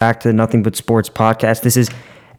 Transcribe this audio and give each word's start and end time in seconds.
back 0.00 0.18
to 0.18 0.28
the 0.28 0.32
Nothing 0.32 0.62
But 0.62 0.76
Sports 0.76 1.10
podcast. 1.10 1.60
This 1.60 1.76
is 1.76 1.90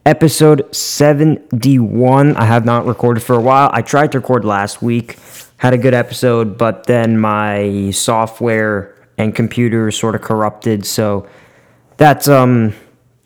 episode 0.03 0.75
71. 0.75 2.35
I 2.35 2.45
have 2.45 2.65
not 2.65 2.87
recorded 2.87 3.21
for 3.21 3.35
a 3.35 3.39
while. 3.39 3.69
I 3.71 3.83
tried 3.83 4.13
to 4.13 4.17
record 4.17 4.43
last 4.43 4.81
week, 4.81 5.19
had 5.57 5.71
a 5.71 5.77
good 5.77 5.93
episode, 5.93 6.57
but 6.57 6.87
then 6.87 7.19
my 7.19 7.91
software 7.91 8.95
and 9.19 9.35
computer 9.35 9.91
sort 9.91 10.15
of 10.15 10.21
corrupted. 10.21 10.87
So 10.87 11.29
that's 11.97 12.27
um 12.27 12.73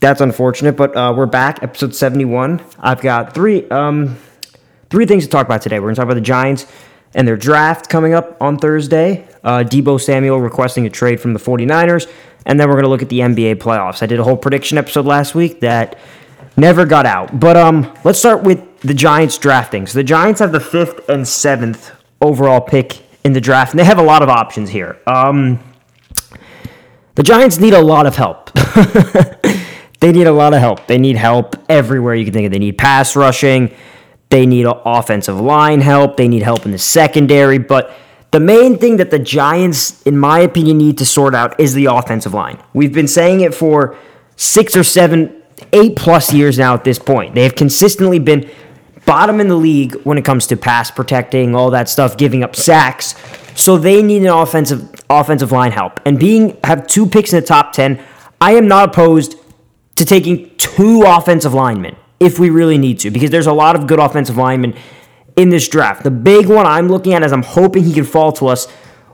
that's 0.02 0.20
unfortunate, 0.20 0.76
but 0.76 0.94
uh, 0.98 1.14
we're 1.16 1.28
back, 1.28 1.64
episode 1.64 1.96
71. 1.96 2.62
I've 2.78 3.00
got 3.00 3.34
three 3.34 3.70
um 3.70 4.18
three 4.90 5.06
things 5.06 5.24
to 5.24 5.30
talk 5.30 5.46
about 5.46 5.62
today. 5.62 5.80
We're 5.80 5.86
going 5.86 5.96
to 5.96 6.00
talk 6.02 6.08
about 6.08 6.16
the 6.16 6.20
Giants 6.20 6.66
and 7.14 7.26
their 7.26 7.38
draft 7.38 7.88
coming 7.88 8.14
up 8.14 8.36
on 8.42 8.58
Thursday. 8.58 9.26
Uh, 9.46 9.60
Deebo 9.60 10.02
Samuel 10.02 10.42
requesting 10.42 10.86
a 10.86 10.90
trade 10.90 11.22
from 11.22 11.34
the 11.34 11.40
49ers. 11.40 12.12
And 12.46 12.60
then 12.60 12.68
we're 12.68 12.76
going 12.76 12.84
to 12.84 12.90
look 12.90 13.02
at 13.02 13.10
the 13.10 13.20
NBA 13.20 13.56
playoffs. 13.56 14.04
I 14.04 14.06
did 14.06 14.20
a 14.20 14.24
whole 14.24 14.38
prediction 14.38 14.78
episode 14.78 15.06
last 15.06 15.34
week 15.34 15.62
that 15.62 15.98
never 16.58 16.86
got 16.86 17.06
out. 17.06 17.40
But 17.40 17.58
um, 17.58 17.92
let's 18.04 18.20
start 18.20 18.44
with 18.44 18.80
the 18.82 18.94
Giants 18.94 19.38
drafting. 19.38 19.88
So 19.88 19.98
the 19.98 20.04
Giants 20.04 20.40
have 20.40 20.52
the 20.52 20.60
fifth 20.60 21.10
and 21.10 21.28
seventh 21.28 21.92
overall 22.22 22.62
pick 22.62 23.02
in 23.24 23.34
the 23.34 23.42
draft, 23.42 23.72
and 23.74 23.80
they 23.80 23.84
have 23.84 23.98
a 23.98 24.04
lot 24.04 24.22
of 24.22 24.30
options 24.30 24.70
here. 24.70 24.98
Um, 25.08 25.60
the 27.16 27.24
Giants 27.24 27.58
need 27.58 27.74
a 27.74 27.82
lot 27.82 28.06
of 28.06 28.16
help. 28.16 28.52
they 30.00 30.12
need 30.12 30.28
a 30.28 30.32
lot 30.32 30.54
of 30.54 30.60
help. 30.60 30.86
They 30.88 30.98
need 30.98 31.16
help 31.16 31.56
everywhere 31.68 32.14
you 32.14 32.26
can 32.26 32.34
think 32.34 32.46
of. 32.46 32.52
They 32.52 32.60
need 32.60 32.78
pass 32.78 33.16
rushing. 33.16 33.74
They 34.30 34.46
need 34.46 34.68
offensive 34.68 35.40
line 35.40 35.82
help. 35.82 36.18
They 36.18 36.28
need 36.28 36.44
help 36.44 36.66
in 36.66 36.72
the 36.72 36.78
secondary. 36.78 37.58
But 37.58 37.96
the 38.36 38.42
main 38.42 38.78
thing 38.78 38.98
that 38.98 39.12
the 39.12 39.20
Giants, 39.20 40.02
in 40.02 40.18
my 40.18 40.40
opinion, 40.40 40.78
need 40.78 40.98
to 40.98 41.06
sort 41.06 41.34
out 41.34 41.58
is 41.58 41.74
the 41.74 41.86
offensive 41.86 42.34
line. 42.34 42.62
We've 42.74 42.92
been 42.92 43.08
saying 43.08 43.40
it 43.40 43.56
for 43.56 43.96
six 44.36 44.76
or 44.76 44.84
seven, 44.84 45.42
eight 45.72 45.96
plus 45.96 46.34
years 46.34 46.58
now 46.58 46.74
at 46.74 46.84
this 46.84 47.00
point. 47.00 47.34
They 47.34 47.44
have 47.44 47.56
consistently 47.56 48.20
been 48.20 48.52
bottom 49.06 49.40
in 49.40 49.48
the 49.48 49.56
league 49.56 49.96
when 50.04 50.18
it 50.18 50.26
comes 50.26 50.48
to 50.48 50.58
pass 50.58 50.92
protecting, 50.92 51.56
all 51.56 51.70
that 51.72 51.88
stuff, 51.88 52.18
giving 52.18 52.44
up 52.44 52.58
sacks. 52.58 53.16
So 53.56 53.78
they 53.78 54.04
need 54.04 54.24
an 54.24 54.28
offensive 54.28 54.94
offensive 55.10 55.54
line 55.54 55.72
help. 55.72 56.02
And 56.06 56.20
being 56.20 56.58
have 56.66 56.88
two 56.88 57.06
picks 57.06 57.32
in 57.32 57.40
the 57.40 57.46
top 57.46 57.72
10, 57.72 58.04
I 58.42 58.56
am 58.56 58.68
not 58.68 58.90
opposed 58.90 59.38
to 59.96 60.04
taking 60.04 60.54
two 60.58 61.04
offensive 61.04 61.54
linemen 61.54 61.96
if 62.20 62.38
we 62.38 62.50
really 62.50 62.78
need 62.78 63.00
to 63.00 63.12
because 63.12 63.30
there's 63.30 63.48
a 63.48 63.54
lot 63.54 63.78
of 63.78 63.88
good 63.88 64.00
offensive 64.00 64.36
linemen 64.36 64.76
in 65.36 65.50
this 65.50 65.68
draft. 65.68 66.04
The 66.04 66.12
big 66.12 66.48
one 66.48 66.66
I'm 66.66 66.88
looking 66.88 67.14
at, 67.14 67.24
as 67.24 67.34
I'm 67.34 67.44
hoping 67.44 67.84
he 67.84 67.94
can 67.94 68.06
fall 68.06 68.32
to 68.34 68.48
us 68.48 68.68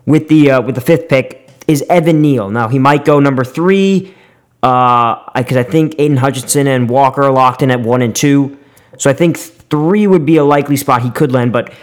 with 0.05 0.27
the 0.27 0.51
uh, 0.51 0.61
with 0.61 0.75
the 0.75 0.81
fifth 0.81 1.09
pick, 1.09 1.49
is 1.67 1.83
Evan 1.89 2.21
Neal. 2.21 2.49
Now 2.49 2.67
he 2.67 2.79
might 2.79 3.05
go 3.05 3.19
number 3.19 3.43
three 3.43 4.13
because 4.61 5.55
uh, 5.55 5.59
I 5.59 5.63
think 5.63 5.95
Aidan 5.97 6.17
Hutchinson 6.17 6.67
and 6.67 6.87
Walker 6.87 7.23
are 7.23 7.31
locked 7.31 7.63
in 7.63 7.71
at 7.71 7.79
one 7.79 8.01
and 8.01 8.15
two. 8.15 8.59
So 8.97 9.09
I 9.09 9.13
think 9.13 9.37
three 9.37 10.05
would 10.05 10.25
be 10.25 10.37
a 10.37 10.43
likely 10.43 10.77
spot 10.77 11.01
he 11.01 11.09
could 11.09 11.31
land. 11.31 11.51
But 11.51 11.73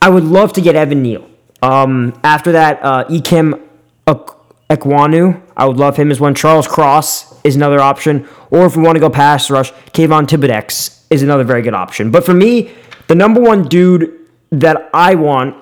I 0.00 0.08
would 0.08 0.24
love 0.24 0.52
to 0.52 0.60
get 0.60 0.76
Evan 0.76 1.02
Neal. 1.02 1.28
Um, 1.62 2.18
after 2.22 2.52
that, 2.52 2.82
uh, 2.82 3.04
Ikem 3.08 3.60
Ekwonu, 4.06 5.42
I 5.56 5.66
would 5.66 5.76
love 5.76 5.96
him 5.96 6.12
as 6.12 6.20
one. 6.20 6.34
Charles 6.34 6.68
Cross 6.68 7.42
is 7.42 7.56
another 7.56 7.80
option. 7.80 8.28
Or 8.50 8.64
if 8.66 8.76
we 8.76 8.82
want 8.84 8.96
to 8.96 9.00
go 9.00 9.10
pass 9.10 9.50
rush, 9.50 9.72
Kayvon 9.92 10.26
Thibodeaux 10.26 11.04
is 11.10 11.22
another 11.22 11.44
very 11.44 11.62
good 11.62 11.74
option. 11.74 12.12
But 12.12 12.24
for 12.24 12.34
me, 12.34 12.70
the 13.10 13.16
number 13.16 13.40
one 13.40 13.66
dude 13.66 14.28
that 14.52 14.88
I 14.94 15.16
want 15.16 15.56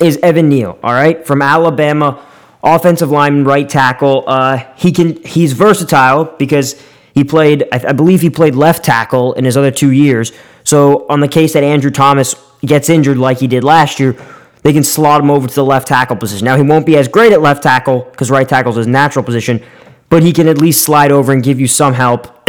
is 0.00 0.16
Evan 0.16 0.48
Neal, 0.48 0.76
all 0.82 0.92
right, 0.92 1.24
from 1.24 1.40
Alabama, 1.40 2.26
offensive 2.60 3.08
lineman, 3.08 3.44
right 3.44 3.68
tackle. 3.68 4.24
Uh, 4.26 4.56
he 4.74 4.90
can 4.90 5.22
he's 5.22 5.52
versatile 5.52 6.24
because 6.24 6.74
he 7.14 7.22
played, 7.22 7.68
I, 7.70 7.90
I 7.90 7.92
believe 7.92 8.20
he 8.20 8.30
played 8.30 8.56
left 8.56 8.84
tackle 8.84 9.34
in 9.34 9.44
his 9.44 9.56
other 9.56 9.70
two 9.70 9.92
years. 9.92 10.32
So 10.64 11.06
on 11.08 11.20
the 11.20 11.28
case 11.28 11.52
that 11.52 11.62
Andrew 11.62 11.92
Thomas 11.92 12.34
gets 12.62 12.88
injured 12.88 13.16
like 13.16 13.38
he 13.38 13.46
did 13.46 13.62
last 13.62 14.00
year, 14.00 14.16
they 14.62 14.72
can 14.72 14.82
slot 14.82 15.20
him 15.20 15.30
over 15.30 15.46
to 15.46 15.54
the 15.54 15.64
left 15.64 15.86
tackle 15.86 16.16
position. 16.16 16.46
Now 16.46 16.56
he 16.56 16.64
won't 16.64 16.84
be 16.84 16.96
as 16.96 17.06
great 17.06 17.32
at 17.32 17.40
left 17.40 17.62
tackle 17.62 18.00
because 18.10 18.28
right 18.28 18.48
tackle 18.48 18.72
is 18.72 18.78
his 18.78 18.86
natural 18.88 19.24
position, 19.24 19.62
but 20.08 20.22
he 20.22 20.32
can 20.32 20.48
at 20.48 20.58
least 20.58 20.84
slide 20.84 21.12
over 21.12 21.32
and 21.32 21.42
give 21.42 21.60
you 21.60 21.66
some 21.66 21.94
help 21.94 22.32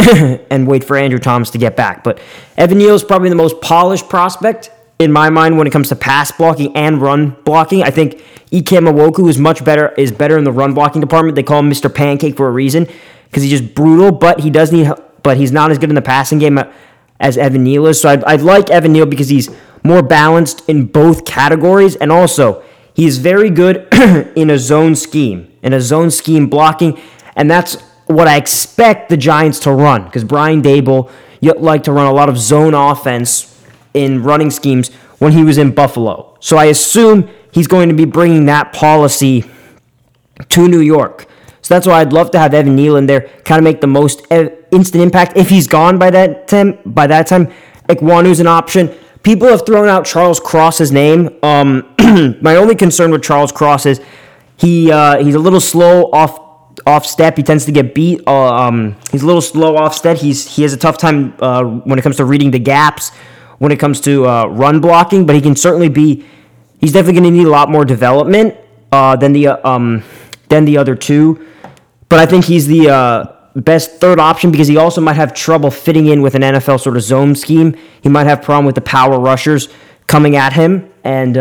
and 0.50 0.66
wait 0.66 0.84
for 0.84 0.96
Andrew 0.96 1.18
Thomas 1.18 1.50
to 1.50 1.58
get 1.58 1.76
back. 1.76 2.04
But 2.04 2.20
Evan 2.56 2.78
Neal 2.78 2.94
is 2.94 3.04
probably 3.04 3.28
the 3.28 3.36
most 3.36 3.60
polished 3.60 4.08
prospect 4.08 4.70
in 4.98 5.12
my 5.12 5.30
mind 5.30 5.58
when 5.58 5.66
it 5.66 5.70
comes 5.70 5.88
to 5.88 5.96
pass 5.96 6.32
blocking 6.32 6.74
and 6.76 7.00
run 7.00 7.36
blocking. 7.44 7.82
I 7.82 7.90
think 7.90 8.22
Ikem 8.50 8.90
Ekwonu 8.92 9.28
is 9.28 9.38
much 9.38 9.64
better 9.64 9.88
is 9.96 10.10
better 10.12 10.38
in 10.38 10.44
the 10.44 10.52
run 10.52 10.74
blocking 10.74 11.00
department. 11.00 11.36
They 11.36 11.42
call 11.42 11.60
him 11.60 11.70
Mr. 11.70 11.92
Pancake 11.92 12.36
for 12.36 12.48
a 12.48 12.52
reason 12.52 12.86
because 13.24 13.42
he's 13.42 13.60
just 13.60 13.74
brutal, 13.74 14.12
but 14.12 14.40
he 14.40 14.50
does 14.50 14.72
need 14.72 14.90
but 15.22 15.36
he's 15.36 15.52
not 15.52 15.70
as 15.70 15.78
good 15.78 15.90
in 15.90 15.94
the 15.94 16.02
passing 16.02 16.38
game 16.38 16.58
uh, 16.58 16.64
as 17.20 17.36
Evan 17.36 17.64
Neal 17.64 17.86
is. 17.86 18.00
So 18.00 18.22
I'd 18.26 18.42
like 18.42 18.70
Evan 18.70 18.92
Neal 18.92 19.06
because 19.06 19.28
he's 19.28 19.50
more 19.84 20.02
balanced 20.02 20.68
in 20.68 20.86
both 20.86 21.24
categories 21.24 21.96
and 21.96 22.10
also 22.10 22.62
he's 22.94 23.18
very 23.18 23.50
good 23.50 23.86
in 24.36 24.50
a 24.50 24.58
zone 24.58 24.96
scheme, 24.96 25.52
in 25.62 25.72
a 25.72 25.80
zone 25.80 26.10
scheme 26.10 26.48
blocking, 26.48 26.98
and 27.38 27.50
that's 27.50 27.76
what 28.06 28.26
I 28.28 28.36
expect 28.36 29.08
the 29.08 29.16
Giants 29.16 29.60
to 29.60 29.72
run 29.72 30.04
because 30.04 30.24
Brian 30.24 30.60
Daboll 30.60 31.10
like 31.40 31.84
to 31.84 31.92
run 31.92 32.06
a 32.06 32.12
lot 32.12 32.28
of 32.28 32.36
zone 32.36 32.74
offense 32.74 33.54
in 33.94 34.22
running 34.22 34.50
schemes 34.50 34.92
when 35.18 35.32
he 35.32 35.44
was 35.44 35.56
in 35.56 35.72
Buffalo. 35.74 36.36
So 36.40 36.56
I 36.56 36.66
assume 36.66 37.30
he's 37.52 37.68
going 37.68 37.88
to 37.88 37.94
be 37.94 38.04
bringing 38.04 38.46
that 38.46 38.72
policy 38.72 39.44
to 40.48 40.68
New 40.68 40.80
York. 40.80 41.26
So 41.62 41.74
that's 41.74 41.86
why 41.86 42.00
I'd 42.00 42.12
love 42.12 42.30
to 42.32 42.38
have 42.38 42.54
Evan 42.54 42.74
Neal 42.74 42.96
in 42.96 43.06
there, 43.06 43.28
kind 43.44 43.58
of 43.58 43.64
make 43.64 43.80
the 43.80 43.86
most 43.86 44.26
instant 44.30 45.02
impact. 45.02 45.36
If 45.36 45.48
he's 45.48 45.66
gone 45.66 45.98
by 45.98 46.10
that 46.10 46.48
time, 46.48 46.78
by 46.86 47.06
that 47.06 47.26
time, 47.26 47.52
Ekwonu's 47.88 48.40
an 48.40 48.46
option. 48.46 48.94
People 49.22 49.48
have 49.48 49.66
thrown 49.66 49.88
out 49.88 50.06
Charles 50.06 50.40
Cross's 50.40 50.90
name. 50.90 51.38
Um, 51.42 51.94
my 52.40 52.56
only 52.56 52.74
concern 52.74 53.10
with 53.10 53.22
Charles 53.22 53.52
Cross 53.52 53.86
is 53.86 54.00
he 54.56 54.90
uh, 54.90 55.22
he's 55.22 55.34
a 55.34 55.38
little 55.38 55.60
slow 55.60 56.10
off 56.12 56.47
off 56.88 57.06
step. 57.06 57.36
He 57.36 57.42
tends 57.42 57.66
to 57.66 57.72
get 57.72 57.94
beat. 57.94 58.22
Uh, 58.26 58.54
um, 58.54 58.96
he's 59.12 59.22
a 59.22 59.26
little 59.26 59.42
slow 59.42 59.76
off 59.76 59.94
step. 59.94 60.16
He's 60.16 60.56
he 60.56 60.62
has 60.62 60.72
a 60.72 60.76
tough 60.76 60.98
time 60.98 61.34
uh, 61.38 61.62
when 61.62 61.98
it 61.98 62.02
comes 62.02 62.16
to 62.16 62.24
reading 62.24 62.50
the 62.50 62.58
gaps, 62.58 63.10
when 63.58 63.70
it 63.70 63.78
comes 63.78 64.00
to 64.02 64.26
uh, 64.26 64.46
run 64.46 64.80
blocking. 64.80 65.26
But 65.26 65.36
he 65.36 65.42
can 65.42 65.54
certainly 65.54 65.88
be. 65.88 66.24
He's 66.80 66.92
definitely 66.92 67.20
going 67.20 67.32
to 67.32 67.38
need 67.38 67.46
a 67.46 67.50
lot 67.50 67.70
more 67.70 67.84
development 67.84 68.56
uh, 68.90 69.16
than 69.16 69.32
the 69.32 69.48
uh, 69.48 69.68
um, 69.68 70.02
than 70.48 70.64
the 70.64 70.78
other 70.78 70.96
two. 70.96 71.46
But 72.08 72.20
I 72.20 72.26
think 72.26 72.46
he's 72.46 72.66
the 72.66 72.88
uh, 72.88 73.24
best 73.54 74.00
third 74.00 74.18
option 74.18 74.50
because 74.50 74.66
he 74.66 74.78
also 74.78 75.02
might 75.02 75.16
have 75.16 75.34
trouble 75.34 75.70
fitting 75.70 76.06
in 76.06 76.22
with 76.22 76.34
an 76.34 76.42
NFL 76.42 76.80
sort 76.80 76.96
of 76.96 77.02
zone 77.02 77.34
scheme. 77.34 77.76
He 78.02 78.08
might 78.08 78.26
have 78.26 78.40
problem 78.40 78.64
with 78.64 78.76
the 78.76 78.80
power 78.80 79.20
rushers 79.20 79.68
coming 80.06 80.36
at 80.36 80.54
him, 80.54 80.90
and 81.04 81.34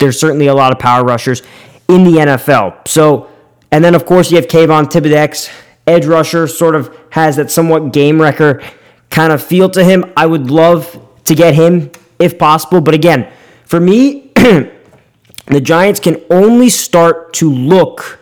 there's 0.00 0.18
certainly 0.18 0.48
a 0.48 0.54
lot 0.54 0.72
of 0.72 0.80
power 0.80 1.04
rushers 1.04 1.42
in 1.88 2.02
the 2.02 2.12
NFL. 2.12 2.88
So 2.88 3.30
and 3.74 3.84
then, 3.84 3.96
of 3.96 4.06
course, 4.06 4.30
you 4.30 4.36
have 4.36 4.46
Kayvon 4.46 4.84
Thibodeaux, 4.84 5.52
edge 5.88 6.06
rusher, 6.06 6.46
sort 6.46 6.76
of 6.76 6.96
has 7.10 7.34
that 7.34 7.50
somewhat 7.50 7.92
game 7.92 8.22
wrecker 8.22 8.62
kind 9.10 9.32
of 9.32 9.42
feel 9.42 9.68
to 9.70 9.82
him. 9.82 10.12
I 10.16 10.26
would 10.26 10.48
love 10.48 10.96
to 11.24 11.34
get 11.34 11.56
him 11.56 11.90
if 12.20 12.38
possible. 12.38 12.80
But 12.80 12.94
again, 12.94 13.28
for 13.64 13.80
me, 13.80 14.30
the 14.36 15.60
Giants 15.60 15.98
can 15.98 16.22
only 16.30 16.68
start 16.68 17.32
to 17.34 17.52
look 17.52 18.20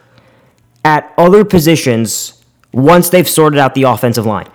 at 0.87 1.13
other 1.19 1.45
positions 1.45 2.43
once 2.73 3.11
they've 3.11 3.29
sorted 3.29 3.59
out 3.59 3.75
the 3.75 3.83
offensive 3.83 4.25
line. 4.25 4.49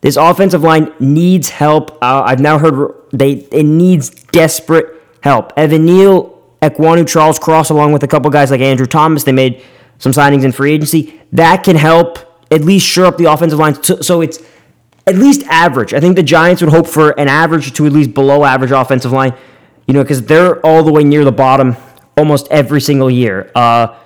This 0.00 0.16
offensive 0.16 0.62
line 0.64 0.92
needs 0.98 1.50
help. 1.50 1.92
Uh, 2.02 2.24
I've 2.26 2.40
now 2.40 2.58
heard 2.58 2.96
they 3.12 3.46
it 3.52 3.64
needs 3.64 4.10
desperate 4.10 5.00
help. 5.20 5.52
Evan 5.56 5.84
Neal, 5.84 6.42
Ekwonu, 6.60 7.06
Charles 7.06 7.38
Cross, 7.38 7.70
along 7.70 7.92
with 7.92 8.02
a 8.02 8.08
couple 8.08 8.28
guys 8.28 8.50
like 8.50 8.60
Andrew 8.60 8.86
Thomas, 8.86 9.22
they 9.22 9.30
made 9.30 9.62
some 10.02 10.10
signings 10.10 10.42
in 10.42 10.50
free 10.50 10.72
agency, 10.72 11.20
that 11.30 11.62
can 11.62 11.76
help 11.76 12.18
at 12.50 12.62
least 12.62 12.84
shore 12.84 13.06
up 13.06 13.16
the 13.18 13.26
offensive 13.26 13.58
line 13.58 13.80
so 13.84 14.20
it's 14.20 14.40
at 15.06 15.14
least 15.14 15.44
average. 15.44 15.94
I 15.94 16.00
think 16.00 16.16
the 16.16 16.24
Giants 16.24 16.60
would 16.60 16.72
hope 16.72 16.88
for 16.88 17.10
an 17.20 17.28
average 17.28 17.72
to 17.74 17.86
at 17.86 17.92
least 17.92 18.12
below 18.12 18.44
average 18.44 18.72
offensive 18.72 19.12
line, 19.12 19.32
you 19.86 19.94
know, 19.94 20.02
because 20.02 20.22
they're 20.24 20.64
all 20.66 20.82
the 20.82 20.90
way 20.92 21.04
near 21.04 21.24
the 21.24 21.32
bottom 21.32 21.76
almost 22.16 22.48
every 22.50 22.80
single 22.80 23.08
year. 23.08 23.50
Uh, 23.54 23.96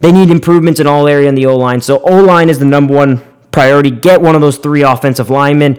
they 0.00 0.10
need 0.10 0.30
improvements 0.30 0.80
in 0.80 0.86
all 0.86 1.06
area 1.06 1.28
in 1.28 1.34
the 1.34 1.44
O 1.44 1.56
line. 1.56 1.82
So 1.82 1.98
O 2.00 2.22
line 2.22 2.48
is 2.48 2.58
the 2.58 2.64
number 2.64 2.94
one 2.94 3.22
priority. 3.50 3.90
Get 3.90 4.22
one 4.22 4.34
of 4.34 4.40
those 4.40 4.56
three 4.56 4.82
offensive 4.82 5.28
linemen. 5.28 5.78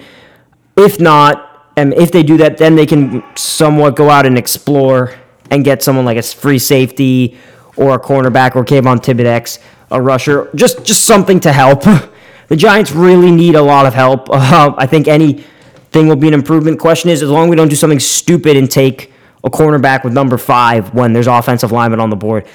If 0.75 0.99
not, 0.99 1.71
and 1.75 1.95
if 1.95 2.11
they 2.11 2.21
do 2.21 2.37
that, 2.37 2.57
then 2.57 2.75
they 2.75 2.85
can 2.85 3.23
somewhat 3.35 3.95
go 3.95 4.09
out 4.11 4.27
and 4.27 4.37
explore 4.37 5.15
and 5.49 5.63
get 5.63 5.81
someone 5.81 6.05
like 6.05 6.17
a 6.17 6.21
free 6.21 6.59
safety 6.59 7.37
or 7.77 7.95
a 7.95 7.99
cornerback 7.99 8.55
or 8.55 8.65
Kayvon 8.65 8.97
Thibodeaux, 8.97 9.59
a 9.91 10.01
rusher, 10.01 10.49
just 10.55 10.83
just 10.83 11.05
something 11.05 11.39
to 11.41 11.53
help. 11.53 11.83
the 12.47 12.55
Giants 12.55 12.91
really 12.91 13.31
need 13.31 13.55
a 13.55 13.61
lot 13.61 13.85
of 13.85 13.93
help. 13.93 14.29
Uh, 14.29 14.73
I 14.77 14.85
think 14.87 15.07
anything 15.07 16.07
will 16.07 16.15
be 16.15 16.27
an 16.27 16.33
improvement. 16.33 16.79
Question 16.79 17.09
is, 17.09 17.21
as 17.21 17.29
long 17.29 17.45
as 17.45 17.49
we 17.49 17.55
don't 17.55 17.69
do 17.69 17.75
something 17.75 17.99
stupid 17.99 18.57
and 18.57 18.69
take 18.69 19.13
a 19.43 19.49
cornerback 19.49 20.03
with 20.03 20.13
number 20.13 20.37
five 20.37 20.93
when 20.93 21.13
there's 21.13 21.27
offensive 21.27 21.71
lineman 21.71 21.99
on 21.99 22.09
the 22.09 22.15
board, 22.15 22.45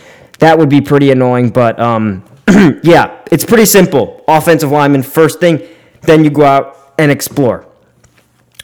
that 0.41 0.59
would 0.59 0.69
be 0.69 0.81
pretty 0.81 1.11
annoying. 1.11 1.51
But 1.51 1.79
um, 1.79 2.25
yeah, 2.83 3.21
it's 3.31 3.45
pretty 3.45 3.67
simple. 3.67 4.25
Offensive 4.29 4.71
lineman, 4.71 5.03
first 5.03 5.41
thing, 5.41 5.67
then 6.03 6.25
you 6.25 6.31
go 6.31 6.45
out 6.45 6.95
and 6.99 7.11
explore. 7.11 7.67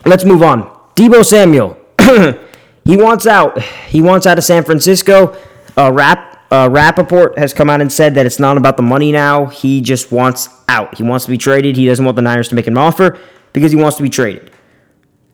Let's 0.04 0.24
move 0.24 0.42
on. 0.42 0.62
Deebo 0.94 1.24
Samuel. 1.24 1.76
he 2.84 2.96
wants 2.96 3.26
out. 3.26 3.60
He 3.62 4.00
wants 4.00 4.26
out 4.26 4.38
of 4.38 4.44
San 4.44 4.64
Francisco. 4.64 5.36
Uh, 5.76 5.92
Rap, 5.92 6.27
uh, 6.50 6.68
Rapoport 6.70 7.38
has 7.38 7.52
come 7.52 7.68
out 7.68 7.80
and 7.80 7.92
said 7.92 8.14
that 8.14 8.26
it's 8.26 8.38
not 8.38 8.56
about 8.56 8.76
the 8.76 8.82
money 8.82 9.12
now. 9.12 9.46
He 9.46 9.80
just 9.80 10.10
wants 10.10 10.48
out. 10.68 10.96
He 10.96 11.02
wants 11.02 11.26
to 11.26 11.30
be 11.30 11.38
traded. 11.38 11.76
He 11.76 11.86
doesn't 11.86 12.04
want 12.04 12.16
the 12.16 12.22
Niners 12.22 12.48
to 12.48 12.54
make 12.54 12.66
an 12.66 12.78
offer 12.78 13.18
because 13.52 13.70
he 13.72 13.76
wants 13.76 13.96
to 13.98 14.02
be 14.02 14.08
traded. 14.08 14.50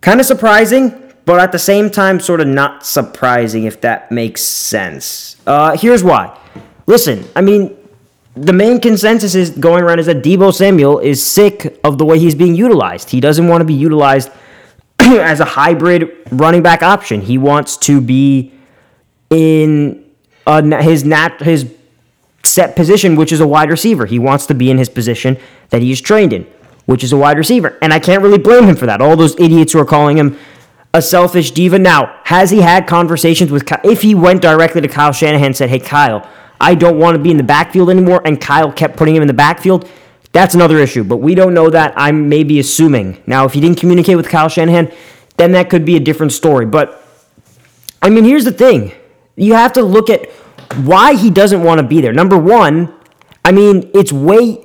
Kind 0.01 0.21
of 0.21 0.27
surprising, 0.27 1.13
but 1.25 1.41
at 1.41 1.53
the 1.53 1.59
same 1.59 1.89
time, 1.89 2.21
sort 2.21 2.41
of 2.41 2.49
not 2.49 2.85
surprising 2.85 3.65
if 3.65 3.81
that 3.83 4.11
makes 4.11 4.43
sense. 4.43 5.37
Uh, 5.47 5.77
here's 5.77 6.03
why. 6.03 6.37
Listen, 6.87 7.25
I 7.35 7.41
mean, 7.41 7.77
the 8.37 8.53
main 8.53 8.81
consensus 8.81 9.35
is 9.35 9.51
going 9.51 9.85
around 9.85 10.01
is 10.01 10.07
that 10.07 10.23
Deebo 10.23 10.53
Samuel 10.53 10.99
is 10.99 11.25
sick 11.25 11.79
of 11.85 11.99
the 11.99 12.05
way 12.05 12.19
he's 12.19 12.35
being 12.35 12.55
utilized. 12.55 13.11
He 13.11 13.21
doesn't 13.21 13.47
want 13.47 13.61
to 13.61 13.65
be 13.65 13.75
utilized 13.75 14.31
as 14.99 15.41
a 15.41 15.45
hybrid 15.45 16.11
running 16.33 16.63
back 16.63 16.83
option. 16.83 17.21
He 17.21 17.39
wants 17.39 17.77
to 17.79 18.01
be 18.01 18.53
in 19.31 20.04
his 20.47 21.05
nat 21.05 21.41
his 21.41 21.73
set 22.43 22.77
position, 22.77 23.17
which 23.17 23.33
is 23.33 23.41
a 23.41 23.47
wide 23.47 23.71
receiver. 23.71 24.07
He 24.07 24.19
wants 24.19 24.47
to 24.47 24.55
be 24.55 24.71
in 24.71 24.79
his 24.79 24.89
position 24.89 25.39
that 25.71 25.83
he's 25.83 26.01
trained 26.01 26.33
in, 26.33 26.47
which 26.87 27.03
is 27.03 27.13
a 27.13 27.17
wide 27.17 27.39
receiver. 27.39 27.79
And 27.81 27.93
I 27.93 27.99
can't 27.99 28.23
really 28.23 28.39
blame 28.39 28.65
him 28.65 28.77
for 28.77 28.87
that. 28.87 29.01
All 29.01 29.17
those 29.17 29.39
idiots 29.41 29.73
who 29.73 29.81
are 29.81 29.85
calling 29.87 30.19
him 30.19 30.39
a 30.93 31.03
selfish 31.03 31.51
diva. 31.51 31.79
Now, 31.79 32.21
has 32.25 32.51
he 32.51 32.61
had 32.61 32.87
conversations 32.87 33.51
with 33.51 33.67
Kyle? 33.67 33.81
if 33.83 34.03
he 34.03 34.15
went 34.15 34.43
directly 34.43 34.81
to 34.81 34.89
Kyle 34.89 35.13
Shanahan 35.13 35.47
and 35.47 35.57
said, 35.57 35.71
"Hey 35.71 35.81
Kyle, 35.81 36.29
I 36.61 36.75
don't 36.75 36.99
want 36.99 37.17
to 37.17 37.23
be 37.23 37.31
in 37.31 37.37
the 37.37 37.43
backfield 37.43 37.91
anymore," 37.91 38.23
and 38.25 38.41
Kyle 38.41 38.71
kept 38.71 38.97
putting 38.97 39.17
him 39.17 39.23
in 39.23 39.29
the 39.29 39.35
backfield, 39.35 39.89
that's 40.35 40.53
another 40.53 40.79
issue, 40.79 41.05
but 41.05 41.19
we 41.19 41.37
don't 41.37 41.55
know 41.55 41.71
that. 41.71 41.95
I'm 41.97 42.29
maybe 42.29 42.59
assuming. 42.59 43.23
Now, 43.25 43.45
if 43.45 43.53
he 43.53 43.61
didn't 43.61 43.79
communicate 43.79 44.17
with 44.17 44.29
Kyle 44.29 44.49
Shanahan, 44.49 44.91
then 45.37 45.53
that 45.53 45.71
could 45.71 45.85
be 45.85 45.95
a 45.95 46.01
different 46.01 46.33
story. 46.33 46.67
But, 46.67 47.07
I 48.03 48.11
mean, 48.11 48.25
here's 48.25 48.45
the 48.45 48.51
thing 48.51 48.93
you 49.37 49.55
have 49.55 49.73
to 49.75 49.83
look 49.83 50.11
at 50.11 50.31
why 50.85 51.15
he 51.15 51.31
doesn't 51.31 51.63
want 51.63 51.81
to 51.81 51.87
be 51.87 52.01
there. 52.01 52.13
Number 52.13 52.39
one, 52.39 52.95
I 53.45 53.53
mean, 53.53 53.91
it's 53.95 54.13
way 54.13 54.65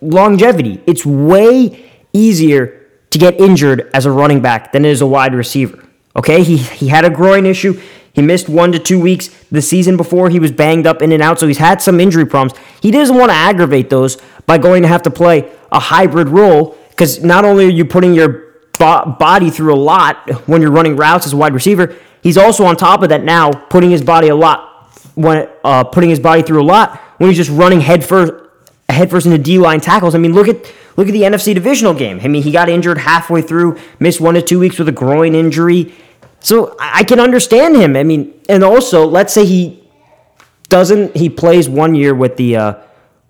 longevity. 0.00 0.82
It's 0.86 1.04
way 1.04 1.90
easier 2.12 2.86
to 3.10 3.18
get 3.18 3.40
injured 3.40 3.90
as 3.94 4.06
a 4.06 4.10
running 4.10 4.40
back 4.40 4.72
than 4.72 4.84
it 4.84 4.90
is 4.90 5.00
a 5.00 5.06
wide 5.06 5.34
receiver. 5.34 5.84
Okay, 6.16 6.42
he, 6.42 6.56
he 6.56 6.88
had 6.88 7.04
a 7.04 7.10
groin 7.10 7.46
issue. 7.46 7.80
He 8.12 8.22
missed 8.22 8.48
one 8.48 8.70
to 8.72 8.78
two 8.78 9.00
weeks 9.00 9.28
the 9.50 9.60
season 9.60 9.96
before. 9.96 10.30
He 10.30 10.38
was 10.38 10.52
banged 10.52 10.86
up 10.86 11.02
in 11.02 11.10
and 11.10 11.22
out, 11.22 11.40
so 11.40 11.48
he's 11.48 11.58
had 11.58 11.82
some 11.82 11.98
injury 11.98 12.24
problems. 12.24 12.58
He 12.80 12.92
doesn't 12.92 13.16
want 13.16 13.30
to 13.30 13.36
aggravate 13.36 13.90
those 13.90 14.18
by 14.46 14.58
going 14.58 14.82
to 14.82 14.88
have 14.88 15.02
to 15.02 15.10
play 15.10 15.50
a 15.72 15.80
hybrid 15.80 16.28
role 16.28 16.76
because 16.90 17.24
not 17.24 17.44
only 17.44 17.66
are 17.66 17.70
you 17.70 17.84
putting 17.84 18.14
your 18.14 18.54
bo- 18.78 19.16
body 19.18 19.50
through 19.50 19.74
a 19.74 19.76
lot 19.76 20.30
when 20.48 20.62
you're 20.62 20.70
running 20.70 20.94
routes 20.96 21.26
as 21.26 21.32
a 21.32 21.36
wide 21.36 21.54
receiver, 21.54 21.96
he's 22.24 22.36
also 22.36 22.64
on 22.64 22.76
top 22.76 23.04
of 23.04 23.10
that 23.10 23.22
now 23.22 23.52
putting 23.52 23.90
his 23.90 24.02
body 24.02 24.28
a 24.28 24.34
lot 24.34 24.90
when 25.14 25.48
uh, 25.62 25.84
putting 25.84 26.10
his 26.10 26.18
body 26.18 26.42
through 26.42 26.60
a 26.60 26.66
lot 26.66 26.98
when 27.18 27.30
he's 27.30 27.36
just 27.36 27.50
running 27.50 27.80
headfirst 27.80 28.32
headfirst 28.88 29.26
into 29.26 29.38
D 29.38 29.58
line 29.58 29.80
tackles. 29.80 30.16
I 30.16 30.18
mean, 30.18 30.32
look 30.32 30.48
at 30.48 30.56
look 30.96 31.06
at 31.06 31.12
the 31.12 31.22
NFC 31.22 31.54
divisional 31.54 31.94
game. 31.94 32.18
I 32.22 32.28
mean, 32.28 32.42
he 32.42 32.50
got 32.50 32.68
injured 32.68 32.98
halfway 32.98 33.42
through, 33.42 33.78
missed 34.00 34.20
one 34.20 34.34
to 34.34 34.42
two 34.42 34.58
weeks 34.58 34.78
with 34.78 34.88
a 34.88 34.92
groin 34.92 35.36
injury. 35.36 35.94
So 36.40 36.76
I 36.78 37.04
can 37.04 37.20
understand 37.20 37.76
him. 37.76 37.96
I 37.96 38.02
mean, 38.02 38.38
and 38.48 38.62
also, 38.62 39.06
let's 39.06 39.32
say 39.32 39.46
he 39.46 39.82
doesn't, 40.68 41.16
he 41.16 41.30
plays 41.30 41.70
one 41.70 41.94
year 41.94 42.14
with 42.14 42.36
the 42.36 42.56
uh, 42.56 42.74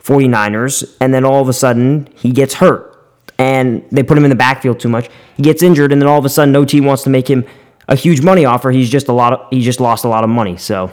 49ers, 0.02 0.96
and 1.00 1.14
then 1.14 1.24
all 1.24 1.40
of 1.40 1.48
a 1.48 1.52
sudden 1.52 2.08
he 2.16 2.32
gets 2.32 2.54
hurt. 2.54 2.90
And 3.38 3.84
they 3.90 4.02
put 4.02 4.18
him 4.18 4.24
in 4.24 4.30
the 4.30 4.36
backfield 4.36 4.80
too 4.80 4.88
much. 4.88 5.08
He 5.36 5.42
gets 5.42 5.62
injured, 5.62 5.92
and 5.92 6.02
then 6.02 6.08
all 6.08 6.18
of 6.18 6.24
a 6.24 6.28
sudden, 6.28 6.52
no 6.52 6.64
team 6.64 6.84
wants 6.84 7.02
to 7.04 7.10
make 7.10 7.28
him 7.28 7.44
a 7.88 7.96
huge 7.96 8.22
money 8.22 8.44
offer. 8.44 8.70
He's 8.70 8.90
just 8.90 9.08
a 9.08 9.12
lot 9.12 9.32
of, 9.32 9.46
he 9.50 9.60
just 9.60 9.80
lost 9.80 10.04
a 10.04 10.08
lot 10.08 10.24
of 10.24 10.30
money. 10.30 10.56
So, 10.56 10.90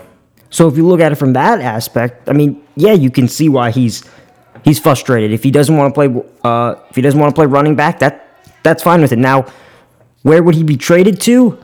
so 0.50 0.68
if 0.68 0.76
you 0.76 0.86
look 0.86 1.00
at 1.00 1.12
it 1.12 1.16
from 1.16 1.34
that 1.34 1.62
aspect, 1.62 2.30
I 2.30 2.34
mean, 2.34 2.64
yeah, 2.76 2.94
you 2.94 3.10
can 3.10 3.28
see 3.28 3.50
why 3.50 3.72
he's 3.72 4.04
he's 4.64 4.80
frustrated. 4.80 5.32
If 5.32 5.44
he 5.44 5.52
doesn't 5.52 5.76
want 5.76 5.94
to 5.94 5.98
play, 5.98 6.24
uh, 6.44 6.76
if 6.90 6.96
he 6.96 7.02
doesn't 7.02 7.20
want 7.20 7.34
to 7.34 7.36
play 7.36 7.46
running 7.46 7.76
back, 7.76 8.00
that 8.00 8.28
that's 8.64 8.84
fine 8.84 9.02
with 9.02 9.12
it. 9.12 9.20
Now, 9.20 9.46
where 10.24 10.44
would 10.44 10.56
he 10.56 10.64
be 10.64 10.78
traded 10.78 11.22
to? 11.22 11.58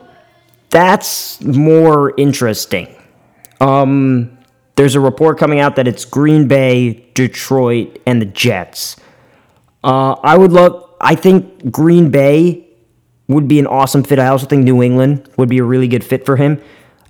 That's 0.69 1.41
more 1.41 2.13
interesting. 2.18 2.94
Um, 3.62 4.38
there's 4.75 4.95
a 4.95 5.00
report 5.00 5.38
coming 5.38 5.59
out 5.59 5.75
that 5.77 5.88
it's 5.88 6.06
Green 6.06 6.47
Bay, 6.47 7.09
Detroit, 7.13 8.00
and 8.06 8.21
the 8.21 8.25
Jets. 8.25 8.95
Uh, 9.83 10.13
I 10.23 10.38
would 10.38 10.51
love. 10.51 10.83
I 11.00 11.15
think 11.15 11.71
Green 11.71 12.09
Bay 12.09 12.66
would 13.27 13.47
be 13.47 13.59
an 13.59 13.68
awesome 13.68 14.03
fit. 14.03 14.19
I 14.19 14.27
also 14.27 14.45
think 14.45 14.63
New 14.63 14.81
England 14.81 15.29
would 15.38 15.50
be 15.50 15.57
a 15.57 15.63
really 15.63 15.88
good 15.88 16.03
fit 16.03 16.25
for 16.25 16.38
him. 16.38 16.62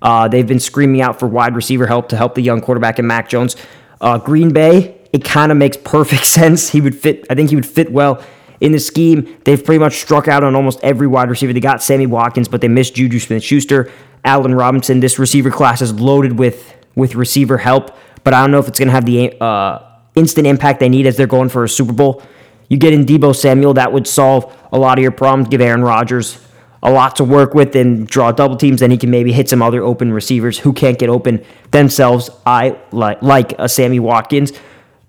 Uh, 0.02 0.28
they've 0.28 0.46
been 0.46 0.60
screaming 0.60 1.00
out 1.00 1.18
for 1.18 1.26
wide 1.26 1.54
receiver 1.54 1.86
help 1.86 2.08
to 2.10 2.16
help 2.16 2.34
the 2.34 2.42
young 2.42 2.60
quarterback 2.60 2.98
in 2.98 3.06
Mac 3.06 3.28
Jones. 3.28 3.56
Uh, 4.00 4.18
Green 4.18 4.52
Bay, 4.52 5.00
it 5.12 5.24
kind 5.24 5.50
of 5.50 5.58
makes 5.58 5.76
perfect 5.84 6.24
sense. 6.24 6.70
He 6.70 6.80
would 6.80 6.96
fit. 6.96 7.26
I 7.30 7.34
think 7.34 7.50
he 7.50 7.56
would 7.56 7.66
fit 7.66 7.90
well 7.90 8.22
in 8.60 8.72
the 8.72 8.78
scheme. 8.78 9.36
They've 9.44 9.62
pretty 9.62 9.78
much 9.78 9.94
struck 9.94 10.28
out 10.28 10.44
on 10.44 10.54
almost 10.54 10.80
every 10.82 11.06
wide 11.06 11.30
receiver. 11.30 11.52
They 11.52 11.60
got 11.60 11.82
Sammy 11.82 12.06
Watkins, 12.06 12.48
but 12.48 12.60
they 12.60 12.68
missed 12.68 12.94
Juju 12.94 13.18
Smith 13.18 13.42
Schuster, 13.42 13.90
Allen 14.24 14.54
Robinson. 14.54 15.00
This 15.00 15.18
receiver 15.18 15.50
class 15.50 15.80
is 15.80 15.92
loaded 15.92 16.38
with, 16.38 16.74
with 16.94 17.14
receiver 17.14 17.58
help, 17.58 17.96
but 18.24 18.34
I 18.34 18.40
don't 18.40 18.50
know 18.50 18.58
if 18.58 18.68
it's 18.68 18.78
going 18.78 18.88
to 18.88 18.92
have 18.92 19.06
the 19.06 19.40
uh, 19.40 19.84
instant 20.14 20.46
impact 20.46 20.80
they 20.80 20.88
need 20.88 21.06
as 21.06 21.16
they're 21.16 21.26
going 21.26 21.48
for 21.48 21.64
a 21.64 21.68
Super 21.68 21.92
Bowl. 21.92 22.22
You 22.68 22.76
get 22.76 22.92
in 22.92 23.06
Deebo 23.06 23.34
Samuel, 23.34 23.74
that 23.74 23.92
would 23.92 24.06
solve 24.06 24.54
a 24.72 24.78
lot 24.78 24.98
of 24.98 25.02
your 25.02 25.12
problems, 25.12 25.48
give 25.48 25.60
Aaron 25.60 25.82
Rodgers 25.82 26.38
a 26.82 26.90
lot 26.90 27.16
to 27.16 27.24
work 27.24 27.54
with 27.54 27.74
and 27.74 28.06
draw 28.06 28.30
double 28.30 28.56
teams. 28.56 28.80
Then 28.80 28.90
he 28.90 28.98
can 28.98 29.10
maybe 29.10 29.32
hit 29.32 29.48
some 29.48 29.62
other 29.62 29.82
open 29.82 30.12
receivers 30.12 30.58
who 30.58 30.72
can't 30.72 30.98
get 30.98 31.08
open 31.08 31.44
themselves. 31.70 32.30
I 32.46 32.78
like 32.92 33.22
like 33.22 33.58
a 33.58 33.68
Sammy 33.68 33.98
Watkins. 33.98 34.52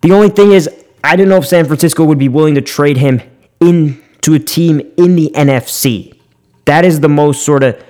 The 0.01 0.11
only 0.11 0.29
thing 0.29 0.51
is, 0.51 0.69
I 1.03 1.15
don't 1.15 1.29
know 1.29 1.37
if 1.37 1.47
San 1.47 1.65
Francisco 1.65 2.03
would 2.05 2.17
be 2.17 2.29
willing 2.29 2.55
to 2.55 2.61
trade 2.61 2.97
him 2.97 3.21
into 3.59 4.33
a 4.33 4.39
team 4.39 4.79
in 4.97 5.15
the 5.15 5.31
NFC. 5.35 6.17
That 6.65 6.85
is 6.85 7.01
the 7.01 7.09
most 7.09 7.45
sort 7.45 7.63
of 7.63 7.81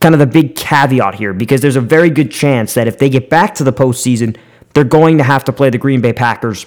kind 0.00 0.14
of 0.14 0.18
the 0.18 0.26
big 0.26 0.54
caveat 0.54 1.14
here 1.14 1.32
because 1.32 1.60
there's 1.60 1.76
a 1.76 1.80
very 1.80 2.10
good 2.10 2.30
chance 2.30 2.74
that 2.74 2.86
if 2.86 2.98
they 2.98 3.08
get 3.08 3.28
back 3.30 3.54
to 3.56 3.64
the 3.64 3.72
postseason, 3.72 4.36
they're 4.74 4.84
going 4.84 5.18
to 5.18 5.24
have 5.24 5.44
to 5.44 5.52
play 5.52 5.70
the 5.70 5.78
Green 5.78 6.00
Bay 6.00 6.12
Packers 6.12 6.66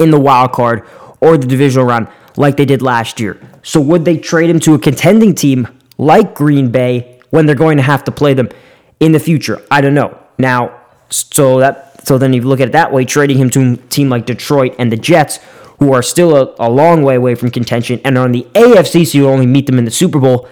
in 0.00 0.10
the 0.10 0.18
wild 0.18 0.52
card 0.52 0.86
or 1.22 1.38
the 1.38 1.46
divisional 1.46 1.86
round 1.86 2.08
like 2.36 2.56
they 2.56 2.64
did 2.66 2.82
last 2.82 3.20
year. 3.20 3.40
So 3.62 3.80
would 3.80 4.04
they 4.04 4.18
trade 4.18 4.50
him 4.50 4.60
to 4.60 4.74
a 4.74 4.78
contending 4.78 5.34
team 5.34 5.68
like 5.96 6.34
Green 6.34 6.70
Bay 6.70 7.20
when 7.30 7.46
they're 7.46 7.54
going 7.54 7.76
to 7.76 7.82
have 7.82 8.04
to 8.04 8.12
play 8.12 8.34
them 8.34 8.48
in 9.00 9.12
the 9.12 9.20
future? 9.20 9.62
I 9.70 9.80
don't 9.80 9.94
know. 9.94 10.18
Now, 10.38 10.80
so 11.08 11.60
that 11.60 12.06
so 12.06 12.18
then 12.18 12.32
you 12.32 12.42
look 12.42 12.60
at 12.60 12.68
it 12.68 12.72
that 12.72 12.92
way, 12.92 13.04
trading 13.04 13.38
him 13.38 13.48
to 13.50 13.74
a 13.74 13.76
team 13.76 14.08
like 14.08 14.26
Detroit 14.26 14.74
and 14.78 14.90
the 14.90 14.96
Jets 14.96 15.38
who 15.78 15.92
are 15.92 16.02
still 16.02 16.36
a, 16.36 16.54
a 16.58 16.70
long 16.70 17.02
way 17.02 17.14
away 17.14 17.34
from 17.34 17.50
contention 17.50 18.00
and 18.04 18.18
are 18.18 18.24
on 18.24 18.32
the 18.32 18.46
AFC, 18.54 19.06
so 19.06 19.18
you 19.18 19.28
only 19.28 19.46
meet 19.46 19.66
them 19.66 19.78
in 19.78 19.84
the 19.84 19.90
Super 19.90 20.18
Bowl. 20.18 20.48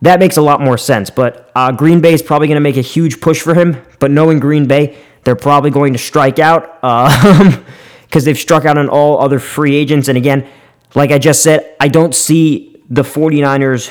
That 0.00 0.18
makes 0.18 0.36
a 0.36 0.42
lot 0.42 0.60
more 0.60 0.78
sense. 0.78 1.10
But 1.10 1.50
uh, 1.54 1.72
Green 1.72 2.00
Bay 2.00 2.12
is 2.12 2.22
probably 2.22 2.48
going 2.48 2.56
to 2.56 2.60
make 2.60 2.76
a 2.76 2.82
huge 2.82 3.20
push 3.20 3.40
for 3.40 3.54
him. 3.54 3.76
But 4.00 4.10
knowing 4.10 4.40
Green 4.40 4.66
Bay, 4.66 4.98
they're 5.24 5.36
probably 5.36 5.70
going 5.70 5.92
to 5.92 5.98
strike 5.98 6.38
out 6.40 6.78
because 8.12 8.26
they've 8.26 8.38
struck 8.38 8.66
out 8.66 8.76
on 8.76 8.90
all 8.90 9.18
other 9.20 9.38
free 9.38 9.74
agents. 9.74 10.06
And 10.08 10.18
again, 10.18 10.46
like 10.94 11.10
I 11.10 11.18
just 11.18 11.42
said, 11.42 11.74
I 11.80 11.88
don't 11.88 12.14
see 12.14 12.76
the 12.90 13.00
49ers 13.00 13.90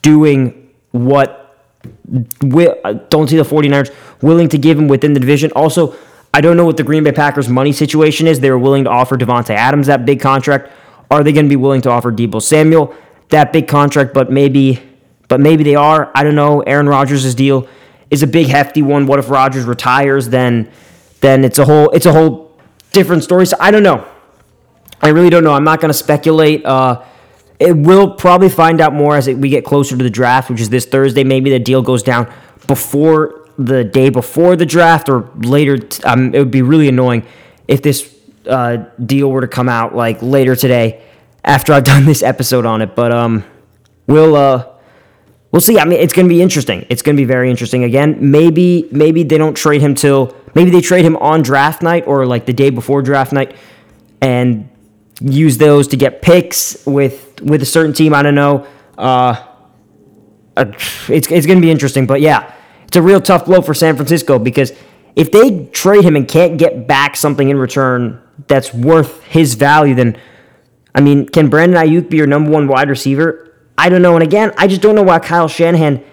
doing 0.00 0.72
what. 0.92 1.34
Don't 2.08 3.28
see 3.28 3.36
the 3.36 3.44
49ers 3.44 3.94
willing 4.22 4.48
to 4.48 4.56
give 4.56 4.78
him 4.78 4.88
within 4.88 5.12
the 5.12 5.20
division. 5.20 5.52
Also, 5.52 5.94
I 6.32 6.40
don't 6.40 6.56
know 6.56 6.64
what 6.64 6.78
the 6.78 6.82
Green 6.82 7.04
Bay 7.04 7.12
Packers 7.12 7.50
money 7.50 7.72
situation 7.72 8.26
is. 8.26 8.40
They 8.40 8.50
were 8.50 8.58
willing 8.58 8.84
to 8.84 8.90
offer 8.90 9.18
Davante 9.18 9.50
Adams 9.50 9.88
that 9.88 10.06
big 10.06 10.18
contract. 10.18 10.72
Are 11.10 11.22
they 11.22 11.32
going 11.32 11.44
to 11.44 11.50
be 11.50 11.56
willing 11.56 11.82
to 11.82 11.90
offer 11.90 12.10
Deebo 12.10 12.40
Samuel 12.40 12.94
that 13.28 13.52
big 13.52 13.68
contract? 13.68 14.14
But 14.14 14.32
maybe, 14.32 14.82
but 15.28 15.40
maybe 15.40 15.62
they 15.62 15.74
are. 15.74 16.10
I 16.14 16.24
don't 16.24 16.34
know. 16.34 16.62
Aaron 16.62 16.88
Rodgers' 16.88 17.34
deal 17.34 17.68
is 18.10 18.22
a 18.22 18.26
big 18.26 18.46
hefty 18.46 18.80
one. 18.80 19.06
What 19.06 19.18
if 19.18 19.28
Rodgers 19.28 19.66
retires? 19.66 20.30
Then, 20.30 20.72
then 21.20 21.44
it's 21.44 21.58
a 21.58 21.66
whole 21.66 21.90
it's 21.90 22.06
a 22.06 22.12
whole 22.12 22.47
different 22.92 23.24
stories. 23.24 23.54
I 23.58 23.70
don't 23.70 23.82
know. 23.82 24.06
I 25.00 25.08
really 25.08 25.30
don't 25.30 25.44
know. 25.44 25.52
I'm 25.52 25.64
not 25.64 25.80
going 25.80 25.90
to 25.90 25.98
speculate. 25.98 26.64
Uh, 26.64 27.04
it 27.58 27.76
will 27.76 28.14
probably 28.14 28.48
find 28.48 28.80
out 28.80 28.92
more 28.92 29.16
as 29.16 29.28
it, 29.28 29.38
we 29.38 29.48
get 29.48 29.64
closer 29.64 29.96
to 29.96 30.02
the 30.02 30.10
draft, 30.10 30.50
which 30.50 30.60
is 30.60 30.70
this 30.70 30.86
Thursday. 30.86 31.24
Maybe 31.24 31.50
the 31.50 31.58
deal 31.58 31.82
goes 31.82 32.02
down 32.02 32.32
before 32.66 33.48
the 33.58 33.82
day 33.84 34.08
before 34.08 34.56
the 34.56 34.66
draft 34.66 35.08
or 35.08 35.30
later. 35.36 35.78
T- 35.78 36.02
um, 36.04 36.34
it 36.34 36.38
would 36.38 36.50
be 36.50 36.62
really 36.62 36.88
annoying 36.88 37.26
if 37.66 37.82
this 37.82 38.14
uh, 38.46 38.84
deal 39.04 39.30
were 39.30 39.40
to 39.40 39.48
come 39.48 39.68
out 39.68 39.94
like 39.94 40.22
later 40.22 40.54
today 40.56 41.02
after 41.44 41.72
I've 41.72 41.84
done 41.84 42.04
this 42.04 42.22
episode 42.22 42.66
on 42.66 42.82
it. 42.82 42.94
But 42.94 43.12
um, 43.12 43.44
we'll 44.06 44.36
uh, 44.36 44.66
we'll 45.52 45.60
see. 45.60 45.78
I 45.78 45.84
mean, 45.84 46.00
it's 46.00 46.12
going 46.12 46.26
to 46.26 46.34
be 46.34 46.42
interesting. 46.42 46.86
It's 46.88 47.02
going 47.02 47.16
to 47.16 47.20
be 47.20 47.26
very 47.26 47.50
interesting. 47.50 47.84
Again, 47.84 48.30
maybe 48.30 48.88
maybe 48.92 49.22
they 49.22 49.38
don't 49.38 49.54
trade 49.54 49.80
him 49.80 49.94
till 49.94 50.34
maybe 50.54 50.70
they 50.70 50.80
trade 50.80 51.04
him 51.04 51.16
on 51.16 51.42
draft 51.42 51.82
night 51.82 52.06
or 52.06 52.26
like 52.26 52.46
the 52.46 52.52
day 52.52 52.70
before 52.70 53.02
draft 53.02 53.32
night, 53.32 53.56
and 54.20 54.68
use 55.20 55.58
those 55.58 55.88
to 55.88 55.96
get 55.96 56.22
picks 56.22 56.84
with 56.86 57.40
with 57.42 57.62
a 57.62 57.66
certain 57.66 57.92
team. 57.92 58.14
I 58.14 58.22
don't 58.22 58.34
know. 58.34 58.66
Uh, 58.96 59.44
uh 60.56 60.64
it's 61.08 61.30
it's 61.30 61.46
going 61.46 61.58
to 61.58 61.62
be 61.62 61.70
interesting, 61.70 62.06
but 62.06 62.20
yeah, 62.20 62.52
it's 62.86 62.96
a 62.96 63.02
real 63.02 63.20
tough 63.20 63.46
blow 63.46 63.62
for 63.62 63.74
San 63.74 63.96
Francisco 63.96 64.38
because 64.38 64.72
if 65.16 65.32
they 65.32 65.66
trade 65.66 66.04
him 66.04 66.14
and 66.14 66.28
can't 66.28 66.58
get 66.58 66.86
back 66.86 67.16
something 67.16 67.48
in 67.48 67.58
return 67.58 68.22
that's 68.46 68.72
worth 68.72 69.22
his 69.24 69.54
value, 69.54 69.94
then 69.94 70.16
I 70.94 71.00
mean, 71.00 71.28
can 71.28 71.48
Brandon 71.48 71.80
Aiyuk 71.80 72.08
be 72.08 72.16
your 72.16 72.26
number 72.26 72.50
one 72.50 72.66
wide 72.66 72.88
receiver? 72.88 73.47
I 73.78 73.88
don't 73.88 74.02
know. 74.02 74.14
And 74.14 74.22
again, 74.24 74.52
I 74.58 74.66
just 74.66 74.82
don't 74.82 74.96
know 74.96 75.04
why 75.04 75.20
Kyle 75.20 75.48
Shanahan 75.48 76.04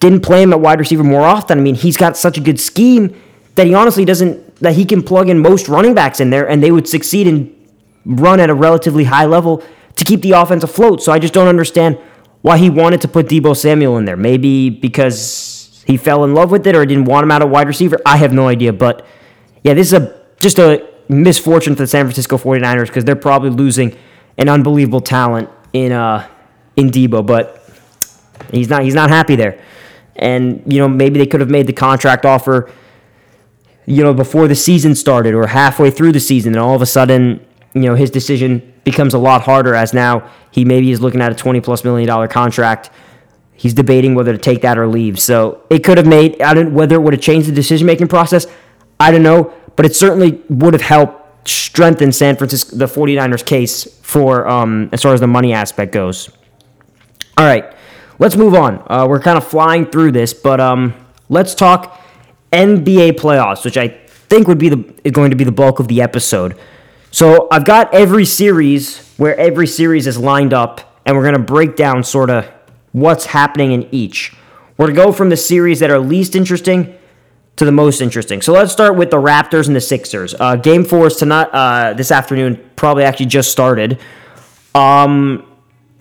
didn't 0.00 0.22
play 0.22 0.42
him 0.42 0.52
at 0.52 0.60
wide 0.60 0.80
receiver 0.80 1.04
more 1.04 1.22
often. 1.22 1.56
I 1.56 1.62
mean, 1.62 1.76
he's 1.76 1.96
got 1.96 2.16
such 2.16 2.36
a 2.36 2.40
good 2.40 2.58
scheme 2.58 3.18
that 3.54 3.66
he 3.66 3.74
honestly 3.74 4.04
doesn't 4.04 4.56
that 4.56 4.74
he 4.74 4.84
can 4.84 5.02
plug 5.02 5.28
in 5.28 5.38
most 5.38 5.68
running 5.68 5.94
backs 5.94 6.20
in 6.20 6.30
there 6.30 6.48
and 6.48 6.62
they 6.62 6.70
would 6.70 6.88
succeed 6.88 7.26
and 7.26 7.54
run 8.04 8.40
at 8.40 8.50
a 8.50 8.54
relatively 8.54 9.04
high 9.04 9.24
level 9.24 9.62
to 9.96 10.04
keep 10.04 10.20
the 10.22 10.32
offense 10.32 10.64
afloat. 10.64 11.02
So 11.02 11.12
I 11.12 11.18
just 11.18 11.32
don't 11.32 11.48
understand 11.48 11.98
why 12.42 12.58
he 12.58 12.70
wanted 12.70 13.00
to 13.02 13.08
put 13.08 13.26
Deebo 13.26 13.56
Samuel 13.56 13.98
in 13.98 14.04
there. 14.04 14.16
Maybe 14.16 14.70
because 14.70 15.84
he 15.86 15.96
fell 15.96 16.24
in 16.24 16.34
love 16.34 16.50
with 16.50 16.66
it 16.66 16.74
or 16.74 16.84
didn't 16.84 17.04
want 17.04 17.24
him 17.24 17.30
out 17.30 17.42
of 17.42 17.50
wide 17.50 17.68
receiver. 17.68 17.98
I 18.04 18.16
have 18.16 18.32
no 18.32 18.48
idea. 18.48 18.72
But 18.72 19.06
yeah, 19.62 19.74
this 19.74 19.92
is 19.92 19.94
a 19.94 20.20
just 20.40 20.58
a 20.58 20.88
misfortune 21.08 21.76
for 21.76 21.82
the 21.82 21.86
San 21.86 22.04
Francisco 22.04 22.36
49ers 22.36 22.86
because 22.86 23.04
they're 23.04 23.14
probably 23.14 23.50
losing 23.50 23.96
an 24.38 24.48
unbelievable 24.48 25.00
talent 25.00 25.48
in 25.72 25.92
uh 25.92 26.26
in 26.76 26.90
Deebo, 26.90 27.26
but 27.26 27.62
he's 28.50 28.68
not 28.68 28.82
he's 28.82 28.94
not 28.94 29.10
happy 29.10 29.36
there. 29.36 29.60
And 30.16 30.62
you 30.66 30.78
know 30.78 30.88
maybe 30.88 31.18
they 31.18 31.26
could 31.26 31.40
have 31.40 31.50
made 31.50 31.66
the 31.66 31.72
contract 31.72 32.24
offer, 32.26 32.70
you 33.86 34.02
know, 34.02 34.14
before 34.14 34.48
the 34.48 34.54
season 34.54 34.94
started 34.94 35.34
or 35.34 35.46
halfway 35.46 35.90
through 35.90 36.12
the 36.12 36.20
season, 36.20 36.54
and 36.54 36.60
all 36.60 36.74
of 36.74 36.82
a 36.82 36.86
sudden, 36.86 37.44
you 37.74 37.82
know, 37.82 37.94
his 37.94 38.10
decision 38.10 38.72
becomes 38.84 39.14
a 39.14 39.18
lot 39.18 39.42
harder 39.42 39.74
as 39.74 39.94
now 39.94 40.28
he 40.50 40.64
maybe 40.64 40.90
is 40.90 41.00
looking 41.00 41.20
at 41.20 41.32
a 41.32 41.34
twenty 41.34 41.60
plus 41.60 41.84
million 41.84 42.06
dollar 42.06 42.28
contract. 42.28 42.90
He's 43.54 43.74
debating 43.74 44.14
whether 44.14 44.32
to 44.32 44.38
take 44.38 44.62
that 44.62 44.76
or 44.76 44.88
leave. 44.88 45.20
So 45.20 45.64
it 45.70 45.84
could 45.84 45.96
have 45.98 46.06
made 46.06 46.40
I 46.42 46.54
don't 46.54 46.74
whether 46.74 46.96
it 46.96 47.00
would 47.00 47.12
have 47.12 47.22
changed 47.22 47.48
the 47.48 47.52
decision 47.52 47.86
making 47.86 48.08
process. 48.08 48.46
I 48.98 49.10
don't 49.10 49.22
know, 49.22 49.52
but 49.76 49.86
it 49.86 49.96
certainly 49.96 50.42
would 50.48 50.74
have 50.74 50.82
helped 50.82 51.48
strengthen 51.48 52.12
San 52.12 52.36
Francisco 52.36 52.76
the 52.76 52.86
49ers 52.86 53.44
case 53.44 53.84
for 54.02 54.46
um, 54.46 54.88
as 54.92 55.02
far 55.02 55.14
as 55.14 55.20
the 55.20 55.26
money 55.26 55.52
aspect 55.52 55.92
goes. 55.92 56.30
All 57.42 57.48
right, 57.48 57.74
let's 58.20 58.36
move 58.36 58.54
on. 58.54 58.84
Uh, 58.86 59.04
we're 59.08 59.18
kind 59.18 59.36
of 59.36 59.44
flying 59.44 59.86
through 59.86 60.12
this, 60.12 60.32
but 60.32 60.60
um, 60.60 60.94
let's 61.28 61.56
talk 61.56 62.00
NBA 62.52 63.14
playoffs, 63.14 63.64
which 63.64 63.76
I 63.76 63.88
think 63.88 64.46
would 64.46 64.58
be 64.58 64.68
the 64.68 65.10
going 65.10 65.30
to 65.32 65.36
be 65.36 65.42
the 65.42 65.50
bulk 65.50 65.80
of 65.80 65.88
the 65.88 66.02
episode. 66.02 66.56
So 67.10 67.48
I've 67.50 67.64
got 67.64 67.92
every 67.92 68.26
series 68.26 69.12
where 69.16 69.36
every 69.36 69.66
series 69.66 70.06
is 70.06 70.18
lined 70.18 70.54
up, 70.54 71.00
and 71.04 71.16
we're 71.16 71.24
gonna 71.24 71.40
break 71.40 71.74
down 71.74 72.04
sort 72.04 72.30
of 72.30 72.48
what's 72.92 73.26
happening 73.26 73.72
in 73.72 73.92
each. 73.92 74.36
We're 74.78 74.86
gonna 74.92 75.06
go 75.06 75.10
from 75.10 75.28
the 75.28 75.36
series 75.36 75.80
that 75.80 75.90
are 75.90 75.98
least 75.98 76.36
interesting 76.36 76.96
to 77.56 77.64
the 77.64 77.72
most 77.72 78.00
interesting. 78.00 78.40
So 78.40 78.52
let's 78.52 78.70
start 78.70 78.94
with 78.94 79.10
the 79.10 79.16
Raptors 79.16 79.66
and 79.66 79.74
the 79.74 79.80
Sixers. 79.80 80.32
Uh, 80.38 80.54
game 80.54 80.84
four 80.84 81.08
is 81.08 81.16
tonight, 81.16 81.48
uh, 81.52 81.92
this 81.94 82.12
afternoon, 82.12 82.70
probably 82.76 83.02
actually 83.02 83.26
just 83.26 83.50
started. 83.50 83.98
Um, 84.76 85.48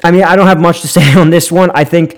I 0.04 0.12
mean, 0.12 0.24
I 0.24 0.36
don't 0.36 0.48
have 0.48 0.60
much 0.60 0.82
to 0.82 0.88
say 0.88 1.14
on 1.20 1.30
this 1.30 1.52
one. 1.52 1.72
I 1.74 1.84
think 1.84 2.18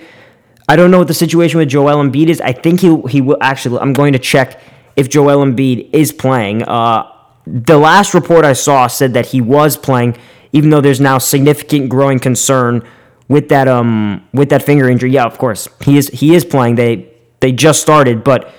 I 0.68 0.76
don't 0.76 0.92
know 0.92 1.00
what 1.00 1.08
the 1.08 1.14
situation 1.14 1.60
with 1.60 1.70
Joel 1.70 2.04
Embiid 2.04 2.28
is. 2.28 2.42
I 2.42 2.54
think 2.54 2.80
he 2.80 3.02
he 3.10 3.22
will 3.22 3.38
actually. 3.42 3.80
I'm 3.80 3.94
going 3.94 4.14
to 4.14 4.20
check 4.20 4.62
if 4.96 5.10
Joel 5.10 5.44
Embiid 5.46 5.90
is 5.94 6.12
playing. 6.12 6.64
Uh, 6.64 7.10
the 7.46 7.78
last 7.78 8.14
report 8.14 8.46
I 8.46 8.54
saw 8.54 8.88
said 8.88 9.14
that 9.14 9.28
he 9.28 9.42
was 9.42 9.76
playing, 9.76 10.18
even 10.54 10.70
though 10.70 10.82
there's 10.82 11.02
now 11.02 11.18
significant 11.18 11.90
growing 11.90 12.20
concern 12.20 12.88
with 13.28 13.50
that 13.50 13.68
um 13.68 14.28
with 14.34 14.50
that 14.50 14.64
finger 14.64 14.90
injury. 14.90 15.12
Yeah, 15.12 15.26
of 15.26 15.38
course 15.38 15.68
he 15.82 15.98
is 15.98 16.08
he 16.10 16.36
is 16.36 16.46
playing. 16.46 16.76
They 16.76 17.10
they 17.40 17.52
just 17.52 17.82
started, 17.82 18.24
but 18.24 18.54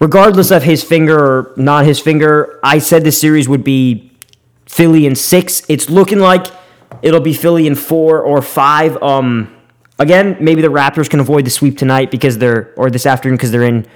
regardless 0.00 0.50
of 0.50 0.62
his 0.62 0.84
finger 0.84 1.18
or 1.18 1.52
not 1.56 1.84
his 1.84 1.98
finger, 1.98 2.60
I 2.62 2.78
said 2.78 3.02
this 3.02 3.20
series 3.20 3.48
would 3.48 3.64
be 3.64 4.12
Philly 4.66 5.06
in 5.06 5.16
six. 5.16 5.62
It's 5.68 5.90
looking 5.90 6.20
like 6.20 6.46
It'll 7.02 7.20
be 7.20 7.32
Philly 7.32 7.66
in 7.66 7.74
four 7.74 8.20
or 8.22 8.42
five. 8.42 9.02
Um, 9.02 9.56
again, 9.98 10.36
maybe 10.40 10.62
the 10.62 10.68
Raptors 10.68 11.08
can 11.08 11.20
avoid 11.20 11.46
the 11.46 11.50
sweep 11.50 11.78
tonight 11.78 12.10
because 12.10 12.38
they're 12.38 12.74
or 12.76 12.90
this 12.90 13.06
afternoon 13.06 13.36
because 13.36 13.50
they're 13.50 13.62
in 13.62 13.86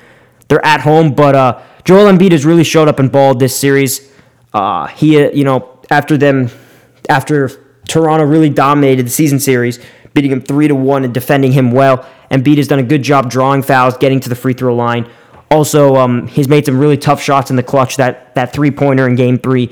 they're 0.49 0.65
at 0.65 0.81
home. 0.81 1.15
But 1.15 1.35
uh, 1.35 1.63
Joel 1.85 2.11
Embiid 2.11 2.33
has 2.33 2.47
really 2.47 2.65
showed 2.65 2.89
up 2.89 2.99
and 2.99 3.13
balled 3.13 3.41
this 3.41 3.57
series. 3.57 4.11
Uh, 4.53 4.87
he, 4.87 5.23
uh, 5.23 5.31
you 5.31 5.45
know, 5.45 5.81
after 5.91 6.17
them, 6.17 6.49
after 7.09 7.51
Toronto 7.89 8.25
really 8.25 8.51
dominated 8.51 9.07
the 9.07 9.11
season 9.11 9.39
series, 9.39 9.79
beating 10.15 10.31
him 10.31 10.41
three 10.41 10.69
to 10.69 10.75
one 10.75 11.05
and 11.05 11.13
defending 11.13 11.53
him 11.53 11.73
well. 11.73 12.09
Embiid 12.31 12.57
has 12.57 12.69
done 12.69 12.79
a 12.79 12.85
good 12.85 13.03
job 13.03 13.31
drawing 13.31 13.63
fouls, 13.63 13.99
getting 13.99 14.21
to 14.21 14.29
the 14.29 14.37
free 14.37 14.55
throw 14.55 14.75
line. 14.75 15.11
Also, 15.51 15.97
um, 15.97 16.27
he's 16.27 16.49
made 16.49 16.65
some 16.65 16.79
really 16.79 16.97
tough 16.97 17.23
shots 17.23 17.51
in 17.51 17.57
the 17.57 17.63
clutch. 17.63 17.97
That 17.97 18.35
that 18.35 18.53
three 18.53 18.71
pointer 18.71 19.07
in 19.07 19.15
Game 19.15 19.39
Three 19.39 19.71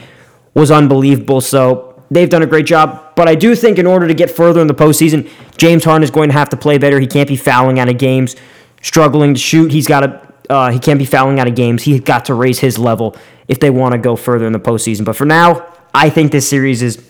was 0.55 0.71
unbelievable. 0.71 1.41
So 1.41 1.93
They've 2.13 2.29
done 2.29 2.43
a 2.43 2.47
great 2.47 2.67
job, 2.67 3.02
but 3.15 3.29
I 3.29 3.35
do 3.35 3.55
think 3.55 3.79
in 3.79 3.87
order 3.87 4.09
to 4.09 4.15
get 4.15 4.31
further 4.31 4.61
in 4.61 4.67
the 4.67 4.75
postseason, 4.75 5.31
James 5.57 5.85
Harden 5.85 6.03
is 6.03 6.11
going 6.11 6.29
to 6.29 6.35
have 6.35 6.49
to 6.51 6.57
play 6.57 6.79
better. 6.79 6.99
He 6.99 7.07
can't 7.07 7.29
be 7.29 7.37
fouling 7.37 7.79
out 7.79 7.89
of 7.89 7.99
games, 7.99 8.37
struggling 8.81 9.35
to 9.35 9.41
shoot. 9.41 9.73
He's 9.73 9.87
got 9.87 10.01
to. 10.01 10.33
Uh, 10.51 10.71
he 10.71 10.79
can't 10.79 10.99
be 10.99 11.05
fouling 11.05 11.39
out 11.41 11.47
of 11.47 11.55
games. 11.55 11.83
He's 11.83 12.01
got 12.01 12.27
to 12.27 12.35
raise 12.35 12.59
his 12.59 12.79
level 12.79 13.17
if 13.49 13.61
they 13.61 13.71
want 13.71 13.93
to 13.93 13.99
go 13.99 14.17
further 14.17 14.47
in 14.47 14.53
the 14.53 14.61
postseason. 14.61 15.05
But 15.05 15.17
for 15.17 15.25
now, 15.25 15.67
I 15.95 16.11
think 16.11 16.33
this 16.33 16.49
series 16.49 16.83
is 16.83 17.03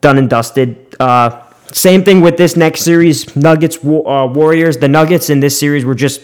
done 0.00 0.18
and 0.18 0.28
dusted. 0.28 0.96
Uh, 0.98 1.42
same 1.72 2.02
thing 2.02 2.20
with 2.20 2.36
this 2.36 2.56
next 2.56 2.82
series, 2.82 3.36
Nuggets 3.36 3.76
uh, 3.76 4.28
Warriors. 4.32 4.78
The 4.78 4.88
Nuggets 4.88 5.30
in 5.30 5.40
this 5.40 5.58
series 5.58 5.84
were 5.84 5.94
just 5.94 6.22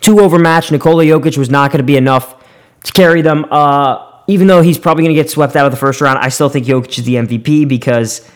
too 0.00 0.20
overmatched. 0.20 0.72
Nikola 0.72 1.04
Jokic 1.04 1.38
was 1.38 1.48
not 1.48 1.70
going 1.70 1.78
to 1.78 1.84
be 1.84 1.96
enough 1.96 2.44
to 2.84 2.92
carry 2.92 3.22
them. 3.22 3.46
Uh, 3.50 4.15
even 4.26 4.46
though 4.46 4.62
he's 4.62 4.78
probably 4.78 5.04
going 5.04 5.14
to 5.14 5.22
get 5.22 5.30
swept 5.30 5.56
out 5.56 5.66
of 5.66 5.72
the 5.72 5.78
first 5.78 6.00
round, 6.00 6.18
I 6.18 6.28
still 6.28 6.48
think 6.48 6.66
Jokic 6.66 6.98
is 6.98 7.04
the 7.04 7.14
MVP 7.14 7.68
because 7.68 8.28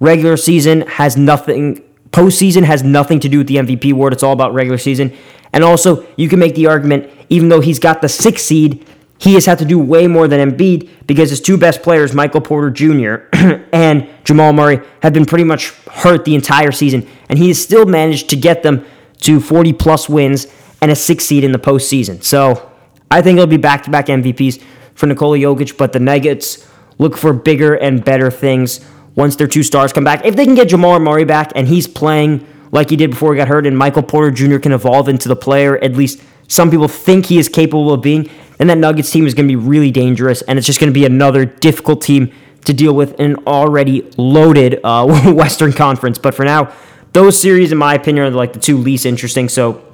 regular 0.00 0.36
season 0.36 0.82
has 0.82 1.16
nothing, 1.16 1.82
postseason 2.10 2.64
has 2.64 2.82
nothing 2.82 3.20
to 3.20 3.28
do 3.28 3.38
with 3.38 3.46
the 3.46 3.56
MVP 3.56 3.92
award. 3.92 4.12
It's 4.12 4.22
all 4.22 4.32
about 4.32 4.54
regular 4.54 4.78
season. 4.78 5.16
And 5.52 5.62
also, 5.62 6.06
you 6.16 6.28
can 6.28 6.38
make 6.38 6.54
the 6.54 6.66
argument, 6.66 7.10
even 7.28 7.48
though 7.48 7.60
he's 7.60 7.78
got 7.78 8.02
the 8.02 8.08
sixth 8.08 8.44
seed, 8.44 8.86
he 9.18 9.34
has 9.34 9.46
had 9.46 9.58
to 9.60 9.64
do 9.64 9.78
way 9.78 10.06
more 10.06 10.28
than 10.28 10.50
Embiid 10.50 10.90
because 11.06 11.30
his 11.30 11.40
two 11.40 11.56
best 11.56 11.82
players, 11.82 12.12
Michael 12.12 12.42
Porter 12.42 12.70
Jr. 12.70 13.28
and 13.72 14.08
Jamal 14.24 14.52
Murray, 14.52 14.80
have 15.02 15.12
been 15.12 15.24
pretty 15.24 15.44
much 15.44 15.70
hurt 15.90 16.24
the 16.24 16.34
entire 16.34 16.72
season. 16.72 17.08
And 17.28 17.38
he 17.38 17.48
has 17.48 17.62
still 17.62 17.86
managed 17.86 18.28
to 18.30 18.36
get 18.36 18.62
them 18.62 18.84
to 19.20 19.40
40 19.40 19.72
plus 19.74 20.08
wins 20.08 20.46
and 20.82 20.90
a 20.90 20.96
six 20.96 21.24
seed 21.24 21.44
in 21.44 21.52
the 21.52 21.58
postseason. 21.58 22.22
So 22.22 22.70
I 23.10 23.22
think 23.22 23.38
it'll 23.38 23.46
be 23.46 23.56
back 23.56 23.84
to 23.84 23.90
back 23.90 24.06
MVPs 24.06 24.62
for 24.96 25.06
Nikola 25.06 25.38
Jokic, 25.38 25.76
but 25.76 25.92
the 25.92 26.00
Nuggets 26.00 26.68
look 26.98 27.16
for 27.16 27.32
bigger 27.32 27.74
and 27.74 28.04
better 28.04 28.30
things 28.30 28.84
once 29.14 29.36
their 29.36 29.46
two 29.46 29.62
stars 29.62 29.92
come 29.92 30.02
back. 30.02 30.24
If 30.24 30.34
they 30.34 30.44
can 30.44 30.56
get 30.56 30.68
Jamal 30.68 30.98
Murray 30.98 31.24
back 31.24 31.52
and 31.54 31.68
he's 31.68 31.86
playing 31.86 32.44
like 32.72 32.90
he 32.90 32.96
did 32.96 33.10
before 33.10 33.32
he 33.32 33.38
got 33.38 33.48
hurt, 33.48 33.66
and 33.66 33.78
Michael 33.78 34.02
Porter 34.02 34.30
Jr. 34.32 34.58
can 34.58 34.72
evolve 34.72 35.08
into 35.08 35.28
the 35.28 35.36
player 35.36 35.78
at 35.78 35.92
least 35.92 36.20
some 36.48 36.70
people 36.70 36.88
think 36.88 37.26
he 37.26 37.38
is 37.38 37.48
capable 37.48 37.92
of 37.92 38.02
being, 38.02 38.30
then 38.58 38.68
that 38.68 38.78
Nuggets 38.78 39.10
team 39.10 39.26
is 39.26 39.34
going 39.34 39.48
to 39.48 39.52
be 39.52 39.56
really 39.56 39.90
dangerous, 39.90 40.42
and 40.42 40.58
it's 40.58 40.66
just 40.66 40.80
going 40.80 40.92
to 40.92 40.94
be 40.94 41.04
another 41.04 41.44
difficult 41.44 42.02
team 42.02 42.32
to 42.64 42.72
deal 42.72 42.94
with 42.94 43.18
in 43.20 43.32
an 43.32 43.36
already 43.46 44.10
loaded 44.16 44.80
uh, 44.84 45.06
Western 45.32 45.72
Conference. 45.72 46.18
But 46.18 46.34
for 46.34 46.44
now, 46.44 46.72
those 47.12 47.40
series, 47.40 47.72
in 47.72 47.78
my 47.78 47.94
opinion, 47.94 48.26
are 48.26 48.30
like 48.30 48.52
the 48.52 48.60
two 48.60 48.76
least 48.76 49.06
interesting. 49.06 49.48
So, 49.48 49.84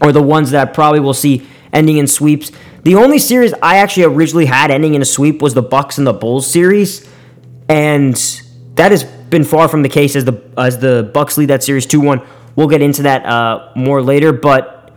or 0.00 0.12
the 0.12 0.22
ones 0.22 0.50
that 0.50 0.74
probably 0.74 1.00
will 1.00 1.14
see 1.14 1.46
ending 1.72 1.98
in 1.98 2.06
sweeps. 2.06 2.50
The 2.82 2.94
only 2.94 3.18
series 3.18 3.52
I 3.62 3.78
actually 3.78 4.04
originally 4.04 4.46
had 4.46 4.70
ending 4.70 4.94
in 4.94 5.02
a 5.02 5.04
sweep 5.04 5.42
was 5.42 5.54
the 5.54 5.62
Bucks 5.62 5.98
and 5.98 6.06
the 6.06 6.12
Bulls 6.12 6.46
series, 6.46 7.08
and 7.68 8.14
that 8.74 8.92
has 8.92 9.04
been 9.04 9.44
far 9.44 9.68
from 9.68 9.82
the 9.82 9.88
case 9.88 10.16
as 10.16 10.24
the 10.24 10.40
as 10.56 10.78
the 10.78 11.10
Bucks 11.12 11.36
lead 11.36 11.46
that 11.46 11.62
series 11.62 11.86
two 11.86 12.00
one. 12.00 12.22
We'll 12.56 12.68
get 12.68 12.82
into 12.82 13.02
that 13.02 13.24
uh, 13.26 13.70
more 13.76 14.02
later, 14.02 14.32
but 14.32 14.92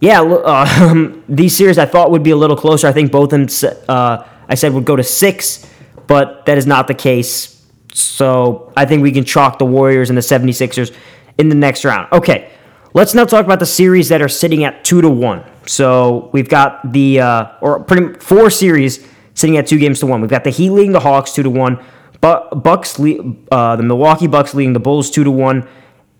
yeah, 0.00 0.22
uh, 0.22 1.12
these 1.28 1.56
series 1.56 1.78
I 1.78 1.86
thought 1.86 2.10
would 2.10 2.22
be 2.22 2.30
a 2.30 2.36
little 2.36 2.56
closer. 2.56 2.86
I 2.86 2.92
think 2.92 3.12
both 3.12 3.32
of 3.32 3.48
them 3.48 3.74
uh, 3.88 4.24
I 4.48 4.54
said 4.54 4.72
would 4.72 4.84
go 4.84 4.96
to 4.96 5.04
six, 5.04 5.68
but 6.06 6.46
that 6.46 6.58
is 6.58 6.66
not 6.66 6.86
the 6.86 6.94
case. 6.94 7.52
So 7.92 8.72
I 8.76 8.84
think 8.84 9.02
we 9.02 9.10
can 9.10 9.24
chalk 9.24 9.58
the 9.58 9.64
Warriors 9.64 10.10
and 10.10 10.16
the 10.16 10.22
76ers 10.22 10.94
in 11.38 11.48
the 11.48 11.54
next 11.54 11.84
round. 11.84 12.12
Okay, 12.12 12.50
let's 12.96 13.12
now 13.12 13.26
talk 13.26 13.44
about 13.44 13.60
the 13.60 13.66
series 13.66 14.08
that 14.08 14.22
are 14.22 14.28
sitting 14.28 14.64
at 14.64 14.82
two 14.82 15.02
to 15.02 15.10
one. 15.10 15.44
So 15.66 16.30
we've 16.32 16.48
got 16.48 16.92
the 16.92 17.20
uh, 17.20 17.52
or 17.60 17.84
pretty 17.84 18.18
four 18.20 18.48
series 18.48 19.06
sitting 19.34 19.58
at 19.58 19.66
two 19.66 19.78
games 19.78 20.00
to 20.00 20.06
one. 20.06 20.22
We've 20.22 20.30
got 20.30 20.44
the 20.44 20.50
Heat 20.50 20.70
leading 20.70 20.92
the 20.92 21.00
Hawks 21.00 21.32
two 21.32 21.42
to 21.42 21.50
one, 21.50 21.84
but 22.22 22.62
Bucks 22.62 22.98
uh, 22.98 23.76
the 23.76 23.82
Milwaukee 23.82 24.26
Bucks 24.26 24.54
leading 24.54 24.72
the 24.72 24.80
Bulls 24.80 25.10
two 25.10 25.24
to 25.24 25.30
one, 25.30 25.68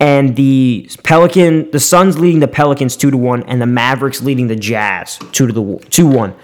and 0.00 0.36
the 0.36 0.90
Pelican, 1.02 1.70
the 1.70 1.80
Suns 1.80 2.18
leading 2.18 2.40
the 2.40 2.48
Pelicans 2.48 2.94
two 2.94 3.10
to 3.10 3.16
one, 3.16 3.42
and 3.44 3.60
the 3.60 3.66
Mavericks 3.66 4.20
leading 4.20 4.46
the 4.46 4.56
Jazz 4.56 5.18
two 5.32 5.46
to 5.46 5.52
the 5.54 5.78
two 5.88 6.06
one. 6.06 6.34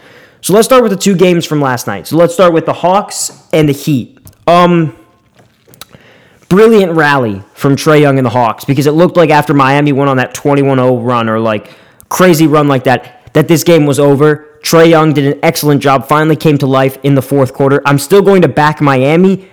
So 0.41 0.55
let's 0.55 0.65
start 0.65 0.83
with 0.83 0.93
the 0.93 0.99
two 0.99 1.15
games 1.15 1.45
from 1.45 1.61
last 1.61 1.87
night. 1.87 2.07
So 2.07 2.17
let's 2.17 2.33
start 2.33 2.55
with 2.55 2.65
the 2.65 2.73
Hawks 2.73 3.47
and 3.53 3.69
the 3.69 3.75
Heat. 3.75 4.19
Um, 4.47 4.97
brilliant 6.53 6.93
rally 6.93 7.43
from 7.55 7.77
Trae 7.77 8.03
Young 8.03 8.19
and 8.19 8.27
the 8.27 8.31
Hawks 8.31 8.67
because 8.67 8.87
it 8.87 8.91
looked 8.91 9.17
like 9.17 9.31
after 9.31 9.55
Miami 9.55 9.91
went 9.91 10.11
on 10.11 10.19
that 10.19 10.35
21-0 10.35 11.03
run 11.03 11.31
or 11.31 11.41
like 11.41 11.71
crazy 12.11 12.47
run 12.47 12.69
like 12.69 12.85
that, 12.85 13.33
that 13.33 13.49
this 13.49 13.65
game 13.65 13.87
was 13.87 13.99
over. 13.99 14.59
Trae 14.63 14.91
Young 14.91 15.15
did 15.15 15.25
an 15.33 15.41
excellent 15.43 15.81
job, 15.81 16.07
finally 16.07 16.37
came 16.37 16.59
to 16.59 16.67
life 16.67 16.99
in 17.05 17.15
the 17.15 17.23
fourth 17.23 17.55
quarter. 17.55 17.81
I'm 17.87 17.99
still 17.99 18.21
going 18.21 18.43
to 18.43 18.49
back 18.49 18.83
Miami. 18.83 19.49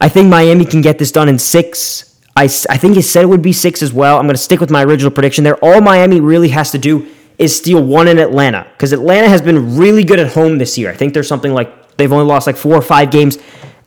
I 0.00 0.08
think 0.08 0.30
Miami 0.30 0.64
can 0.64 0.80
get 0.80 0.98
this 0.98 1.12
done 1.12 1.28
in 1.28 1.38
six. 1.38 2.18
I, 2.34 2.44
I 2.44 2.78
think 2.78 2.94
he 2.94 3.02
said 3.02 3.24
it 3.24 3.28
would 3.28 3.42
be 3.42 3.52
six 3.52 3.82
as 3.82 3.92
well. 3.92 4.16
I'm 4.16 4.24
going 4.24 4.34
to 4.34 4.40
stick 4.40 4.58
with 4.58 4.70
my 4.70 4.82
original 4.84 5.10
prediction 5.10 5.44
there. 5.44 5.56
All 5.56 5.82
Miami 5.82 6.22
really 6.22 6.48
has 6.48 6.70
to 6.70 6.78
do 6.78 7.06
is 7.36 7.54
steal 7.54 7.84
one 7.84 8.08
in 8.08 8.18
Atlanta 8.18 8.66
because 8.72 8.94
Atlanta 8.94 9.28
has 9.28 9.42
been 9.42 9.76
really 9.76 10.02
good 10.02 10.18
at 10.18 10.32
home 10.32 10.56
this 10.56 10.78
year. 10.78 10.88
I 10.88 10.96
think 10.96 11.12
there's 11.12 11.28
something 11.28 11.52
like 11.52 11.98
they've 11.98 12.10
only 12.10 12.24
lost 12.24 12.46
like 12.46 12.56
four 12.56 12.74
or 12.74 12.80
five 12.80 13.10
games 13.10 13.36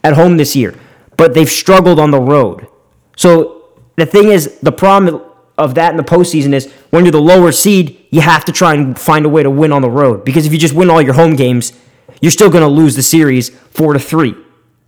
at 0.04 0.14
home 0.14 0.38
this 0.38 0.56
year, 0.56 0.76
but 1.18 1.34
they've 1.34 1.50
struggled 1.50 2.00
on 2.00 2.12
the 2.12 2.20
road. 2.20 2.68
So 3.16 3.80
the 3.96 4.06
thing 4.06 4.30
is, 4.30 4.60
the 4.60 4.72
problem 4.72 5.22
of 5.58 5.76
that 5.76 5.92
in 5.92 5.98
the 5.98 6.04
postseason 6.04 6.54
is 6.54 6.72
when 6.90 7.06
you're 7.06 7.12
the 7.12 7.22
lower 7.22 7.52
seed, 7.52 8.06
you 8.12 8.22
have 8.22 8.46
to 8.46 8.52
try 8.52 8.74
and 8.74 8.98
find 9.00 9.26
a 9.26 9.30
way 9.30 9.44
to 9.44 9.50
win 9.50 9.72
on 9.72 9.82
the 9.82 9.90
road 9.90 10.26
because 10.26 10.46
if 10.46 10.52
you 10.52 10.60
just 10.60 10.74
win 10.74 10.90
all 10.90 11.02
your 11.02 11.14
home 11.14 11.36
games, 11.36 11.74
you're 12.22 12.32
still 12.32 12.50
going 12.50 12.64
to 12.64 12.68
lose 12.68 12.96
the 12.96 13.04
series 13.04 13.50
four 13.50 13.94
to 13.94 14.00
three 14.00 14.36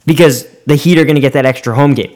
because 0.06 0.48
the 0.66 0.76
Heat 0.76 0.98
are 0.98 1.06
going 1.06 1.16
to 1.16 1.22
get 1.22 1.34
that 1.34 1.46
extra 1.46 1.74
home 1.76 1.94
game. 1.94 2.14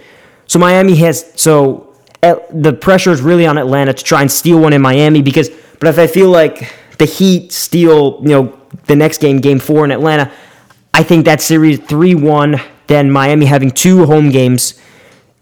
So 0.48 0.60
Miami 0.60 0.96
has 0.98 1.32
so 1.36 1.96
eh, 2.24 2.36
the 2.52 2.74
pressure 2.74 3.12
is 3.12 3.22
really 3.22 3.46
on 3.46 3.58
Atlanta 3.58 3.94
to 3.94 4.04
try 4.04 4.22
and 4.22 4.30
steal 4.32 4.60
one 4.60 4.74
in 4.74 4.82
Miami 4.82 5.22
because 5.22 5.50
but 5.80 5.88
if 5.88 5.98
I 5.98 6.08
feel 6.08 6.30
like 6.30 6.74
the 6.98 7.06
Heat 7.06 7.52
steal, 7.52 8.20
you 8.22 8.30
know, 8.30 8.60
the 8.86 8.96
next 8.96 9.20
game, 9.20 9.40
game 9.40 9.60
4 9.60 9.86
in 9.86 9.92
Atlanta, 9.92 10.32
I 10.94 11.04
think 11.04 11.26
that 11.26 11.42
series 11.42 11.80
3-1 11.80 12.62
then 12.92 13.10
Miami 13.10 13.46
having 13.46 13.72
two 13.72 14.06
home 14.06 14.30
games, 14.30 14.80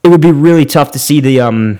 it 0.03 0.07
would 0.09 0.21
be 0.21 0.31
really 0.31 0.65
tough 0.65 0.91
to 0.91 0.99
see 0.99 1.19
the 1.19 1.41
um 1.41 1.79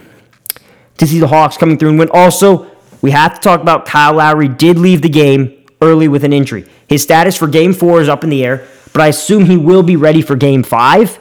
to 0.98 1.08
see 1.08 1.20
the 1.20 1.28
Hawks 1.28 1.56
coming 1.58 1.78
through 1.78 1.90
and 1.90 2.00
win. 2.00 2.10
Also, 2.12 2.70
we 3.02 3.12
have 3.12 3.36
to 3.36 3.40
talk 3.40 3.62
about 3.62 3.86
Kyle 3.86 4.14
Lowry 4.14 4.50
did 4.50 4.78
leave 4.78 5.02
the 5.02 5.10
game 5.10 5.66
early 5.82 6.10
with 6.10 6.26
an 6.26 6.34
injury. 6.34 6.66
His 6.88 7.04
status 7.04 7.38
for 7.38 7.48
game 7.48 7.74
4 7.74 8.02
is 8.02 8.10
up 8.10 8.26
in 8.26 8.30
the 8.30 8.44
air, 8.44 8.68
but 8.92 9.02
I 9.02 9.08
assume 9.08 9.46
he 9.46 9.56
will 9.56 9.84
be 9.84 9.96
ready 9.96 10.22
for 10.22 10.36
game 10.36 10.64
5. 10.64 11.20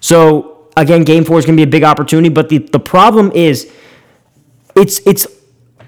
So, 0.00 0.68
again, 0.76 1.04
game 1.04 1.24
four 1.24 1.38
is 1.38 1.46
going 1.46 1.56
to 1.56 1.60
be 1.60 1.68
a 1.68 1.70
big 1.70 1.84
opportunity. 1.84 2.28
But 2.28 2.48
the, 2.48 2.58
the 2.58 2.80
problem 2.80 3.30
is, 3.32 3.72
it's 4.74 5.00
it's 5.06 5.26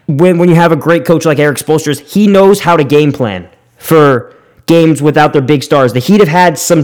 when 0.07 0.39
when 0.39 0.49
you 0.49 0.55
have 0.55 0.73
a 0.73 0.77
great 0.77 1.05
coach 1.05 1.25
like 1.25 1.39
Erik 1.39 1.59
Spoelstra, 1.59 1.99
he 2.01 2.27
knows 2.27 2.61
how 2.61 2.77
to 2.77 2.85
game 2.85 3.13
plan 3.13 3.49
for 3.77 4.34
games 4.66 5.02
without 5.02 5.33
their 5.33 5.42
big 5.42 5.62
stars. 5.62 5.92
The 5.92 6.00
Heat 6.00 6.21
have 6.21 6.28
had 6.28 6.59
some 6.59 6.83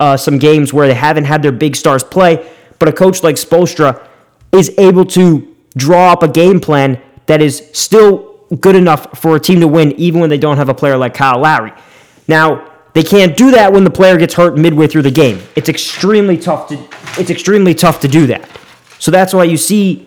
uh, 0.00 0.16
some 0.16 0.38
games 0.38 0.72
where 0.72 0.86
they 0.86 0.94
haven't 0.94 1.24
had 1.24 1.42
their 1.42 1.52
big 1.52 1.76
stars 1.76 2.04
play, 2.04 2.50
but 2.78 2.88
a 2.88 2.92
coach 2.92 3.22
like 3.22 3.36
Spoelstra 3.36 4.06
is 4.52 4.72
able 4.78 5.04
to 5.06 5.54
draw 5.76 6.12
up 6.12 6.22
a 6.22 6.28
game 6.28 6.60
plan 6.60 7.00
that 7.26 7.40
is 7.40 7.68
still 7.72 8.38
good 8.60 8.76
enough 8.76 9.18
for 9.18 9.36
a 9.36 9.40
team 9.40 9.60
to 9.60 9.68
win, 9.68 9.92
even 9.92 10.20
when 10.20 10.30
they 10.30 10.38
don't 10.38 10.56
have 10.56 10.68
a 10.68 10.74
player 10.74 10.96
like 10.96 11.14
Kyle 11.14 11.40
Lowry. 11.40 11.72
Now, 12.28 12.70
they 12.92 13.02
can't 13.02 13.36
do 13.36 13.50
that 13.50 13.72
when 13.72 13.82
the 13.84 13.90
player 13.90 14.16
gets 14.16 14.34
hurt 14.34 14.56
midway 14.56 14.86
through 14.86 15.02
the 15.02 15.10
game. 15.10 15.42
It's 15.56 15.68
extremely 15.68 16.36
tough 16.36 16.68
to 16.68 16.78
it's 17.18 17.30
extremely 17.30 17.74
tough 17.74 18.00
to 18.00 18.08
do 18.08 18.26
that. 18.28 18.48
So 18.98 19.10
that's 19.10 19.34
why 19.34 19.44
you 19.44 19.56
see, 19.56 20.06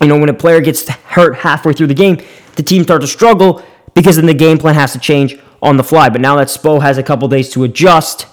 you 0.00 0.06
know, 0.06 0.18
when 0.18 0.28
a 0.28 0.34
player 0.34 0.60
gets 0.60 0.88
hurt 0.88 1.36
halfway 1.36 1.72
through 1.72 1.88
the 1.88 1.94
game, 1.94 2.22
the 2.56 2.62
team 2.62 2.82
starts 2.84 3.04
to 3.04 3.10
struggle 3.10 3.62
because 3.94 4.16
then 4.16 4.26
the 4.26 4.34
game 4.34 4.58
plan 4.58 4.74
has 4.74 4.92
to 4.92 4.98
change 4.98 5.38
on 5.62 5.76
the 5.76 5.84
fly. 5.84 6.08
But 6.08 6.20
now 6.20 6.36
that 6.36 6.48
Spo 6.48 6.80
has 6.82 6.98
a 6.98 7.02
couple 7.02 7.28
days 7.28 7.50
to 7.50 7.64
adjust, 7.64 8.26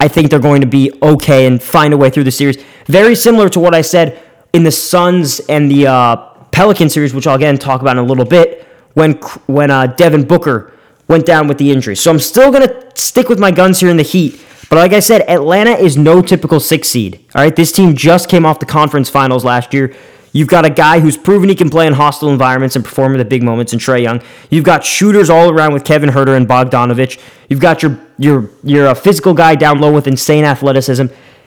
I 0.00 0.08
think 0.08 0.30
they're 0.30 0.38
going 0.38 0.60
to 0.60 0.66
be 0.66 0.92
okay 1.02 1.46
and 1.46 1.62
find 1.62 1.94
a 1.94 1.96
way 1.96 2.10
through 2.10 2.24
the 2.24 2.30
series. 2.30 2.62
Very 2.86 3.14
similar 3.14 3.48
to 3.50 3.60
what 3.60 3.74
I 3.74 3.80
said 3.80 4.22
in 4.52 4.62
the 4.62 4.70
Suns 4.70 5.40
and 5.40 5.70
the 5.70 5.86
uh, 5.86 6.16
Pelican 6.50 6.88
series, 6.88 7.14
which 7.14 7.26
I'll 7.26 7.36
again 7.36 7.58
talk 7.58 7.80
about 7.80 7.96
in 7.96 8.04
a 8.04 8.06
little 8.06 8.24
bit, 8.24 8.66
when 8.94 9.12
when 9.46 9.70
uh, 9.70 9.86
Devin 9.86 10.24
Booker 10.26 10.72
went 11.08 11.24
down 11.24 11.48
with 11.48 11.58
the 11.58 11.70
injury. 11.70 11.96
So 11.96 12.10
I'm 12.10 12.18
still 12.18 12.50
going 12.50 12.68
to 12.68 12.90
stick 12.94 13.28
with 13.28 13.38
my 13.38 13.50
guns 13.50 13.80
here 13.80 13.90
in 13.90 13.96
the 13.96 14.02
Heat. 14.02 14.40
But 14.68 14.76
like 14.76 14.92
I 14.92 15.00
said, 15.00 15.22
Atlanta 15.28 15.72
is 15.72 15.96
no 15.96 16.20
typical 16.20 16.58
six 16.58 16.88
seed. 16.88 17.24
All 17.34 17.42
right, 17.42 17.54
this 17.54 17.70
team 17.70 17.94
just 17.94 18.28
came 18.28 18.44
off 18.44 18.58
the 18.58 18.66
conference 18.66 19.08
finals 19.08 19.44
last 19.44 19.72
year. 19.72 19.94
You've 20.36 20.48
got 20.48 20.66
a 20.66 20.70
guy 20.70 21.00
who's 21.00 21.16
proven 21.16 21.48
he 21.48 21.54
can 21.54 21.70
play 21.70 21.86
in 21.86 21.94
hostile 21.94 22.28
environments 22.28 22.76
and 22.76 22.84
perform 22.84 23.14
at 23.14 23.16
the 23.16 23.24
big 23.24 23.42
moments 23.42 23.72
in 23.72 23.78
Trae 23.78 24.02
Young. 24.02 24.20
You've 24.50 24.66
got 24.66 24.84
shooters 24.84 25.30
all 25.30 25.48
around 25.48 25.72
with 25.72 25.82
Kevin 25.82 26.10
Huerter 26.10 26.36
and 26.36 26.46
Bogdanovich. 26.46 27.18
You've 27.48 27.60
got 27.60 27.82
your 27.82 27.98
your 28.18 28.50
your 28.62 28.86
a 28.88 28.94
physical 28.94 29.32
guy 29.32 29.54
down 29.54 29.80
low 29.80 29.90
with 29.90 30.06
insane 30.06 30.44
athleticism 30.44 31.06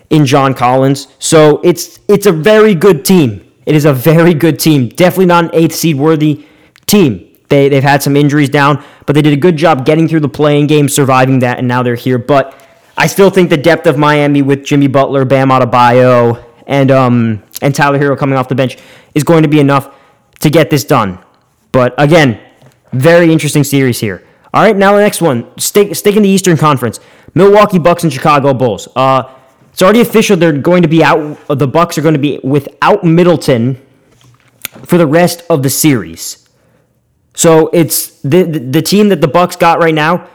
in 0.09 0.25
John 0.25 0.55
Collins. 0.55 1.07
So 1.19 1.61
it's 1.63 1.99
it's 2.07 2.25
a 2.25 2.31
very 2.31 2.73
good 2.73 3.05
team. 3.05 3.45
It 3.67 3.75
is 3.75 3.85
a 3.85 3.93
very 3.93 4.33
good 4.33 4.57
team. 4.57 4.89
Definitely 4.89 5.27
not 5.27 5.43
an 5.43 5.51
eighth 5.53 5.75
seed 5.75 5.95
worthy 5.95 6.47
team. 6.87 7.27
They, 7.49 7.69
they've 7.69 7.83
had 7.83 8.01
some 8.01 8.15
injuries 8.15 8.49
down, 8.49 8.83
but 9.05 9.13
they 9.13 9.21
did 9.21 9.33
a 9.33 9.37
good 9.37 9.55
job 9.55 9.85
getting 9.85 10.07
through 10.07 10.21
the 10.21 10.29
play-in 10.29 10.65
game, 10.65 10.89
surviving 10.89 11.39
that, 11.39 11.59
and 11.59 11.67
now 11.67 11.83
they're 11.83 11.93
here. 11.93 12.17
But 12.17 12.59
I 12.97 13.05
still 13.05 13.29
think 13.29 13.51
the 13.51 13.57
depth 13.57 13.85
of 13.85 13.99
Miami 13.99 14.41
with 14.41 14.63
Jimmy 14.65 14.87
Butler, 14.87 15.25
Bam 15.25 15.49
Adebayo, 15.49 16.43
and 16.65 16.91
um, 16.91 17.43
and 17.61 17.73
Tyler 17.73 17.99
Herro 17.99 18.17
coming 18.17 18.37
off 18.37 18.47
the 18.47 18.55
bench 18.55 18.77
is 19.13 19.23
going 19.23 19.43
to 19.43 19.49
be 19.49 19.59
enough 19.59 19.93
to 20.39 20.49
get 20.49 20.69
this 20.69 20.83
done. 20.83 21.19
But 21.71 21.93
again, 21.97 22.39
very 22.93 23.31
interesting 23.31 23.63
series 23.63 23.99
here. 23.99 24.23
All 24.53 24.63
right, 24.63 24.75
now 24.75 24.93
the 24.93 25.01
next 25.01 25.21
one. 25.21 25.57
Stick, 25.59 25.95
stick 25.95 26.15
in 26.15 26.23
the 26.23 26.29
Eastern 26.29 26.57
Conference. 26.57 26.99
Milwaukee 27.35 27.77
Bucks 27.77 28.03
and 28.03 28.11
Chicago 28.11 28.53
Bulls. 28.53 28.87
Uh, 28.95 29.35
it's 29.71 29.81
already 29.81 30.01
official. 30.01 30.35
They're 30.35 30.51
going 30.51 30.81
to 30.81 30.87
be 30.87 31.03
out. 31.03 31.37
The 31.47 31.67
Bucks 31.67 31.97
are 31.97 32.01
going 32.01 32.15
to 32.15 32.19
be 32.19 32.39
without 32.43 33.03
Middleton 33.03 33.79
for 34.85 34.97
the 34.97 35.05
rest 35.05 35.43
of 35.49 35.61
the 35.61 35.69
series. 35.69 36.49
So 37.35 37.69
it's 37.71 38.21
the, 38.21 38.43
the, 38.43 38.59
the 38.59 38.81
team 38.81 39.09
that 39.09 39.21
the 39.21 39.27
Bucks 39.27 39.55
got 39.55 39.79
right 39.79 39.93
now. 39.93 40.27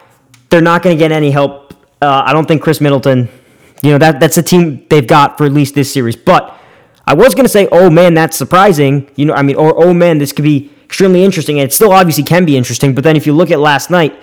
They're 0.50 0.60
not 0.60 0.82
going 0.82 0.96
to 0.96 0.98
get 0.98 1.10
any 1.10 1.30
help. 1.30 1.74
Uh, 2.00 2.22
I 2.24 2.32
don't 2.32 2.46
think 2.46 2.62
Khris 2.62 2.80
Middleton. 2.80 3.28
You 3.82 3.90
know 3.90 3.98
that 3.98 4.20
that's 4.20 4.36
the 4.36 4.42
team 4.42 4.86
they've 4.88 5.06
got 5.06 5.36
for 5.36 5.44
at 5.44 5.52
least 5.52 5.74
this 5.74 5.92
series. 5.92 6.16
But 6.16 6.58
I 7.06 7.14
was 7.14 7.34
going 7.34 7.44
to 7.44 7.50
say, 7.50 7.68
oh 7.70 7.90
man, 7.90 8.14
that's 8.14 8.36
surprising. 8.36 9.10
You 9.16 9.26
know, 9.26 9.34
I 9.34 9.42
mean, 9.42 9.56
or 9.56 9.74
oh 9.76 9.92
man, 9.92 10.18
this 10.18 10.32
could 10.32 10.44
be 10.44 10.70
extremely 10.84 11.24
interesting, 11.24 11.58
and 11.58 11.68
it 11.68 11.72
still 11.72 11.92
obviously 11.92 12.24
can 12.24 12.44
be 12.44 12.56
interesting. 12.56 12.94
But 12.94 13.04
then 13.04 13.16
if 13.16 13.26
you 13.26 13.32
look 13.32 13.50
at 13.50 13.60
last 13.60 13.90
night, 13.90 14.18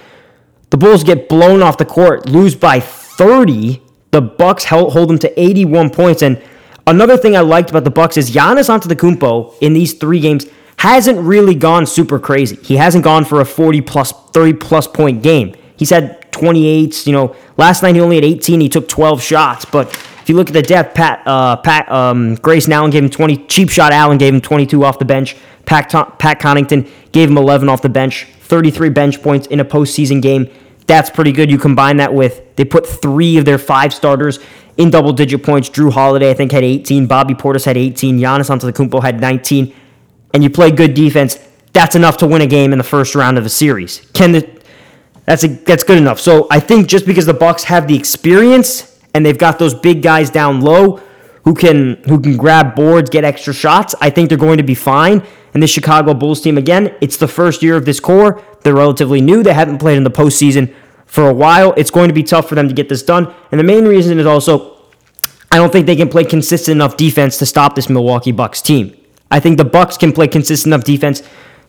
the 0.70 0.78
Bulls 0.78 1.04
get 1.04 1.30
blown 1.30 1.62
off 1.62 1.78
the 1.78 1.86
court, 1.86 2.30
lose 2.30 2.56
by 2.56 2.80
30. 2.80 3.82
The 4.12 4.22
Bucks 4.22 4.66
hold, 4.66 5.10
them 5.10 5.20
to 5.20 5.40
81 5.40 5.90
points, 5.92 6.22
and 6.22 6.42
another 6.88 7.18
thing 7.18 7.38
I 7.38 7.42
liked 7.42 7.70
about 7.70 7.84
the 7.84 7.92
Bucks 7.92 8.18
is 8.18 8.32
Giannis 8.32 8.70
Antetokounmpo 8.70 9.56
in 9.62 9.74
these 9.74 9.94
three 9.94 10.20
games 10.20 10.46
hasn't 10.78 11.20
really 11.20 11.54
gone 11.54 11.86
super 11.86 12.20
crazy. 12.20 12.56
He 12.64 12.76
hasn't 12.76 13.04
gone 13.04 13.24
for 13.24 13.40
a 13.40 13.46
40 13.46 13.82
plus, 13.82 14.12
30 14.32 14.54
plus 14.54 14.88
point 14.88 15.22
game. 15.22 15.56
He's 15.78 15.92
had 15.92 16.32
28. 16.32 17.06
You 17.06 17.14
know, 17.14 17.36
last 17.56 17.84
night 17.84 17.96
he 17.96 18.02
only 18.02 18.16
had 18.16 18.26
18. 18.26 18.60
He 18.60 18.68
took 18.68 18.88
12 18.90 19.22
shots. 19.22 19.64
But 19.64 19.96
you 20.32 20.38
look 20.38 20.48
at 20.48 20.54
the 20.54 20.62
depth, 20.62 20.96
Pat, 20.96 21.22
uh, 21.26 21.58
Pat, 21.58 21.92
um, 21.92 22.36
Grayson 22.36 22.74
Allen 22.74 22.90
gave 22.90 23.04
him 23.04 23.10
20. 23.10 23.46
Cheap 23.48 23.70
shot 23.70 23.92
Allen 23.92 24.18
gave 24.18 24.34
him 24.34 24.42
22 24.42 24.84
off 24.84 24.98
the 24.98 25.06
bench. 25.06 25.36
Pat, 25.66 25.90
Pat 26.18 26.40
Connaughton 26.40 26.90
gave 27.12 27.30
him 27.30 27.38
11 27.38 27.70
off 27.70 27.82
the 27.82 27.90
bench. 27.90 28.28
33 28.42 28.90
bench 28.90 29.22
points 29.22 29.48
in 29.48 29.60
a 29.60 29.66
postseason 29.66 30.22
game. 30.22 30.50
That's 30.88 31.10
pretty 31.10 31.32
good. 31.32 31.52
You 31.52 31.58
combine 31.58 31.98
that 31.98 32.14
with 32.14 32.56
they 32.56 32.66
put 32.66 32.88
three 32.88 33.38
of 33.38 33.46
their 33.46 33.58
five 33.58 33.94
starters 33.94 34.40
in 34.78 34.90
double 34.90 35.14
digit 35.14 35.44
points. 35.44 35.70
Jrue 35.70 35.92
Holiday, 35.92 36.32
I 36.32 36.34
think, 36.34 36.52
had 36.52 36.64
18. 36.64 37.06
Bobby 37.06 37.34
Portis 37.34 37.66
had 37.66 37.78
18. 37.78 38.20
Giannis 38.20 38.50
Antetokounmpo 38.50 39.02
had 39.02 39.22
19 39.22 39.74
and 40.34 40.44
you 40.44 40.50
play 40.50 40.72
good 40.72 40.94
defense, 40.94 41.38
that's 41.74 41.96
enough 41.96 42.18
to 42.18 42.28
win 42.28 42.42
a 42.42 42.48
game 42.48 42.72
in 42.72 42.78
the 42.78 42.84
first 42.84 43.16
round 43.16 43.38
of 43.38 43.46
a 43.46 43.50
series. 43.50 44.08
Can 44.14 44.32
the 44.32 44.62
that's 45.26 45.44
a, 45.44 45.48
that's 45.48 45.84
good 45.84 45.98
enough. 45.98 46.20
So 46.20 46.48
I 46.50 46.60
think 46.60 46.88
just 46.88 47.06
because 47.06 47.26
the 47.26 47.34
Bucks 47.34 47.64
have 47.66 47.88
the 47.88 47.96
experience 47.96 48.91
and 49.14 49.26
they've 49.26 49.38
got 49.38 49.60
those 49.60 49.74
big 49.74 50.02
guys 50.02 50.30
down 50.30 50.62
low 50.62 51.02
who 51.44 51.54
can 51.54 51.96
who 52.08 52.20
can 52.20 52.38
grab 52.38 52.76
boards, 52.76 53.10
get 53.10 53.24
extra 53.24 53.54
shots, 53.54 53.96
I 54.00 54.10
think 54.10 54.30
they're 54.30 54.38
going 54.38 54.58
to 54.58 54.64
be 54.64 54.76
fine. 54.76 55.24
And 55.54 55.62
the 55.62 55.68
Chicago 55.68 56.14
Bulls 56.14 56.42
team 56.42 56.58
again, 56.58 56.96
it's 57.02 57.18
the 57.18 57.28
first 57.28 57.62
year 57.62 57.76
of 57.76 57.86
this 57.86 58.00
core. 58.00 58.42
They're 58.62 58.76
relatively 58.76 59.22
new. 59.22 59.44
They 59.44 59.54
haven't 59.54 59.80
played 59.80 59.98
in 59.98 60.04
the 60.04 60.12
postseason 60.12 60.74
for 61.06 61.28
a 61.28 61.34
while. 61.34 61.74
It's 61.76 61.92
going 61.92 62.08
to 62.08 62.14
be 62.14 62.24
tough 62.24 62.48
for 62.48 62.56
them 62.56 62.68
to 62.70 62.74
get 62.74 62.88
this 62.88 63.04
done. 63.04 63.34
And 63.52 63.60
the 63.60 63.64
main 63.64 63.86
reason 63.86 64.20
is 64.20 64.26
also 64.26 64.78
I 65.52 65.58
don't 65.58 65.72
think 65.72 65.86
they 65.86 65.98
can 65.98 66.08
play 66.08 66.24
consistent 66.24 66.76
enough 66.76 66.96
defense 66.96 67.38
to 67.40 67.46
stop 67.46 67.76
this 67.76 67.90
Milwaukee 67.90 68.32
Bucks 68.32 68.62
team. 68.62 68.96
I 69.30 69.40
think 69.40 69.58
the 69.58 69.66
Bucks 69.66 69.98
can 69.98 70.14
play 70.14 70.28
consistent 70.28 70.74
enough 70.74 70.86
defense 70.86 71.24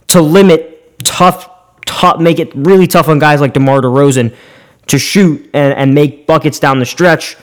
to 0.08 0.20
limit 0.20 0.98
tough, 1.04 1.50
tough, 1.86 2.20
make 2.20 2.38
it 2.38 2.54
really 2.54 2.86
tough 2.86 3.08
on 3.08 3.18
guys 3.18 3.40
like 3.40 3.54
DeMar 3.54 3.80
DeRozan 3.80 4.34
to 4.86 4.98
shoot 4.98 5.48
and, 5.54 5.74
and 5.74 5.94
make 5.94 6.26
buckets 6.26 6.58
down 6.58 6.78
the 6.78 6.86
stretch. 6.86 7.36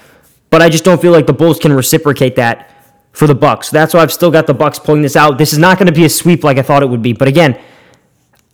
But 0.50 0.62
I 0.62 0.70
just 0.70 0.84
don't 0.84 1.02
feel 1.02 1.12
like 1.12 1.28
the 1.28 1.34
Bulls 1.34 1.60
can 1.60 1.74
reciprocate 1.74 2.36
that 2.38 2.76
for 3.12 3.28
the 3.28 3.36
Bucks. 3.36 3.70
That's 3.70 3.94
why 3.94 4.02
I've 4.02 4.14
still 4.14 4.32
got 4.32 4.48
the 4.48 4.54
Bucks 4.54 4.80
pulling 4.80 5.02
this 5.02 5.16
out. 5.16 5.38
This 5.38 5.54
is 5.54 5.60
not 5.60 5.78
going 5.78 5.88
to 5.88 5.94
be 5.94 6.06
a 6.06 6.10
sweep 6.10 6.44
like 6.44 6.58
I 6.58 6.62
thought 6.62 6.84
it 6.84 6.90
would 6.90 7.02
be. 7.02 7.14
But 7.14 7.28
again, 7.28 7.60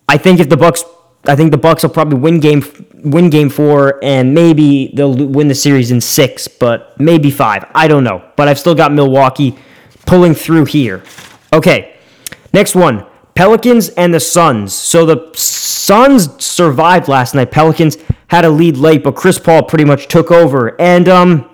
I 0.08 0.18
think 0.18 0.40
if 0.40 0.50
the 0.50 0.58
Bucks, 0.58 0.84
I 1.26 1.36
think 1.36 1.52
the 1.52 1.58
Bucks 1.58 1.84
will 1.84 1.90
probably 1.90 2.20
win 2.20 2.40
game 2.40 2.64
win 3.04 3.30
game 3.30 3.50
four, 3.50 4.04
and 4.04 4.34
maybe 4.34 4.92
they'll 4.96 5.14
win 5.14 5.48
the 5.48 5.56
series 5.56 5.92
in 5.92 6.02
six, 6.02 6.48
but 6.48 7.00
maybe 7.00 7.30
five. 7.32 7.66
I 7.76 7.88
don't 7.88 8.04
know. 8.04 8.24
But 8.36 8.48
I've 8.48 8.60
still 8.60 8.76
got 8.76 8.92
Milwaukee 8.92 9.58
pulling 10.06 10.34
through 10.34 10.66
here. 10.66 11.04
Okay, 11.54 11.98
next 12.54 12.76
one. 12.76 13.06
Pelicans 13.36 13.90
and 13.90 14.14
the 14.14 14.20
Suns. 14.20 14.74
So 14.74 15.06
the 15.06 15.32
Suns 15.36 16.44
survived 16.44 17.08
last 17.08 17.36
night. 17.36 17.52
Pelicans 17.52 17.98
had 18.28 18.46
a 18.46 18.50
lead 18.50 18.78
late, 18.78 19.04
but 19.04 19.16
Chris 19.16 19.40
Paul 19.40 19.64
pretty 19.64 19.86
much 19.86 20.08
took 20.08 20.32
over. 20.32 20.80
And 20.80 21.08
um, 21.08 21.50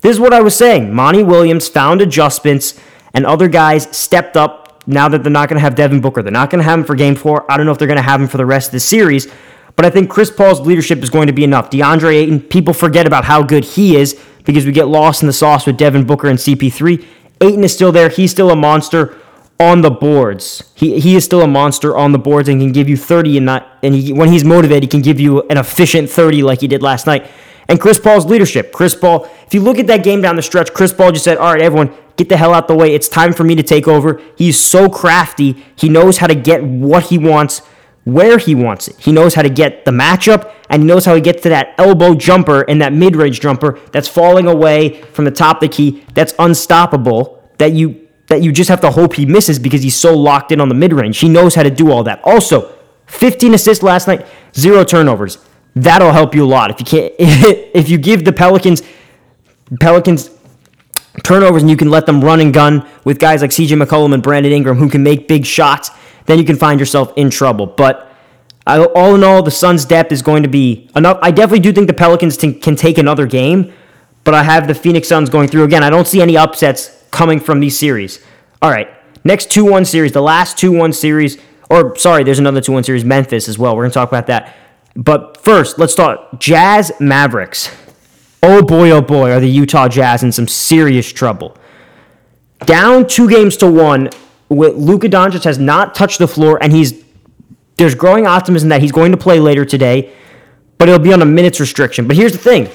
this 0.00 0.12
is 0.12 0.20
what 0.20 0.32
I 0.32 0.40
was 0.40 0.54
saying. 0.54 0.94
Monty 0.94 1.22
Williams 1.22 1.68
found 1.68 2.00
adjustments, 2.00 2.78
and 3.14 3.26
other 3.26 3.48
guys 3.48 3.94
stepped 3.96 4.36
up 4.36 4.82
now 4.86 5.08
that 5.08 5.22
they're 5.22 5.32
not 5.32 5.48
going 5.48 5.56
to 5.56 5.62
have 5.62 5.74
Devin 5.74 6.00
Booker. 6.00 6.22
They're 6.22 6.32
not 6.32 6.50
going 6.50 6.62
to 6.62 6.68
have 6.68 6.78
him 6.78 6.84
for 6.84 6.94
game 6.94 7.14
four. 7.14 7.50
I 7.50 7.56
don't 7.56 7.66
know 7.66 7.72
if 7.72 7.78
they're 7.78 7.88
going 7.88 7.96
to 7.96 8.02
have 8.02 8.20
him 8.20 8.28
for 8.28 8.38
the 8.38 8.46
rest 8.46 8.68
of 8.68 8.72
the 8.72 8.80
series, 8.80 9.28
but 9.76 9.84
I 9.84 9.90
think 9.90 10.10
Chris 10.10 10.30
Paul's 10.30 10.60
leadership 10.60 11.02
is 11.02 11.10
going 11.10 11.26
to 11.26 11.32
be 11.32 11.44
enough. 11.44 11.70
DeAndre 11.70 12.14
Ayton, 12.14 12.40
people 12.40 12.74
forget 12.74 13.06
about 13.06 13.24
how 13.24 13.42
good 13.42 13.64
he 13.64 13.96
is 13.96 14.18
because 14.44 14.66
we 14.66 14.72
get 14.72 14.88
lost 14.88 15.22
in 15.22 15.26
the 15.26 15.32
sauce 15.32 15.66
with 15.66 15.76
Devin 15.76 16.04
Booker 16.04 16.28
and 16.28 16.38
CP3. 16.38 17.04
Ayton 17.40 17.64
is 17.64 17.72
still 17.72 17.92
there. 17.92 18.08
He's 18.08 18.30
still 18.30 18.50
a 18.50 18.56
monster 18.56 19.16
on 19.60 19.82
the 19.82 19.90
boards. 19.90 20.64
He, 20.74 20.98
he 20.98 21.14
is 21.14 21.24
still 21.24 21.42
a 21.42 21.46
monster 21.46 21.96
on 21.96 22.12
the 22.12 22.18
boards 22.18 22.48
and 22.48 22.60
can 22.60 22.72
give 22.72 22.88
you 22.88 22.96
30 22.96 23.36
and 23.36 23.46
not 23.46 23.68
and 23.82 23.94
he, 23.94 24.12
when 24.12 24.30
he's 24.30 24.44
motivated, 24.44 24.84
he 24.84 24.88
can 24.88 25.02
give 25.02 25.20
you 25.20 25.42
an 25.42 25.58
efficient 25.58 26.08
30 26.08 26.42
like 26.42 26.62
he 26.62 26.66
did 26.66 26.82
last 26.82 27.06
night. 27.06 27.30
And 27.68 27.80
Chris 27.80 28.00
Paul's 28.00 28.26
leadership. 28.26 28.72
Chris 28.72 28.94
Paul, 28.96 29.30
if 29.46 29.54
you 29.54 29.60
look 29.60 29.78
at 29.78 29.86
that 29.86 30.02
game 30.02 30.22
down 30.22 30.34
the 30.34 30.42
stretch, 30.42 30.74
Chris 30.74 30.92
Paul 30.92 31.12
just 31.12 31.24
said, 31.24 31.38
"All 31.38 31.52
right, 31.52 31.62
everyone, 31.62 31.94
get 32.16 32.28
the 32.28 32.36
hell 32.36 32.52
out 32.52 32.66
the 32.66 32.74
way. 32.74 32.94
It's 32.94 33.06
time 33.06 33.32
for 33.32 33.44
me 33.44 33.54
to 33.54 33.62
take 33.62 33.86
over." 33.86 34.20
He's 34.34 34.58
so 34.58 34.88
crafty. 34.88 35.64
He 35.76 35.88
knows 35.88 36.18
how 36.18 36.26
to 36.26 36.34
get 36.34 36.64
what 36.64 37.04
he 37.04 37.18
wants 37.18 37.62
where 38.04 38.38
he 38.38 38.54
wants 38.54 38.88
it. 38.88 38.96
He 38.98 39.12
knows 39.12 39.34
how 39.34 39.42
to 39.42 39.50
get 39.50 39.84
the 39.84 39.90
matchup 39.90 40.52
and 40.68 40.82
he 40.82 40.86
knows 40.86 41.04
how 41.04 41.14
to 41.14 41.20
get 41.20 41.42
to 41.42 41.50
that 41.50 41.74
elbow 41.78 42.14
jumper 42.14 42.62
and 42.62 42.80
that 42.80 42.92
mid-range 42.92 43.40
jumper 43.40 43.78
that's 43.92 44.08
falling 44.08 44.46
away 44.46 45.02
from 45.02 45.26
the 45.26 45.30
top 45.30 45.56
of 45.56 45.60
the 45.60 45.68
key 45.68 46.04
that's 46.14 46.34
unstoppable 46.38 47.42
that 47.58 47.72
you 47.72 48.08
that 48.30 48.42
you 48.42 48.52
just 48.52 48.70
have 48.70 48.80
to 48.80 48.92
hope 48.92 49.14
he 49.14 49.26
misses 49.26 49.58
because 49.58 49.82
he's 49.82 49.96
so 49.96 50.16
locked 50.16 50.52
in 50.52 50.60
on 50.60 50.68
the 50.68 50.74
mid 50.74 50.92
range. 50.92 51.18
He 51.18 51.28
knows 51.28 51.56
how 51.56 51.64
to 51.64 51.70
do 51.70 51.90
all 51.90 52.04
that. 52.04 52.20
Also, 52.22 52.72
15 53.06 53.54
assists 53.54 53.82
last 53.82 54.06
night, 54.06 54.24
zero 54.54 54.84
turnovers. 54.84 55.38
That'll 55.74 56.12
help 56.12 56.32
you 56.32 56.44
a 56.44 56.46
lot. 56.46 56.70
If 56.70 56.78
you 56.78 56.86
can't, 56.86 57.12
if 57.18 57.88
you 57.88 57.98
give 57.98 58.24
the 58.24 58.32
Pelicans, 58.32 58.82
Pelicans 59.80 60.30
turnovers 61.24 61.62
and 61.62 61.70
you 61.70 61.76
can 61.76 61.90
let 61.90 62.06
them 62.06 62.24
run 62.24 62.38
and 62.40 62.54
gun 62.54 62.88
with 63.04 63.18
guys 63.18 63.42
like 63.42 63.50
CJ 63.50 63.82
McCollum 63.82 64.14
and 64.14 64.22
Brandon 64.22 64.52
Ingram 64.52 64.76
who 64.76 64.88
can 64.88 65.02
make 65.02 65.26
big 65.26 65.44
shots, 65.44 65.90
then 66.26 66.38
you 66.38 66.44
can 66.44 66.54
find 66.54 66.78
yourself 66.78 67.12
in 67.16 67.30
trouble. 67.30 67.66
But 67.66 68.12
all 68.64 69.16
in 69.16 69.24
all, 69.24 69.42
the 69.42 69.50
Suns' 69.50 69.84
depth 69.84 70.12
is 70.12 70.22
going 70.22 70.44
to 70.44 70.48
be 70.48 70.88
enough. 70.94 71.18
I 71.20 71.32
definitely 71.32 71.60
do 71.60 71.72
think 71.72 71.88
the 71.88 71.94
Pelicans 71.94 72.36
can 72.36 72.76
take 72.76 72.96
another 72.96 73.26
game, 73.26 73.72
but 74.22 74.34
I 74.34 74.44
have 74.44 74.68
the 74.68 74.74
Phoenix 74.74 75.08
Suns 75.08 75.28
going 75.28 75.48
through 75.48 75.64
again. 75.64 75.82
I 75.82 75.90
don't 75.90 76.06
see 76.06 76.22
any 76.22 76.36
upsets 76.36 76.99
coming 77.10 77.40
from 77.40 77.60
these 77.60 77.78
series. 77.78 78.24
All 78.62 78.70
right, 78.70 78.88
next 79.24 79.50
2 79.50 79.64
1 79.64 79.84
series, 79.84 80.12
the 80.12 80.22
last 80.22 80.58
2 80.58 80.72
1 80.72 80.92
series, 80.92 81.38
or 81.70 81.96
sorry, 81.96 82.24
there's 82.24 82.38
another 82.38 82.60
2 82.60 82.72
1 82.72 82.84
series, 82.84 83.04
Memphis 83.04 83.48
as 83.48 83.58
well. 83.58 83.76
We're 83.76 83.82
going 83.82 83.90
to 83.90 83.94
talk 83.94 84.08
about 84.08 84.26
that. 84.26 84.56
But 84.96 85.38
first, 85.42 85.78
let's 85.78 85.94
talk 85.94 86.40
Jazz 86.40 86.92
Mavericks. 87.00 87.74
Oh 88.42 88.62
boy, 88.62 88.90
oh 88.90 89.02
boy, 89.02 89.32
are 89.32 89.40
the 89.40 89.48
Utah 89.48 89.88
Jazz 89.88 90.22
in 90.22 90.32
some 90.32 90.48
serious 90.48 91.10
trouble. 91.12 91.56
Down 92.64 93.06
two 93.06 93.28
games 93.28 93.56
to 93.58 93.70
one, 93.70 94.10
with 94.48 94.76
Luka 94.76 95.08
Doncic 95.08 95.44
has 95.44 95.58
not 95.58 95.94
touched 95.94 96.18
the 96.18 96.28
floor, 96.28 96.58
and 96.62 96.72
he's 96.72 97.04
there's 97.76 97.94
growing 97.94 98.26
optimism 98.26 98.68
that 98.68 98.82
he's 98.82 98.92
going 98.92 99.10
to 99.12 99.16
play 99.16 99.40
later 99.40 99.64
today, 99.64 100.12
but 100.76 100.88
it'll 100.88 101.00
be 101.00 101.12
on 101.12 101.22
a 101.22 101.26
minutes 101.26 101.60
restriction. 101.60 102.06
But 102.06 102.16
here's 102.16 102.32
the 102.32 102.38
thing: 102.38 102.68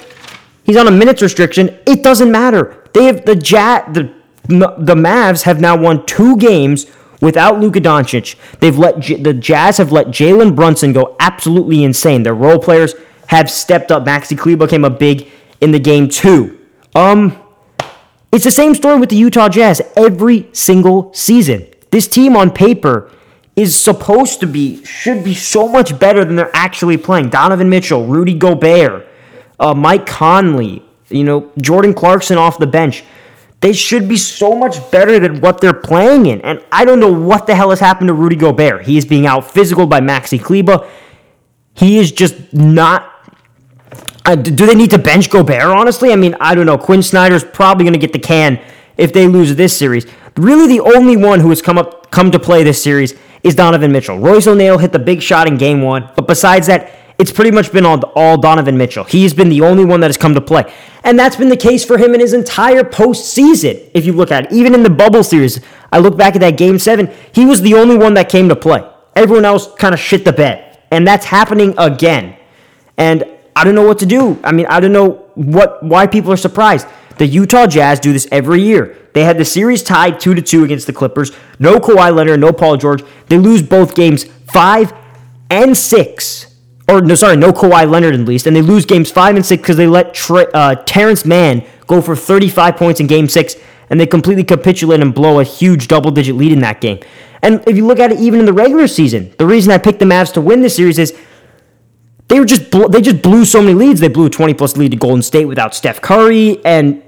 he's 0.64 0.76
on 0.76 0.88
a 0.88 0.90
minutes 0.90 1.22
restriction. 1.22 1.78
It 1.86 2.02
doesn't 2.02 2.30
matter. 2.30 2.84
They 2.94 3.04
have 3.04 3.24
the 3.24 3.36
Jazz, 3.36 3.82
the 3.92 4.14
the 4.48 4.94
Mavs 4.94 5.42
have 5.42 5.60
now 5.60 5.76
won 5.76 6.04
two 6.06 6.36
games 6.36 6.86
without 7.20 7.60
Luka 7.60 7.80
Doncic. 7.80 8.36
They've 8.60 8.76
let 8.76 9.02
the 9.02 9.34
Jazz 9.34 9.78
have 9.78 9.92
let 9.92 10.08
Jalen 10.08 10.54
Brunson 10.54 10.92
go 10.92 11.16
absolutely 11.20 11.84
insane. 11.84 12.22
Their 12.22 12.34
role 12.34 12.58
players 12.58 12.94
have 13.28 13.50
stepped 13.50 13.90
up. 13.90 14.04
Maxi 14.04 14.38
Kleber 14.38 14.68
came 14.68 14.84
up 14.84 14.98
big 14.98 15.28
in 15.60 15.72
the 15.72 15.78
game 15.78 16.08
too. 16.08 16.58
Um, 16.94 17.38
it's 18.32 18.44
the 18.44 18.50
same 18.50 18.74
story 18.74 18.98
with 18.98 19.10
the 19.10 19.16
Utah 19.16 19.48
Jazz 19.48 19.80
every 19.96 20.48
single 20.52 21.12
season. 21.14 21.66
This 21.90 22.06
team 22.06 22.36
on 22.36 22.50
paper 22.50 23.10
is 23.54 23.74
supposed 23.74 24.40
to 24.40 24.46
be 24.46 24.84
should 24.84 25.24
be 25.24 25.34
so 25.34 25.66
much 25.66 25.98
better 25.98 26.24
than 26.24 26.36
they're 26.36 26.54
actually 26.54 26.98
playing. 26.98 27.30
Donovan 27.30 27.70
Mitchell, 27.70 28.06
Rudy 28.06 28.34
Gobert, 28.34 29.06
uh, 29.58 29.72
Mike 29.72 30.06
Conley, 30.06 30.82
you 31.08 31.24
know 31.24 31.50
Jordan 31.58 31.94
Clarkson 31.94 32.36
off 32.36 32.58
the 32.58 32.66
bench. 32.66 33.02
They 33.60 33.72
should 33.72 34.08
be 34.08 34.16
so 34.16 34.54
much 34.54 34.90
better 34.90 35.18
than 35.18 35.40
what 35.40 35.60
they're 35.60 35.72
playing 35.72 36.26
in. 36.26 36.40
And 36.42 36.62
I 36.70 36.84
don't 36.84 37.00
know 37.00 37.12
what 37.12 37.46
the 37.46 37.54
hell 37.54 37.70
has 37.70 37.80
happened 37.80 38.08
to 38.08 38.14
Rudy 38.14 38.36
Gobert. 38.36 38.84
He 38.84 38.98
is 38.98 39.04
being 39.04 39.26
out 39.26 39.50
physical 39.50 39.86
by 39.86 40.00
Maxi 40.00 40.42
Kleber. 40.42 40.88
He 41.74 41.98
is 41.98 42.12
just 42.12 42.52
not. 42.52 43.12
Uh, 44.24 44.34
do 44.34 44.66
they 44.66 44.74
need 44.74 44.90
to 44.90 44.98
bench 44.98 45.30
Gobert, 45.30 45.62
honestly? 45.62 46.12
I 46.12 46.16
mean, 46.16 46.36
I 46.40 46.54
don't 46.54 46.66
know. 46.66 46.76
Quin 46.76 47.02
Snyder's 47.02 47.44
probably 47.44 47.84
going 47.84 47.94
to 47.94 47.98
get 47.98 48.12
the 48.12 48.18
can 48.18 48.60
if 48.96 49.12
they 49.12 49.26
lose 49.26 49.54
this 49.54 49.76
series. 49.76 50.06
Really, 50.36 50.66
the 50.66 50.80
only 50.80 51.16
one 51.16 51.40
who 51.40 51.48
has 51.50 51.62
come 51.62 51.78
up 51.78 52.10
come 52.10 52.30
to 52.32 52.38
play 52.38 52.62
this 52.62 52.82
series 52.82 53.14
is 53.42 53.54
Donovan 53.54 53.92
Mitchell. 53.92 54.18
Royce 54.18 54.46
O'Neale 54.46 54.78
hit 54.78 54.92
the 54.92 54.98
big 54.98 55.22
shot 55.22 55.46
in 55.46 55.56
game 55.56 55.80
one, 55.80 56.10
but 56.16 56.26
besides 56.26 56.66
that, 56.66 56.92
it's 57.18 57.32
pretty 57.32 57.50
much 57.50 57.72
been 57.72 57.86
all, 57.86 58.00
all 58.14 58.36
Donovan 58.36 58.76
Mitchell. 58.76 59.04
He's 59.04 59.32
been 59.32 59.48
the 59.48 59.62
only 59.62 59.84
one 59.84 60.00
that 60.00 60.08
has 60.08 60.16
come 60.16 60.34
to 60.34 60.40
play. 60.40 60.70
And 61.02 61.18
that's 61.18 61.36
been 61.36 61.48
the 61.48 61.56
case 61.56 61.84
for 61.84 61.96
him 61.96 62.14
in 62.14 62.20
his 62.20 62.34
entire 62.34 62.82
postseason. 62.82 63.90
If 63.94 64.04
you 64.04 64.12
look 64.12 64.30
at 64.30 64.46
it, 64.46 64.52
even 64.52 64.74
in 64.74 64.82
the 64.82 64.90
bubble 64.90 65.22
series, 65.22 65.60
I 65.92 65.98
look 65.98 66.16
back 66.16 66.34
at 66.34 66.40
that 66.42 66.58
game 66.58 66.78
seven, 66.78 67.10
he 67.32 67.46
was 67.46 67.62
the 67.62 67.74
only 67.74 67.96
one 67.96 68.14
that 68.14 68.28
came 68.28 68.48
to 68.48 68.56
play. 68.56 68.86
Everyone 69.14 69.44
else 69.44 69.72
kind 69.74 69.94
of 69.94 70.00
shit 70.00 70.24
the 70.24 70.32
bed. 70.32 70.78
And 70.90 71.06
that's 71.06 71.24
happening 71.24 71.74
again. 71.78 72.36
And 72.98 73.24
I 73.54 73.64
don't 73.64 73.74
know 73.74 73.86
what 73.86 73.98
to 74.00 74.06
do. 74.06 74.38
I 74.44 74.52
mean, 74.52 74.66
I 74.66 74.80
don't 74.80 74.92
know 74.92 75.24
what 75.34 75.82
why 75.82 76.06
people 76.06 76.32
are 76.32 76.36
surprised. 76.36 76.86
The 77.16 77.26
Utah 77.26 77.66
Jazz 77.66 77.98
do 77.98 78.12
this 78.12 78.28
every 78.30 78.60
year. 78.60 78.96
They 79.14 79.24
had 79.24 79.38
the 79.38 79.44
series 79.46 79.82
tied 79.82 80.20
2 80.20 80.34
to 80.34 80.42
2 80.42 80.64
against 80.64 80.86
the 80.86 80.92
Clippers. 80.92 81.32
No 81.58 81.78
Kawhi 81.78 82.14
Leonard, 82.14 82.40
no 82.40 82.52
Paul 82.52 82.76
George. 82.76 83.02
They 83.28 83.38
lose 83.38 83.62
both 83.62 83.94
games 83.94 84.24
5 84.24 84.92
and 85.48 85.74
6 85.74 86.55
or 86.88 87.00
no, 87.00 87.14
sorry, 87.14 87.36
no 87.36 87.52
Kawhi 87.52 87.90
Leonard 87.90 88.14
at 88.14 88.20
least, 88.20 88.46
and 88.46 88.54
they 88.54 88.62
lose 88.62 88.84
games 88.86 89.10
five 89.10 89.36
and 89.36 89.44
six 89.44 89.60
because 89.60 89.76
they 89.76 89.86
let 89.86 90.14
Tre- 90.14 90.46
uh, 90.54 90.76
Terance 90.86 91.24
Mann 91.24 91.64
go 91.86 92.00
for 92.00 92.14
35 92.14 92.76
points 92.76 93.00
in 93.00 93.06
game 93.06 93.28
six, 93.28 93.56
and 93.90 93.98
they 94.00 94.06
completely 94.06 94.44
capitulate 94.44 95.00
and 95.00 95.14
blow 95.14 95.40
a 95.40 95.44
huge 95.44 95.88
double 95.88 96.10
digit 96.10 96.36
lead 96.36 96.52
in 96.52 96.60
that 96.60 96.80
game. 96.80 97.00
And 97.42 97.62
if 97.66 97.76
you 97.76 97.86
look 97.86 97.98
at 97.98 98.12
it 98.12 98.20
even 98.20 98.40
in 98.40 98.46
the 98.46 98.52
regular 98.52 98.86
season, 98.86 99.34
the 99.38 99.46
reason 99.46 99.72
I 99.72 99.78
picked 99.78 99.98
the 99.98 100.04
Mavs 100.04 100.32
to 100.34 100.40
win 100.40 100.62
this 100.62 100.76
series 100.76 100.98
is 100.98 101.16
they 102.28 102.40
were 102.40 102.46
just 102.46 102.70
bl- 102.70 102.88
they 102.88 103.00
just 103.00 103.22
blew 103.22 103.44
so 103.44 103.60
many 103.60 103.74
leads. 103.74 104.00
They 104.00 104.08
blew 104.08 104.26
a 104.26 104.30
20 104.30 104.54
plus 104.54 104.76
lead 104.76 104.92
to 104.92 104.96
Golden 104.96 105.22
State 105.22 105.44
without 105.46 105.74
Steph 105.74 106.00
Curry, 106.00 106.64
and 106.64 107.02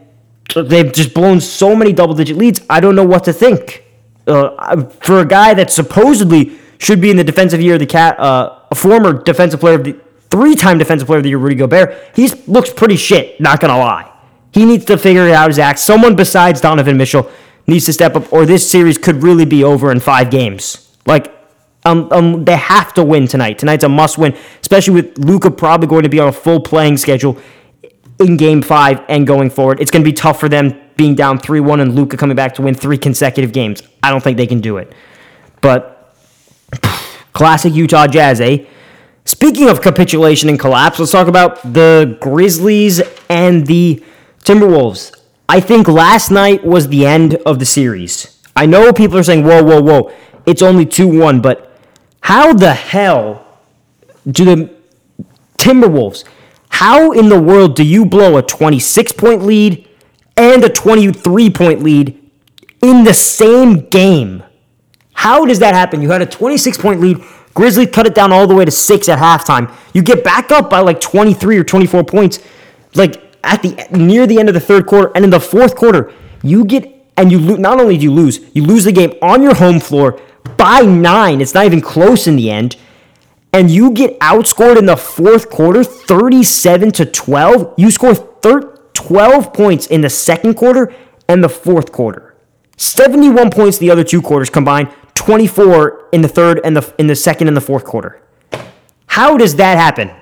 they've 0.54 0.92
just 0.92 1.14
blown 1.14 1.40
so 1.40 1.74
many 1.74 1.92
double 1.92 2.14
digit 2.14 2.36
leads. 2.36 2.60
I 2.70 2.80
don't 2.80 2.94
know 2.94 3.06
what 3.06 3.24
to 3.24 3.32
think. 3.32 3.84
Uh, 4.26 4.84
for 5.00 5.20
a 5.20 5.24
guy 5.24 5.54
that 5.54 5.70
supposedly 5.70 6.58
should 6.78 7.00
be 7.00 7.10
in 7.10 7.16
the 7.16 7.24
defensive 7.24 7.60
year 7.62 7.74
of 7.74 7.80
the 7.80 7.86
cat, 7.86 8.18
uh, 8.20 8.57
a 8.70 8.74
former 8.74 9.22
defensive 9.22 9.60
player 9.60 9.76
of 9.76 9.84
the 9.84 9.98
three-time 10.30 10.78
defensive 10.78 11.06
player 11.06 11.18
of 11.18 11.22
the 11.22 11.30
year, 11.30 11.38
Rudy 11.38 11.54
Gobert. 11.54 11.96
He 12.14 12.28
looks 12.46 12.70
pretty 12.70 12.96
shit. 12.96 13.40
Not 13.40 13.60
gonna 13.60 13.78
lie. 13.78 14.10
He 14.52 14.64
needs 14.64 14.84
to 14.86 14.96
figure 14.98 15.28
out 15.30 15.48
his 15.48 15.58
act. 15.58 15.78
Someone 15.78 16.16
besides 16.16 16.60
Donovan 16.60 16.96
Mitchell 16.96 17.30
needs 17.66 17.84
to 17.84 17.92
step 17.92 18.16
up, 18.16 18.32
or 18.32 18.46
this 18.46 18.68
series 18.68 18.96
could 18.98 19.22
really 19.22 19.44
be 19.44 19.62
over 19.62 19.92
in 19.92 20.00
five 20.00 20.30
games. 20.30 20.88
Like, 21.06 21.34
um, 21.84 22.08
um, 22.10 22.44
they 22.44 22.56
have 22.56 22.92
to 22.94 23.04
win 23.04 23.26
tonight. 23.26 23.58
Tonight's 23.58 23.84
a 23.84 23.88
must-win, 23.88 24.36
especially 24.60 24.94
with 24.94 25.18
Luka 25.18 25.50
probably 25.50 25.86
going 25.86 26.02
to 26.02 26.08
be 26.08 26.18
on 26.18 26.28
a 26.28 26.32
full 26.32 26.60
playing 26.60 26.96
schedule 26.96 27.38
in 28.18 28.36
Game 28.36 28.62
Five 28.62 29.02
and 29.08 29.26
going 29.26 29.50
forward. 29.50 29.80
It's 29.80 29.90
to 29.90 30.00
be 30.02 30.12
tough 30.12 30.40
for 30.40 30.48
them 30.48 30.78
being 30.96 31.14
down 31.14 31.38
three-one 31.38 31.80
and 31.80 31.94
Luka 31.94 32.16
coming 32.16 32.34
back 32.34 32.54
to 32.54 32.62
win 32.62 32.74
three 32.74 32.98
consecutive 32.98 33.52
games. 33.52 33.82
I 34.02 34.10
don't 34.10 34.22
think 34.22 34.36
they 34.36 34.46
can 34.46 34.60
do 34.60 34.78
it, 34.78 34.92
but 35.60 35.97
Classic 37.38 37.72
Utah 37.72 38.08
Jazz, 38.08 38.40
eh? 38.40 38.64
Speaking 39.24 39.68
of 39.68 39.80
capitulation 39.80 40.48
and 40.48 40.58
collapse, 40.58 40.98
let's 40.98 41.12
talk 41.12 41.28
about 41.28 41.62
the 41.62 42.18
Grizzlies 42.20 43.00
and 43.28 43.64
the 43.68 44.02
Timberwolves. 44.40 45.16
I 45.48 45.60
think 45.60 45.86
last 45.86 46.32
night 46.32 46.64
was 46.64 46.88
the 46.88 47.06
end 47.06 47.36
of 47.46 47.60
the 47.60 47.64
series. 47.64 48.42
I 48.56 48.66
know 48.66 48.92
people 48.92 49.18
are 49.18 49.22
saying, 49.22 49.44
whoa, 49.44 49.62
whoa, 49.62 49.80
whoa, 49.80 50.12
it's 50.46 50.62
only 50.62 50.84
2 50.84 51.06
1, 51.06 51.40
but 51.40 51.78
how 52.22 52.52
the 52.54 52.74
hell 52.74 53.46
do 54.28 54.44
the 54.44 54.70
Timberwolves, 55.58 56.24
how 56.70 57.12
in 57.12 57.28
the 57.28 57.40
world 57.40 57.76
do 57.76 57.84
you 57.84 58.04
blow 58.04 58.36
a 58.36 58.42
26 58.42 59.12
point 59.12 59.42
lead 59.42 59.88
and 60.36 60.64
a 60.64 60.68
23 60.68 61.50
point 61.50 61.84
lead 61.84 62.20
in 62.82 63.04
the 63.04 63.14
same 63.14 63.88
game. 63.90 64.42
How 65.18 65.44
does 65.44 65.58
that 65.58 65.74
happen? 65.74 66.00
You 66.00 66.10
had 66.12 66.22
a 66.22 66.26
26 66.26 66.78
point 66.78 67.00
lead. 67.00 67.18
Grizzlies 67.52 67.88
cut 67.90 68.06
it 68.06 68.14
down 68.14 68.30
all 68.30 68.46
the 68.46 68.54
way 68.54 68.64
to 68.64 68.70
six 68.70 69.08
at 69.08 69.18
halftime. 69.18 69.68
You 69.92 70.00
get 70.00 70.22
back 70.22 70.52
up 70.52 70.70
by 70.70 70.78
like 70.78 71.00
23 71.00 71.58
or 71.58 71.64
24 71.64 72.04
points, 72.04 72.38
like 72.94 73.20
at 73.42 73.60
the 73.62 73.84
near 73.90 74.28
the 74.28 74.38
end 74.38 74.48
of 74.48 74.54
the 74.54 74.60
third 74.60 74.86
quarter, 74.86 75.10
and 75.16 75.24
in 75.24 75.30
the 75.30 75.40
fourth 75.40 75.74
quarter, 75.74 76.12
you 76.44 76.64
get 76.64 76.84
and 77.16 77.32
you 77.32 77.58
not 77.58 77.80
only 77.80 77.96
do 77.98 78.04
you 78.04 78.12
lose, 78.12 78.38
you 78.54 78.62
lose 78.62 78.84
the 78.84 78.92
game 78.92 79.12
on 79.20 79.42
your 79.42 79.56
home 79.56 79.80
floor 79.80 80.20
by 80.56 80.82
nine. 80.82 81.40
It's 81.40 81.52
not 81.52 81.64
even 81.66 81.80
close 81.80 82.28
in 82.28 82.36
the 82.36 82.48
end, 82.48 82.76
and 83.52 83.72
you 83.72 83.90
get 83.90 84.16
outscored 84.20 84.76
in 84.78 84.86
the 84.86 84.96
fourth 84.96 85.50
quarter, 85.50 85.82
37 85.82 86.92
to 86.92 87.04
12. 87.04 87.74
You 87.76 87.90
score 87.90 88.14
thir- 88.14 88.72
12 88.92 89.52
points 89.52 89.88
in 89.88 90.00
the 90.02 90.10
second 90.10 90.54
quarter 90.54 90.94
and 91.28 91.42
the 91.42 91.48
fourth 91.48 91.90
quarter. 91.90 92.36
71 92.76 93.50
points 93.50 93.78
the 93.78 93.90
other 93.90 94.04
two 94.04 94.22
quarters 94.22 94.48
combined, 94.48 94.88
24 95.18 96.10
in 96.12 96.22
the 96.22 96.28
third 96.28 96.60
and 96.64 96.76
the 96.76 96.94
in 96.96 97.08
the 97.08 97.16
second 97.16 97.48
and 97.48 97.56
the 97.56 97.60
fourth 97.60 97.84
quarter. 97.84 98.22
How 99.06 99.36
does 99.36 99.56
that 99.56 99.76
happen? 99.76 100.12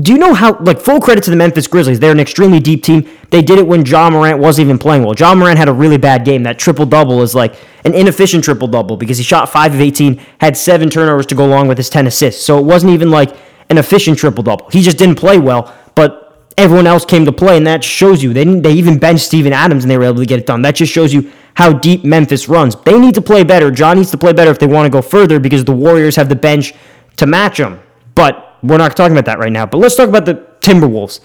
Do 0.00 0.12
you 0.12 0.18
know 0.18 0.32
how, 0.32 0.58
like, 0.60 0.80
full 0.80 1.00
credit 1.00 1.24
to 1.24 1.30
the 1.30 1.36
Memphis 1.36 1.66
Grizzlies? 1.66 2.00
They're 2.00 2.12
an 2.12 2.20
extremely 2.20 2.60
deep 2.60 2.82
team. 2.82 3.08
They 3.30 3.42
did 3.42 3.58
it 3.58 3.66
when 3.66 3.84
Ja 3.84 4.08
Morant 4.08 4.38
wasn't 4.38 4.66
even 4.66 4.78
playing 4.78 5.02
well. 5.04 5.14
Ja 5.14 5.34
Morant 5.34 5.58
had 5.58 5.68
a 5.68 5.72
really 5.72 5.98
bad 5.98 6.24
game. 6.24 6.42
That 6.42 6.58
triple 6.58 6.86
double 6.86 7.20
is 7.22 7.34
like 7.34 7.56
an 7.84 7.94
inefficient 7.94 8.42
triple 8.42 8.68
double 8.68 8.96
because 8.96 9.18
he 9.18 9.24
shot 9.24 9.50
5 9.50 9.74
of 9.74 9.80
18, 9.80 10.20
had 10.40 10.56
7 10.56 10.88
turnovers 10.88 11.26
to 11.26 11.34
go 11.34 11.44
along 11.44 11.68
with 11.68 11.76
his 11.76 11.90
10 11.90 12.06
assists. 12.06 12.42
So 12.42 12.58
it 12.58 12.64
wasn't 12.64 12.92
even 12.92 13.10
like 13.10 13.36
an 13.68 13.76
efficient 13.78 14.18
triple 14.18 14.42
double. 14.42 14.68
He 14.70 14.82
just 14.82 14.96
didn't 14.98 15.16
play 15.16 15.38
well, 15.38 15.74
but 15.94 16.42
everyone 16.56 16.86
else 16.86 17.04
came 17.04 17.24
to 17.26 17.32
play, 17.32 17.56
and 17.58 17.66
that 17.66 17.84
shows 17.84 18.22
you. 18.22 18.32
They, 18.32 18.44
didn't, 18.44 18.62
they 18.62 18.72
even 18.72 18.98
benched 18.98 19.24
Steven 19.24 19.52
Adams 19.52 19.84
and 19.84 19.90
they 19.90 19.98
were 19.98 20.04
able 20.04 20.20
to 20.20 20.26
get 20.26 20.38
it 20.38 20.46
done. 20.46 20.62
That 20.62 20.74
just 20.74 20.92
shows 20.92 21.12
you 21.12 21.30
how 21.54 21.72
deep 21.72 22.04
Memphis 22.04 22.48
runs. 22.48 22.76
They 22.76 22.98
need 22.98 23.14
to 23.14 23.22
play 23.22 23.44
better. 23.44 23.72
Ja 23.72 23.94
needs 23.94 24.10
to 24.10 24.18
play 24.18 24.32
better 24.32 24.50
if 24.50 24.58
they 24.58 24.66
want 24.66 24.86
to 24.86 24.90
go 24.90 25.02
further 25.02 25.38
because 25.38 25.64
the 25.64 25.72
Warriors 25.72 26.16
have 26.16 26.28
the 26.28 26.36
bench 26.36 26.72
to 27.16 27.26
match 27.26 27.58
them. 27.58 27.80
But 28.14 28.56
we're 28.62 28.78
not 28.78 28.96
talking 28.96 29.16
about 29.16 29.26
that 29.26 29.38
right 29.38 29.52
now. 29.52 29.66
But 29.66 29.78
let's 29.78 29.96
talk 29.96 30.08
about 30.08 30.24
the 30.24 30.34
Timberwolves. 30.60 31.20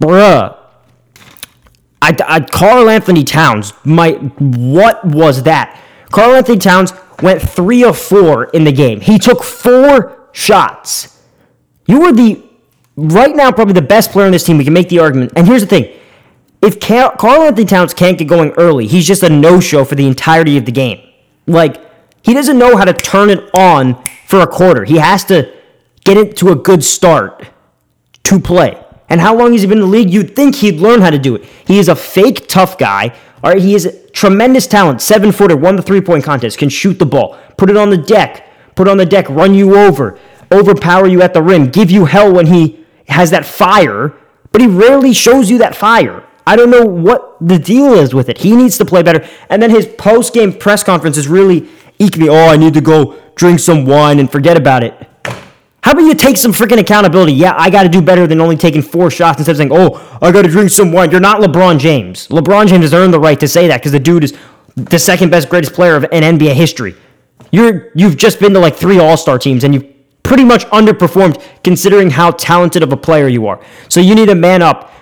Bruh. 0.00 0.56
I, 2.02 2.16
I 2.26 2.40
Karl 2.40 2.88
Anthony 2.88 3.24
Towns, 3.24 3.74
my 3.84 4.12
what 4.12 5.04
was 5.04 5.42
that? 5.42 5.78
Karl 6.10 6.34
Anthony 6.34 6.58
Towns 6.58 6.92
went 7.22 7.42
three 7.42 7.84
of 7.84 7.98
four 7.98 8.44
in 8.44 8.64
the 8.64 8.72
game. 8.72 9.00
He 9.00 9.18
took 9.18 9.42
four 9.42 10.28
shots. 10.32 11.22
You 11.86 12.00
were 12.00 12.12
the 12.12 12.42
right 12.96 13.34
now 13.34 13.52
probably 13.52 13.74
the 13.74 13.82
best 13.82 14.10
player 14.12 14.26
on 14.26 14.32
this 14.32 14.44
team. 14.44 14.56
We 14.56 14.64
can 14.64 14.72
make 14.72 14.88
the 14.88 15.00
argument. 15.00 15.32
And 15.36 15.46
here's 15.46 15.60
the 15.60 15.66
thing: 15.66 15.99
if 16.62 16.78
Karl 16.80 17.42
Anthony 17.42 17.66
Towns 17.66 17.94
can't 17.94 18.18
get 18.18 18.28
going 18.28 18.50
early, 18.52 18.86
he's 18.86 19.06
just 19.06 19.22
a 19.22 19.30
no-show 19.30 19.84
for 19.84 19.94
the 19.94 20.06
entirety 20.06 20.56
of 20.58 20.66
the 20.66 20.72
game. 20.72 21.00
Like 21.46 21.80
he 22.22 22.34
doesn't 22.34 22.58
know 22.58 22.76
how 22.76 22.84
to 22.84 22.92
turn 22.92 23.30
it 23.30 23.48
on 23.54 24.02
for 24.26 24.40
a 24.40 24.46
quarter. 24.46 24.84
He 24.84 24.98
has 24.98 25.24
to 25.26 25.52
get 26.04 26.16
it 26.16 26.36
to 26.38 26.50
a 26.50 26.54
good 26.54 26.84
start 26.84 27.48
to 28.24 28.38
play. 28.38 28.82
And 29.08 29.20
how 29.20 29.36
long 29.36 29.52
has 29.52 29.62
he 29.62 29.68
been 29.68 29.78
in 29.78 29.84
the 29.84 29.90
league? 29.90 30.10
You'd 30.10 30.36
think 30.36 30.56
he'd 30.56 30.80
learn 30.80 31.00
how 31.00 31.10
to 31.10 31.18
do 31.18 31.34
it. 31.34 31.44
He 31.66 31.78
is 31.78 31.88
a 31.88 31.96
fake 31.96 32.46
tough 32.48 32.78
guy. 32.78 33.14
All 33.42 33.50
right, 33.50 33.60
he 33.60 33.74
is 33.74 34.08
tremendous 34.12 34.66
talent. 34.66 35.00
Seven 35.00 35.32
footer, 35.32 35.56
won 35.56 35.76
the 35.76 35.82
three 35.82 36.00
point 36.00 36.24
contest, 36.24 36.58
can 36.58 36.68
shoot 36.68 36.98
the 36.98 37.06
ball, 37.06 37.38
put 37.56 37.70
it 37.70 37.76
on 37.76 37.90
the 37.90 37.96
deck, 37.96 38.46
put 38.76 38.86
it 38.86 38.90
on 38.90 38.98
the 38.98 39.06
deck, 39.06 39.28
run 39.28 39.54
you 39.54 39.76
over, 39.76 40.18
overpower 40.52 41.06
you 41.06 41.22
at 41.22 41.34
the 41.34 41.42
rim, 41.42 41.70
give 41.70 41.90
you 41.90 42.04
hell 42.04 42.32
when 42.32 42.46
he 42.46 42.84
has 43.08 43.30
that 43.30 43.44
fire, 43.44 44.14
but 44.52 44.60
he 44.60 44.66
rarely 44.66 45.12
shows 45.12 45.50
you 45.50 45.58
that 45.58 45.74
fire. 45.74 46.24
I 46.50 46.56
don't 46.56 46.68
know 46.68 46.84
what 46.84 47.36
the 47.40 47.60
deal 47.60 47.94
is 47.94 48.12
with 48.12 48.28
it. 48.28 48.38
He 48.38 48.56
needs 48.56 48.76
to 48.78 48.84
play 48.84 49.04
better. 49.04 49.24
And 49.50 49.62
then 49.62 49.70
his 49.70 49.86
post 49.86 50.34
game 50.34 50.52
press 50.52 50.82
conference 50.82 51.16
is 51.16 51.28
really 51.28 51.68
eke 52.00 52.16
me. 52.16 52.28
Oh, 52.28 52.48
I 52.48 52.56
need 52.56 52.74
to 52.74 52.80
go 52.80 53.22
drink 53.36 53.60
some 53.60 53.86
wine 53.86 54.18
and 54.18 54.28
forget 54.28 54.56
about 54.56 54.82
it. 54.82 54.92
How 55.84 55.92
about 55.92 56.00
you 56.00 56.14
take 56.14 56.36
some 56.36 56.52
freaking 56.52 56.80
accountability? 56.80 57.34
Yeah, 57.34 57.54
I 57.56 57.70
got 57.70 57.84
to 57.84 57.88
do 57.88 58.02
better 58.02 58.26
than 58.26 58.40
only 58.40 58.56
taking 58.56 58.82
four 58.82 59.12
shots 59.12 59.38
instead 59.38 59.52
of 59.52 59.58
saying, 59.58 59.70
oh, 59.72 60.18
I 60.20 60.32
got 60.32 60.42
to 60.42 60.48
drink 60.48 60.70
some 60.70 60.90
wine. 60.90 61.12
You're 61.12 61.20
not 61.20 61.40
LeBron 61.40 61.78
James. 61.78 62.26
LeBron 62.26 62.66
James 62.66 62.82
has 62.82 62.94
earned 62.94 63.14
the 63.14 63.20
right 63.20 63.38
to 63.38 63.46
say 63.46 63.68
that 63.68 63.78
because 63.78 63.92
the 63.92 64.00
dude 64.00 64.24
is 64.24 64.36
the 64.74 64.98
second 64.98 65.30
best, 65.30 65.48
greatest 65.48 65.72
player 65.72 65.94
of 65.94 66.02
in 66.10 66.24
NBA 66.24 66.54
history. 66.54 66.96
You're 67.52 67.92
you've 67.94 68.16
just 68.16 68.40
been 68.40 68.52
to 68.54 68.58
like 68.58 68.74
three 68.74 68.98
All 68.98 69.16
Star 69.16 69.38
teams 69.38 69.62
and 69.62 69.72
you've 69.72 69.86
pretty 70.24 70.44
much 70.44 70.64
underperformed 70.66 71.40
considering 71.62 72.10
how 72.10 72.32
talented 72.32 72.82
of 72.82 72.92
a 72.92 72.96
player 72.96 73.28
you 73.28 73.46
are. 73.46 73.64
So 73.88 74.00
you 74.00 74.16
need 74.16 74.26
to 74.26 74.34
man 74.34 74.62
up. 74.62 74.92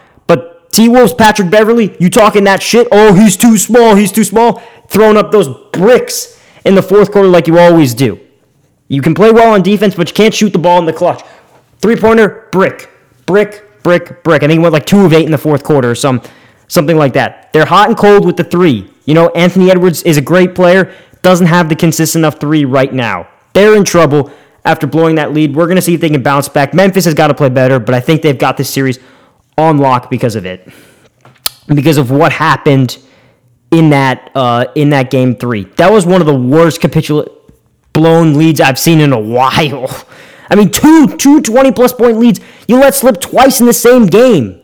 T 0.73 0.89
Wolves, 0.89 1.15
Patrick 1.15 1.51
Beverley, 1.51 1.97
you 1.99 2.11
talking 2.11 2.45
that 2.45 2.63
shit? 2.63 2.89
Oh, 2.93 3.15
he's 3.15 3.37
too 3.37 3.57
small. 3.57 3.95
He's 3.95 4.13
too 4.13 4.25
small. 4.25 4.63
Throwing 4.89 5.17
up 5.17 5.31
those 5.33 5.49
bricks 5.73 6.41
in 6.65 6.75
the 6.75 6.83
fourth 6.83 7.11
quarter 7.11 7.29
like 7.29 7.47
you 7.47 7.59
always 7.59 7.95
do. 7.95 8.21
You 8.89 9.03
can 9.03 9.15
play 9.15 9.31
well 9.31 9.53
on 9.53 9.63
defense, 9.63 9.95
but 9.95 10.09
you 10.09 10.15
can't 10.15 10.35
shoot 10.35 10.53
the 10.53 10.59
ball 10.59 10.79
in 10.79 10.87
the 10.87 10.93
clutch. 10.93 11.23
Three 11.81 11.97
pointer, 11.97 12.49
brick, 12.53 12.91
brick, 13.27 13.83
brick, 13.83 14.23
brick. 14.23 14.43
I 14.43 14.47
think 14.47 14.59
he 14.59 14.59
went 14.59 14.73
like 14.73 14.87
two 14.87 15.05
of 15.05 15.13
eight 15.13 15.27
in 15.27 15.33
the 15.33 15.39
fourth 15.39 15.63
quarter 15.63 15.91
or 15.91 15.95
some, 15.95 16.23
something 16.69 16.97
like 16.97 17.13
that. 17.13 17.53
They're 17.53 17.67
hot 17.67 17.89
and 17.89 17.97
cold 17.97 18.25
with 18.25 18.37
the 18.37 18.45
three. 18.45 18.91
You 19.05 19.15
know, 19.15 19.29
Anthony 19.31 19.71
Edwards 19.71 20.03
is 20.03 20.17
a 20.17 20.23
great 20.23 20.55
player, 20.55 20.95
doesn't 21.23 21.47
have 21.47 21.69
the 21.69 21.77
consistent 21.77 22.23
enough 22.23 22.41
three 22.41 22.65
right 22.65 22.93
now. 22.93 23.29
They're 23.53 23.77
in 23.77 23.85
trouble 23.85 24.31
after 24.65 24.87
blowing 24.87 25.17
that 25.17 25.33
lead. 25.33 25.55
We're 25.55 25.67
going 25.67 25.77
to 25.77 25.83
see 25.83 25.95
if 25.95 26.01
they 26.01 26.11
can 26.11 26.23
bounce 26.23 26.49
back. 26.49 26.75
Memphis 26.75 27.05
has 27.05 27.15
got 27.15 27.29
to 27.29 27.35
play 27.35 27.49
better, 27.49 27.79
but 27.79 27.95
I 27.95 28.01
think 28.01 28.23
they've 28.23 28.39
got 28.39 28.57
this 28.57 28.71
series 28.71 28.99
on 29.59 29.77
lock 29.77 30.09
because 30.09 30.37
of 30.37 30.47
it, 30.47 30.67
because 31.67 31.99
of 31.99 32.11
what 32.11 32.33
happened 32.33 32.99
in 33.71 33.91
that 33.91 34.31
uh, 34.35 34.67
in 34.75 34.91
that 34.91 35.11
game 35.11 35.37
three. 35.37 35.65
That 35.77 35.93
was 35.93 36.07
one 36.07 36.21
of 36.21 36.27
the 36.27 36.35
worst 36.39 36.81
capitula- 36.81 37.31
blown 37.93 38.35
leads 38.35 38.61
I've 38.61 38.79
seen 38.79 39.01
in 39.01 39.13
a 39.13 39.19
while. 39.19 40.07
I 40.51 40.55
mean, 40.55 40.71
two, 40.71 41.15
two 41.19 41.43
20 41.43 41.73
plus 41.73 41.93
point 41.93 42.17
leads 42.19 42.41
you 42.67 42.81
let 42.81 42.95
slip 42.95 43.21
twice 43.21 43.61
in 43.61 43.67
the 43.67 43.75
same 43.75 44.07
game. 44.07 44.63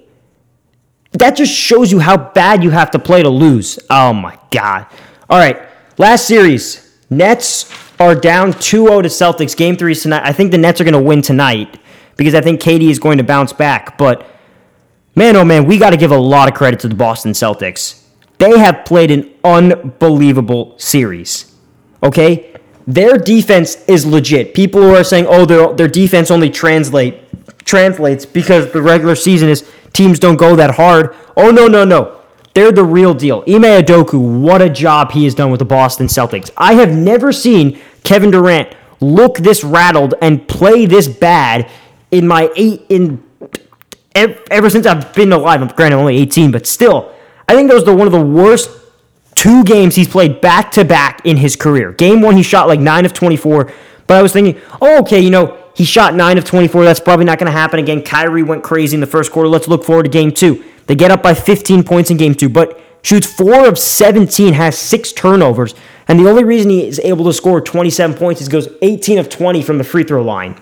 That 1.13 1.37
just 1.37 1.53
shows 1.53 1.93
you 1.93 1.99
how 1.99 2.17
bad 2.17 2.65
you 2.65 2.71
have 2.71 2.91
to 2.93 2.99
play 2.99 3.23
to 3.23 3.29
lose. 3.29 3.79
Oh 3.91 4.13
my 4.15 4.39
God. 4.51 4.87
All 5.29 5.39
right, 5.39 5.61
last 5.99 6.27
series. 6.27 6.81
Nets 7.11 7.71
are 8.01 8.15
down 8.15 8.53
2 8.53 8.59
0 8.87 9.03
to 9.03 9.09
Celtics. 9.09 9.57
Game 9.57 9.77
three 9.77 9.95
tonight. 9.95 10.23
I 10.25 10.33
think 10.33 10.51
the 10.51 10.59
Nets 10.59 10.81
are 10.81 10.85
going 10.85 10.95
to 10.95 11.01
win 11.01 11.23
tonight 11.23 11.79
because 12.17 12.35
I 12.35 12.41
think 12.41 12.61
KD 12.61 12.91
is 12.91 12.99
going 12.99 13.19
to 13.19 13.25
bounce 13.25 13.53
back. 13.53 13.99
But 13.99 14.27
man, 15.15 15.37
oh 15.37 15.45
man, 15.45 15.67
we 15.67 15.79
got 15.79 15.91
to 15.91 15.97
give 15.97 16.11
a 16.11 16.19
lot 16.19 16.49
of 16.49 16.55
credit 16.55 16.81
to 16.81 16.89
the 16.89 16.95
Boston 16.95 17.33
Celtics. 17.33 18.03
They 18.39 18.59
have 18.59 18.85
played 18.85 19.11
an 19.11 19.33
unbelievable 19.45 20.75
series. 20.79 21.53
Okay? 22.03 22.55
Their 22.87 23.17
defense 23.17 23.83
is 23.89 24.05
legit. 24.05 24.55
People 24.55 24.83
who 24.83 24.95
are 24.95 25.05
saying, 25.05 25.27
"Oh, 25.27 25.47
their 25.47 25.73
their 25.73 25.89
defense 25.89 26.31
only 26.31 26.51
translate 26.51 27.21
translates 27.65 28.27
because 28.27 28.73
the 28.73 28.83
regular 28.83 29.15
season 29.15 29.49
is 29.49 29.67
teams 29.95 30.19
don't 30.19 30.37
go 30.37 30.55
that 30.57 30.75
hard." 30.75 31.15
Oh 31.37 31.51
no, 31.51 31.67
no, 31.67 31.85
no. 31.85 32.21
They're 32.53 32.73
the 32.73 32.85
real 32.85 33.15
deal. 33.15 33.43
Ime 33.49 33.83
Udoka, 33.83 34.19
what 34.21 34.61
a 34.61 34.69
job 34.69 35.13
he 35.13 35.25
has 35.25 35.35
done 35.35 35.51
with 35.51 35.59
the 35.59 35.65
Boston 35.65 36.07
Celtics. 36.07 36.51
I 36.57 36.75
have 36.75 36.93
never 36.93 37.33
seen 37.33 37.81
Kevin 38.05 38.31
Durant 38.31 38.69
look 39.01 39.39
this 39.39 39.65
rattled 39.65 40.15
and 40.21 40.47
play 40.47 40.87
this 40.87 41.09
bad 41.09 41.69
in 42.11 42.29
my 42.29 42.51
eight 42.55 42.85
in 42.91 43.24
ever 44.15 44.71
since 44.71 44.87
I've 44.87 45.15
been 45.15 45.33
alive. 45.33 45.63
I'm 45.63 45.69
granted 45.69 45.97
only 45.97 46.19
18, 46.19 46.51
but 46.51 46.67
still, 46.67 47.13
I 47.49 47.55
think 47.55 47.69
that 47.69 47.75
was 47.75 47.85
the 47.85 47.95
one 47.95 48.07
of 48.07 48.13
the 48.13 48.25
worst 48.25 48.71
two 49.35 49.65
games 49.65 49.97
he's 49.97 50.09
played 50.09 50.41
back 50.41 50.71
to 50.73 50.85
back 50.85 51.21
in 51.25 51.37
his 51.37 51.57
career. 51.57 51.93
Game 51.93 52.21
one, 52.21 52.37
he 52.37 52.43
shot 52.43 52.69
like 52.69 52.81
9 52.81 53.05
of 53.05 53.13
24, 53.13 53.73
but 54.07 54.17
I 54.17 54.23
was 54.23 54.33
thinking, 54.33 54.61
oh, 54.81 55.01
okay, 55.01 55.21
you 55.21 55.31
know, 55.31 55.59
he 55.75 55.85
shot 55.85 56.15
9 56.15 56.39
of 56.39 56.45
24. 56.45 56.85
That's 56.85 57.01
probably 57.01 57.25
not 57.25 57.39
going 57.39 57.51
to 57.51 57.59
happen 57.59 57.81
again. 57.81 58.03
Kyrie 58.03 58.43
went 58.43 58.63
crazy 58.63 58.95
in 58.95 59.01
the 59.01 59.07
first 59.07 59.33
quarter. 59.33 59.49
Let's 59.49 59.67
look 59.67 59.85
forward 59.85 60.05
to 60.05 60.09
game 60.09 60.31
two. 60.31 60.65
They 60.87 60.95
get 60.95 61.11
up 61.11 61.23
by 61.23 61.35
15 61.35 61.83
points 61.83 62.11
in 62.11 62.17
game 62.17 62.35
two, 62.35 62.49
but 62.49 62.81
shoots 63.03 63.27
4 63.33 63.67
of 63.67 63.79
17, 63.79 64.55
has 64.55 64.79
6 64.79 65.13
turnovers, 65.13 65.75
and 66.07 66.21
the 66.21 66.29
only 66.29 66.45
reason 66.45 66.71
he 66.71 66.87
is 66.87 67.01
able 67.01 67.25
to 67.25 67.33
score 67.33 67.61
27 67.61 68.17
points 68.17 68.41
is 68.41 68.49
goes 68.49 68.69
18 68.83 69.19
of 69.19 69.29
20 69.29 69.63
from 69.63 69.79
the 69.79 69.85
free 69.85 70.05
throw 70.05 70.23
line. 70.23 70.61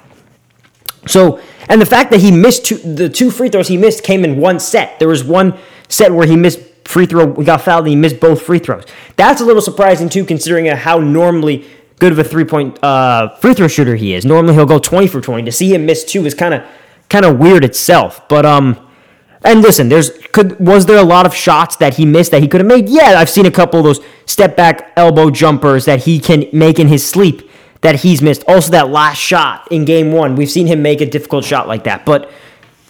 So, 1.07 1.41
and 1.69 1.81
the 1.81 1.87
fact 1.87 2.11
that 2.13 2.21
he 2.21 2.31
missed 2.31 2.65
two, 2.67 2.77
the 2.79 3.09
two 3.09 3.31
free 3.31 3.49
throws 3.49 3.69
he 3.69 3.77
missed 3.77 4.05
came 4.05 4.25
in 4.25 4.39
one 4.39 4.61
set. 4.61 4.99
There 4.99 5.09
was 5.09 5.25
one 5.25 5.59
set 5.89 6.13
where 6.13 6.27
he 6.27 6.37
missed 6.37 6.61
free 6.85 7.07
throw, 7.07 7.27
we 7.27 7.45
got 7.45 7.63
fouled, 7.63 7.85
and 7.85 7.91
he 7.91 7.97
missed 7.97 8.21
both 8.21 8.43
free 8.43 8.59
throws. 8.59 8.85
That's 9.17 9.41
a 9.41 9.45
little 9.45 9.63
surprising 9.63 10.09
too, 10.09 10.25
considering 10.25 10.67
how 10.67 10.99
normally 10.99 11.67
good 11.99 12.13
of 12.13 12.19
a 12.19 12.25
three 12.25 12.45
point 12.45 12.83
uh, 12.83 13.35
free 13.37 13.55
throw 13.55 13.69
shooter 13.69 13.97
he 13.97 14.15
is. 14.15 14.25
Normally 14.25 14.55
he'll 14.55 14.67
go 14.67 14.79
20 14.79 15.07
for 15.07 15.21
20. 15.21 15.45
To 15.45 15.53
see 15.53 15.75
him 15.75 15.87
miss 15.87 16.05
two 16.05 16.25
is 16.27 16.35
kind 16.35 16.55
of 16.55 16.65
kind 17.09 17.25
of 17.25 17.39
weird 17.39 17.65
itself. 17.65 18.29
But 18.29 18.47
um, 18.47 18.89
and 19.45 19.63
listen, 19.63 19.89
there's 19.89 20.11
could 20.33 20.59
was 20.61 20.87
there 20.87 20.99
a 20.99 21.05
lot 21.05 21.27
of 21.27 21.35
shots 21.35 21.77
that 21.77 21.95
he 21.95 22.05
missed 22.05 22.31
that 22.31 22.43
he 22.43 22.49
could 22.49 22.61
have 22.61 22.69
made? 22.69 22.89
Yeah, 22.89 23.15
I've 23.19 23.31
seen 23.31 23.47
a 23.47 23.51
couple 23.51 23.81
of 23.81 23.85
those 23.85 24.01
step 24.27 24.57
back 24.57 24.93
elbow 24.97 25.31
jumpers 25.31 25.85
that 25.85 26.05
he 26.05 26.21
can 26.21 26.47
make 26.53 26.79
in 26.79 26.89
his 26.89 27.09
sleep 27.09 27.49
that 27.83 27.97
he's 27.97 28.23
missed. 28.23 28.43
Also, 28.49 28.71
that 28.71 28.89
last 28.89 29.19
shot 29.19 29.69
in 29.71 29.85
game 29.85 30.13
one, 30.13 30.35
we've 30.35 30.51
seen 30.51 30.67
him 30.67 30.83
make 30.83 31.01
a 31.01 31.07
difficult 31.07 31.45
shot 31.45 31.69
like 31.69 31.85
that. 31.85 32.07
But 32.07 32.31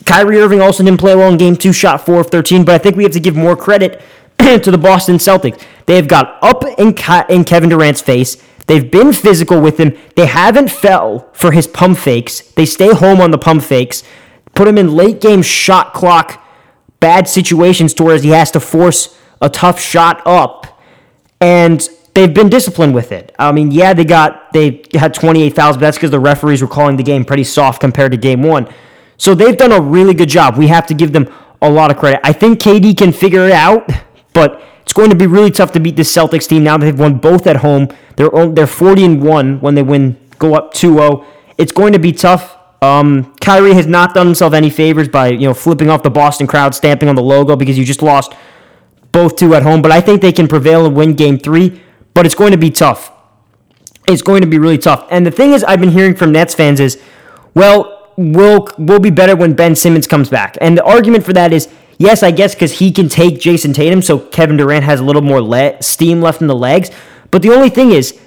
Kyrie 0.05 0.39
Irving 0.39 0.61
also 0.61 0.85
didn't 0.85 1.01
play 1.01 1.15
well 1.17 1.31
in 1.31 1.39
game 1.39 1.57
two, 1.57 1.73
shot 1.73 2.07
four 2.07 2.21
of 2.21 2.29
13. 2.29 2.65
But 2.65 2.75
I 2.75 2.79
think 2.79 2.97
we 2.97 3.03
have 3.03 3.13
to 3.13 3.21
give 3.21 3.35
more 3.35 3.57
credit 3.57 4.01
to 4.39 4.71
the 4.71 4.79
Boston 4.79 5.17
Celtics. 5.17 5.63
They 5.87 5.97
have 5.97 6.09
got 6.09 6.39
up 6.43 6.65
in, 6.79 6.95
in 7.29 7.45
Kevin 7.45 7.71
Durant's 7.71 8.01
face. 8.01 8.43
They've 8.67 8.89
been 8.89 9.13
physical 9.13 9.61
with 9.61 9.79
him. 9.79 9.97
They 10.15 10.27
haven't 10.27 10.71
fell 10.71 11.31
for 11.33 11.53
his 11.53 11.67
pump 11.67 11.99
fakes. 11.99 12.41
They 12.53 12.67
stay 12.67 12.95
home 12.95 13.21
on 13.21 13.31
the 13.31 13.39
pump 13.39 13.63
fakes. 13.63 14.05
Put 14.55 14.69
him 14.69 14.79
in 14.79 14.95
late 14.95 15.21
game 15.21 15.43
shot 15.43 15.95
clock 15.95 16.43
bad 17.01 17.29
situations 17.29 17.93
to 17.95 18.05
where 18.05 18.19
he 18.19 18.29
has 18.29 18.51
to 18.53 18.61
force 18.61 19.19
a 19.41 19.49
tough 19.49 19.81
shot 19.81 20.23
up. 20.25 20.81
And 21.41 21.87
they've 22.15 22.33
been 22.33 22.49
disciplined 22.49 22.95
with 22.95 23.13
it. 23.13 23.35
I 23.39 23.53
mean, 23.53 23.71
yeah, 23.71 23.95
they 23.95 24.05
got 24.05 24.53
they 24.53 24.85
had 24.93 25.15
28 25.15 25.55
fouls, 25.55 25.77
but 25.77 25.81
that's 25.81 25.97
because 25.97 26.11
the 26.11 26.21
referees 26.21 26.63
were 26.63 26.69
calling 26.69 26.97
the 26.97 27.03
game 27.03 27.25
pretty 27.25 27.45
soft 27.45 27.81
compared 27.81 28.13
to 28.13 28.19
game 28.19 28.43
one. 28.43 28.69
So 29.17 29.35
they've 29.35 29.57
done 29.57 29.73
a 29.73 29.81
really 29.81 30.15
good 30.15 30.29
job. 30.29 30.57
We 30.57 30.69
have 30.69 30.87
to 30.89 30.95
give 30.95 31.13
them 31.13 31.33
a 31.61 31.71
lot 31.71 31.91
of 31.91 31.97
credit. 31.97 32.21
I 32.25 32.33
think 32.33 32.59
KD 32.59 32.97
can 32.97 33.13
figure 33.13 33.47
it 33.47 33.53
out, 33.53 33.89
but 34.35 34.63
it's 34.83 34.93
going 34.93 35.11
to 35.11 35.17
be 35.17 35.27
really 35.27 35.51
tough 35.51 35.73
to 35.73 35.81
beat 35.81 35.97
this 35.97 36.15
Celtics 36.15 36.49
team 36.49 36.65
now 36.65 36.77
that 36.77 36.85
they've 36.85 36.99
won 36.99 37.19
both 37.19 37.47
at 37.47 37.57
home. 37.57 37.89
They're 38.17 38.31
they're 38.49 38.67
40 38.67 39.05
and 39.05 39.23
1 39.23 39.61
when 39.61 39.75
they 39.75 39.83
win 39.83 40.19
go 40.39 40.55
up 40.55 40.75
2-0. 40.75 41.25
It's 41.57 41.73
going 41.73 41.93
to 41.93 41.99
be 41.99 42.13
tough. 42.13 42.57
Um, 42.83 43.33
Kyrie 43.41 43.75
has 43.75 43.87
not 43.87 44.13
done 44.13 44.27
himself 44.27 44.55
any 44.55 44.69
favors 44.69 45.09
by 45.09 45.29
you 45.29 45.47
know 45.47 45.55
flipping 45.55 45.89
off 45.89 46.03
the 46.03 46.11
Boston 46.11 46.47
crowd, 46.49 46.75
stamping 46.75 47.09
on 47.09 47.15
the 47.15 47.23
logo 47.23 47.55
because 47.55 47.79
you 47.79 47.85
just 47.85 48.03
lost 48.03 48.35
both 49.13 49.37
two 49.37 49.55
at 49.55 49.63
home. 49.63 49.83
But 49.83 49.93
I 49.93 50.01
think 50.01 50.21
they 50.21 50.33
can 50.33 50.49
prevail 50.49 50.85
and 50.85 50.97
win 50.97 51.15
Game 51.15 51.39
Three. 51.39 51.81
But 52.15 52.27
it's 52.27 52.35
going 52.35 52.53
to 52.53 52.59
be 52.59 52.71
tough. 52.71 53.13
It's 54.09 54.23
going 54.23 54.43
to 54.43 54.47
be 54.47 54.59
really 54.59 54.79
tough. 54.79 55.07
And 55.11 55.25
the 55.25 55.31
thing 55.31 55.53
is, 55.53 55.65
I've 55.65 55.81
been 55.81 55.91
hearing 55.91 56.15
from 56.15 56.33
Nets 56.33 56.55
fans 56.55 56.81
is, 56.81 57.01
well, 57.55 58.13
we'll 58.17 58.69
we'll 58.79 59.01
be 59.01 59.11
better 59.11 59.37
when 59.37 59.55
Ben 59.55 59.75
Simmons 59.75 60.07
comes 60.07 60.29
back. 60.29 60.59
And 60.61 60.77
the 60.77 60.85
argument 60.85 61.25
for 61.25 61.33
that 61.33 61.53
is, 61.53 61.69
yes, 61.99 62.23
I 62.23 62.31
guess 62.31 62.55
because 62.55 62.79
he 62.79 62.93
can 62.93 63.09
take 63.09 63.41
Jayson 63.41 63.73
Tatum, 63.73 64.03
so 64.03 64.19
Kevin 64.19 64.57
Durant 64.57 64.85
has 64.85 65.01
a 65.01 65.05
little 65.05 65.23
more 65.23 65.41
le- 65.41 65.81
steam 65.83 66.21
left 66.21 66.41
in 66.41 66.49
the 66.49 66.57
legs. 66.57 66.91
But 67.31 67.43
the 67.43 67.51
only 67.51 67.71
thing 67.71 67.93
is, 67.93 68.21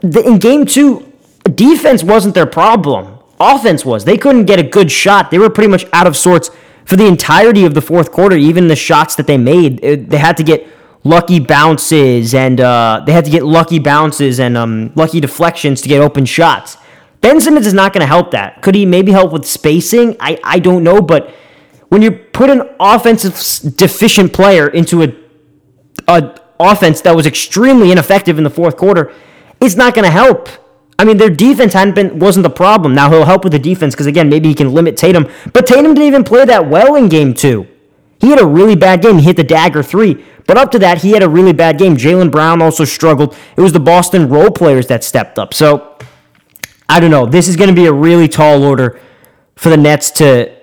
the, 0.00 0.26
in 0.26 0.38
Game 0.38 0.64
Two, 0.64 1.12
defense 1.44 2.02
wasn't 2.02 2.34
their 2.34 2.46
problem 2.46 3.18
offense 3.42 3.84
was. 3.84 4.04
They 4.04 4.16
couldn't 4.16 4.44
get 4.44 4.58
a 4.58 4.62
good 4.62 4.90
shot. 4.90 5.30
They 5.30 5.38
were 5.38 5.50
pretty 5.50 5.68
much 5.68 5.86
out 5.92 6.06
of 6.06 6.16
sorts 6.16 6.50
for 6.84 6.96
the 6.96 7.06
entirety 7.06 7.64
of 7.64 7.74
the 7.74 7.82
fourth 7.82 8.12
quarter. 8.12 8.36
Even 8.36 8.68
the 8.68 8.76
shots 8.76 9.14
that 9.16 9.26
they 9.26 9.36
made, 9.36 9.82
it, 9.82 10.08
they 10.08 10.18
had 10.18 10.36
to 10.36 10.44
get 10.44 10.66
lucky 11.04 11.40
bounces 11.40 12.34
and 12.34 12.60
uh, 12.60 13.02
they 13.06 13.12
had 13.12 13.24
to 13.24 13.30
get 13.30 13.44
lucky 13.44 13.78
bounces 13.78 14.38
and 14.38 14.56
um, 14.56 14.92
lucky 14.94 15.20
deflections 15.20 15.80
to 15.80 15.88
get 15.88 16.00
open 16.00 16.24
shots. 16.24 16.76
Ben 17.20 17.40
Simmons 17.40 17.66
is 17.66 17.74
not 17.74 17.92
going 17.92 18.00
to 18.00 18.06
help 18.06 18.32
that. 18.32 18.62
Could 18.62 18.74
he 18.74 18.84
maybe 18.84 19.12
help 19.12 19.32
with 19.32 19.46
spacing? 19.46 20.16
I, 20.18 20.38
I 20.42 20.58
don't 20.58 20.82
know, 20.82 21.00
but 21.00 21.32
when 21.88 22.02
you 22.02 22.10
put 22.10 22.50
an 22.50 22.68
offensive 22.80 23.76
deficient 23.76 24.32
player 24.32 24.68
into 24.68 25.02
a, 25.02 25.14
a 26.08 26.36
offense 26.58 27.00
that 27.02 27.14
was 27.14 27.26
extremely 27.26 27.92
ineffective 27.92 28.38
in 28.38 28.44
the 28.44 28.50
fourth 28.50 28.76
quarter, 28.76 29.12
it's 29.60 29.76
not 29.76 29.94
going 29.94 30.04
to 30.04 30.10
help. 30.10 30.48
I 30.98 31.04
mean, 31.04 31.16
their 31.16 31.30
defense 31.30 31.72
hadn't 31.72 31.94
been 31.94 32.18
wasn't 32.18 32.44
the 32.44 32.50
problem. 32.50 32.94
Now 32.94 33.10
he'll 33.10 33.24
help 33.24 33.44
with 33.44 33.52
the 33.52 33.58
defense 33.58 33.94
because 33.94 34.06
again, 34.06 34.28
maybe 34.28 34.48
he 34.48 34.54
can 34.54 34.72
limit 34.72 34.96
Tatum. 34.96 35.28
But 35.52 35.66
Tatum 35.66 35.94
didn't 35.94 36.06
even 36.06 36.24
play 36.24 36.44
that 36.44 36.68
well 36.68 36.94
in 36.94 37.08
game 37.08 37.34
two. 37.34 37.66
He 38.20 38.30
had 38.30 38.40
a 38.40 38.46
really 38.46 38.76
bad 38.76 39.02
game. 39.02 39.18
He 39.18 39.24
hit 39.24 39.36
the 39.36 39.44
dagger 39.44 39.82
three. 39.82 40.24
But 40.46 40.56
up 40.56 40.70
to 40.72 40.78
that, 40.80 41.02
he 41.02 41.12
had 41.12 41.22
a 41.22 41.28
really 41.28 41.52
bad 41.52 41.78
game. 41.78 41.96
Jaylen 41.96 42.30
Brown 42.30 42.60
also 42.60 42.84
struggled. 42.84 43.36
It 43.56 43.60
was 43.60 43.72
the 43.72 43.80
Boston 43.80 44.28
role 44.28 44.50
players 44.50 44.86
that 44.88 45.04
stepped 45.04 45.38
up. 45.38 45.54
So 45.54 45.96
I 46.88 47.00
don't 47.00 47.10
know. 47.10 47.26
This 47.26 47.48
is 47.48 47.56
going 47.56 47.70
to 47.70 47.74
be 47.74 47.86
a 47.86 47.92
really 47.92 48.28
tall 48.28 48.62
order 48.62 49.00
for 49.56 49.70
the 49.70 49.76
Nets 49.76 50.10
to 50.12 50.54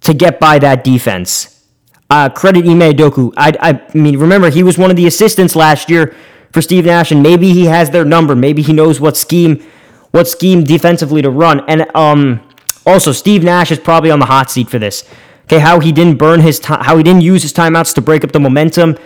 to 0.00 0.14
get 0.14 0.40
by 0.40 0.58
that 0.58 0.82
defense. 0.82 1.64
Uh, 2.08 2.28
credit 2.28 2.66
Ime 2.66 2.80
Udoka. 2.92 3.32
I, 3.36 3.52
I 3.60 3.96
mean, 3.96 4.18
remember 4.18 4.50
he 4.50 4.62
was 4.62 4.76
one 4.78 4.90
of 4.90 4.96
the 4.96 5.06
assistants 5.06 5.54
last 5.54 5.88
year 5.90 6.14
for 6.52 6.60
Steve 6.60 6.86
Nash, 6.86 7.12
and 7.12 7.22
maybe 7.22 7.52
he 7.52 7.66
has 7.66 7.90
their 7.90 8.04
number. 8.04 8.34
Maybe 8.34 8.62
he 8.62 8.72
knows 8.72 9.00
what 9.00 9.16
scheme, 9.16 9.64
what 10.10 10.26
scheme 10.26 10.64
defensively 10.64 11.22
to 11.22 11.30
run. 11.30 11.60
And 11.68 11.86
um, 11.94 12.40
also, 12.84 13.12
Steve 13.12 13.44
Nash 13.44 13.70
is 13.70 13.78
probably 13.78 14.10
on 14.10 14.18
the 14.18 14.26
hot 14.26 14.50
seat 14.50 14.68
for 14.68 14.78
this. 14.78 15.04
Okay, 15.50 15.58
how 15.58 15.80
he 15.80 15.90
didn't 15.90 16.16
burn 16.16 16.38
his 16.38 16.60
time, 16.60 16.80
how 16.84 16.96
he 16.96 17.02
didn't 17.02 17.22
use 17.22 17.42
his 17.42 17.52
timeouts 17.52 17.92
to 17.96 18.00
break 18.00 18.22
up 18.22 18.30
the 18.30 18.38
momentum, 18.38 18.96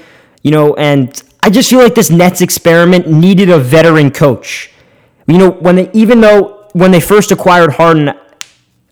you 0.43 0.51
know. 0.51 0.75
And 0.75 1.23
I 1.43 1.49
just 1.49 1.71
feel 1.71 1.79
like 1.79 1.95
this 1.95 2.11
Nets 2.11 2.43
experiment 2.43 3.09
needed 3.09 3.49
a 3.49 3.59
veteran 3.59 4.11
coach. 4.11 4.71
You 5.27 5.39
know, 5.39 5.53
when 5.53 5.77
they 5.77 5.91
even 5.95 6.21
though 6.21 6.69
when 6.75 6.91
they 6.91 7.01
first 7.01 7.33
acquired 7.33 7.73
Harden, 7.73 8.11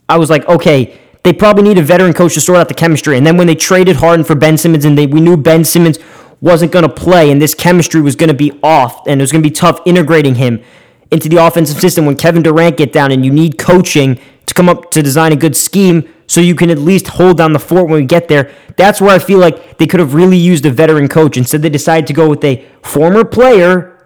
I 0.08 0.16
was 0.16 0.30
like, 0.30 0.48
okay, 0.48 0.98
they 1.24 1.34
probably 1.34 1.64
need 1.64 1.76
a 1.76 1.82
veteran 1.82 2.14
coach 2.14 2.32
to 2.34 2.40
sort 2.40 2.56
out 2.56 2.68
the 2.68 2.74
chemistry. 2.74 3.18
And 3.18 3.26
then 3.26 3.36
when 3.36 3.48
they 3.48 3.54
traded 3.54 3.96
Harden 3.96 4.24
for 4.24 4.34
Ben 4.34 4.56
Simmons, 4.56 4.86
and 4.86 4.96
they 4.96 5.04
we 5.04 5.20
knew 5.20 5.36
Ben 5.36 5.62
Simmons 5.62 5.98
wasn't 6.40 6.72
going 6.72 6.88
to 6.88 6.94
play 6.94 7.30
and 7.30 7.42
this 7.42 7.54
chemistry 7.54 8.00
was 8.00 8.16
going 8.16 8.28
to 8.28 8.34
be 8.34 8.58
off 8.62 9.06
and 9.06 9.20
it 9.20 9.22
was 9.22 9.30
going 9.30 9.42
to 9.42 9.46
be 9.46 9.52
tough 9.52 9.78
integrating 9.84 10.36
him 10.36 10.62
into 11.10 11.28
the 11.28 11.36
offensive 11.36 11.78
system 11.78 12.06
when 12.06 12.16
Kevin 12.16 12.42
Durant 12.42 12.78
get 12.78 12.94
down 12.94 13.12
and 13.12 13.26
you 13.26 13.30
need 13.30 13.58
coaching 13.58 14.18
to 14.46 14.54
come 14.54 14.70
up 14.70 14.90
to 14.92 15.02
design 15.02 15.32
a 15.32 15.36
good 15.36 15.54
scheme 15.54 16.08
so 16.32 16.40
you 16.40 16.54
can 16.54 16.70
at 16.70 16.78
least 16.78 17.08
hold 17.08 17.36
down 17.36 17.52
the 17.52 17.58
fort 17.58 17.90
when 17.90 18.00
we 18.00 18.06
get 18.06 18.26
there. 18.26 18.50
That's 18.78 19.02
where 19.02 19.14
I 19.14 19.18
feel 19.18 19.38
like 19.38 19.76
they 19.76 19.86
could 19.86 20.00
have 20.00 20.14
really 20.14 20.38
used 20.38 20.64
a 20.64 20.70
veteran 20.70 21.06
coach. 21.06 21.36
Instead, 21.36 21.60
they 21.60 21.68
decided 21.68 22.06
to 22.06 22.14
go 22.14 22.26
with 22.26 22.42
a 22.42 22.64
former 22.82 23.22
player 23.22 24.02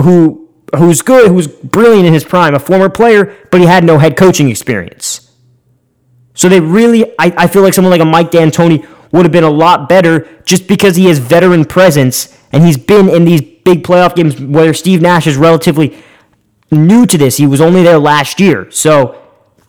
who 0.00 0.48
who's 0.76 1.02
good, 1.02 1.32
who's 1.32 1.48
brilliant 1.48 2.06
in 2.06 2.12
his 2.12 2.22
prime, 2.22 2.54
a 2.54 2.60
former 2.60 2.88
player, 2.88 3.36
but 3.50 3.60
he 3.60 3.66
had 3.66 3.82
no 3.82 3.98
head 3.98 4.16
coaching 4.16 4.50
experience. 4.50 5.32
So 6.34 6.48
they 6.48 6.60
really, 6.60 7.10
I, 7.18 7.34
I 7.36 7.46
feel 7.48 7.62
like 7.62 7.74
someone 7.74 7.90
like 7.90 8.00
a 8.00 8.04
Mike 8.04 8.30
D'Antoni 8.30 8.86
would 9.10 9.24
have 9.24 9.32
been 9.32 9.42
a 9.42 9.50
lot 9.50 9.88
better 9.88 10.28
just 10.44 10.68
because 10.68 10.94
he 10.94 11.06
has 11.06 11.18
veteran 11.18 11.64
presence 11.64 12.38
and 12.52 12.62
he's 12.62 12.78
been 12.78 13.08
in 13.08 13.24
these 13.24 13.40
big 13.40 13.82
playoff 13.82 14.14
games 14.14 14.40
where 14.40 14.72
Steve 14.72 15.02
Nash 15.02 15.26
is 15.26 15.36
relatively 15.36 16.00
new 16.70 17.04
to 17.04 17.18
this. 17.18 17.36
He 17.36 17.48
was 17.48 17.60
only 17.60 17.82
there 17.82 17.98
last 17.98 18.38
year. 18.38 18.70
So 18.70 19.21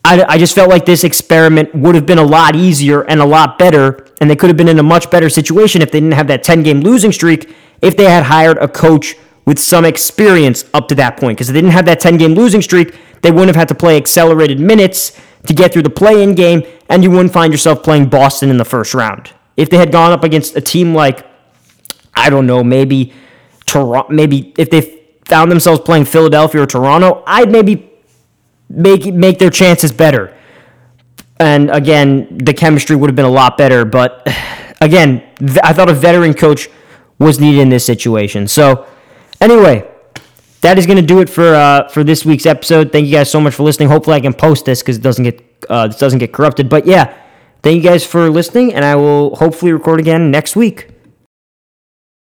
I, 0.06 0.24
I 0.28 0.38
just 0.38 0.54
felt 0.54 0.70
like 0.70 0.86
this 0.86 1.04
experiment 1.04 1.74
would 1.74 1.96
have 1.96 2.06
been 2.06 2.18
a 2.18 2.24
lot 2.24 2.56
easier 2.56 3.04
and 3.04 3.22
a 3.22 3.26
lot 3.26 3.58
better, 3.58 4.06
and 4.20 4.30
they 4.30 4.36
could 4.36 4.50
have 4.50 4.58
been 4.58 4.68
in 4.68 4.80
a 4.80 4.84
much 4.84 5.10
better 5.10 5.30
situation 5.30 5.82
if 5.82 5.92
they 5.92 6.00
didn't 6.00 6.14
have 6.14 6.28
that 6.28 6.44
10 6.44 6.64
game 6.64 6.82
losing 6.82 7.12
streak, 7.12 7.54
if 7.82 7.96
they 7.96 8.06
had 8.06 8.24
hired 8.24 8.58
a 8.58 8.68
coach 8.68 9.16
with 9.46 9.60
some 9.60 9.86
experience 9.86 10.66
up 10.74 10.88
to 10.90 10.96
that 10.96 11.18
point. 11.18 11.38
Because 11.38 11.50
if 11.50 11.54
they 11.54 11.62
didn't 11.62 11.74
have 11.74 11.86
that 11.86 12.00
10 12.00 12.18
game 12.18 12.34
losing 12.34 12.62
streak, 12.62 12.96
they 13.22 13.32
wouldn't 13.32 13.48
have 13.48 13.56
had 13.56 13.68
to 13.70 13.76
play 13.76 13.96
accelerated 13.96 14.60
minutes 14.60 15.20
to 15.48 15.54
get 15.54 15.72
through 15.72 15.84
the 15.84 15.90
play 15.90 16.22
in 16.22 16.36
game, 16.36 16.64
and 16.90 17.04
you 17.04 17.12
wouldn't 17.12 17.32
find 17.32 17.54
yourself 17.54 17.82
playing 17.82 18.08
Boston 18.08 18.50
in 18.50 18.58
the 18.58 18.66
first 18.66 18.94
round. 18.94 19.32
If 19.56 19.70
they 19.70 19.78
had 19.78 19.92
gone 19.92 20.12
up 20.12 20.24
against 20.24 20.56
a 20.58 20.62
team 20.62 20.94
like, 20.94 21.26
I 22.14 22.30
don't 22.30 22.46
know, 22.46 22.64
maybe 22.64 23.14
Toronto, 23.66 24.12
maybe 24.14 24.54
if 24.58 24.70
they 24.70 25.00
found 25.26 25.50
themselves 25.50 25.80
playing 25.80 26.06
Philadelphia 26.06 26.62
or 26.62 26.66
Toronto, 26.66 27.24
I'd 27.26 27.52
maybe 27.52 27.93
make 28.70 29.14
make 29.14 29.40
their 29.40 29.50
chances 29.50 29.92
better. 29.92 30.36
And 31.40 31.70
again, 31.72 32.38
the 32.38 32.54
chemistry 32.54 32.96
would 32.96 33.10
have 33.10 33.16
been 33.16 33.26
a 33.26 33.30
lot 33.30 33.58
better. 33.58 33.86
But 33.86 34.28
again, 34.82 35.24
I 35.64 35.74
thought 35.74 35.90
a 35.90 35.94
veteran 35.94 36.34
coach 36.34 36.70
was 37.20 37.40
needed 37.40 37.62
in 37.62 37.70
this 37.70 37.86
situation. 37.86 38.48
So 38.48 38.86
anyway, 39.42 39.90
that 40.62 40.78
is 40.78 40.86
going 40.86 40.98
to 40.98 41.06
do 41.06 41.20
it 41.20 41.30
for 41.30 41.54
uh, 41.54 41.88
for 41.90 42.04
this 42.04 42.26
week's 42.26 42.46
episode. 42.46 42.92
Thank 42.92 43.08
you 43.08 43.12
guys 43.12 43.30
so 43.30 43.40
much 43.40 43.54
for 43.54 43.64
listening. 43.64 43.90
Hopefully, 43.90 44.16
I 44.16 44.22
can 44.22 44.34
post 44.34 44.66
this 44.66 44.82
because 44.82 44.98
it 44.98 45.04
doesn't 45.04 45.24
get 45.24 45.66
uh, 45.70 45.88
this 45.88 45.98
doesn't 45.98 46.20
get 46.20 46.34
corrupted. 46.34 46.70
But 46.70 46.86
yeah, 46.86 47.14
thank 47.62 47.84
you 47.84 47.90
guys 47.90 48.06
for 48.06 48.30
listening, 48.30 48.74
and 48.74 48.86
I 48.86 48.96
will 48.96 49.36
hopefully 49.36 49.74
record 49.74 50.00
again 50.00 50.32
next 50.32 50.56
week. 50.56 50.93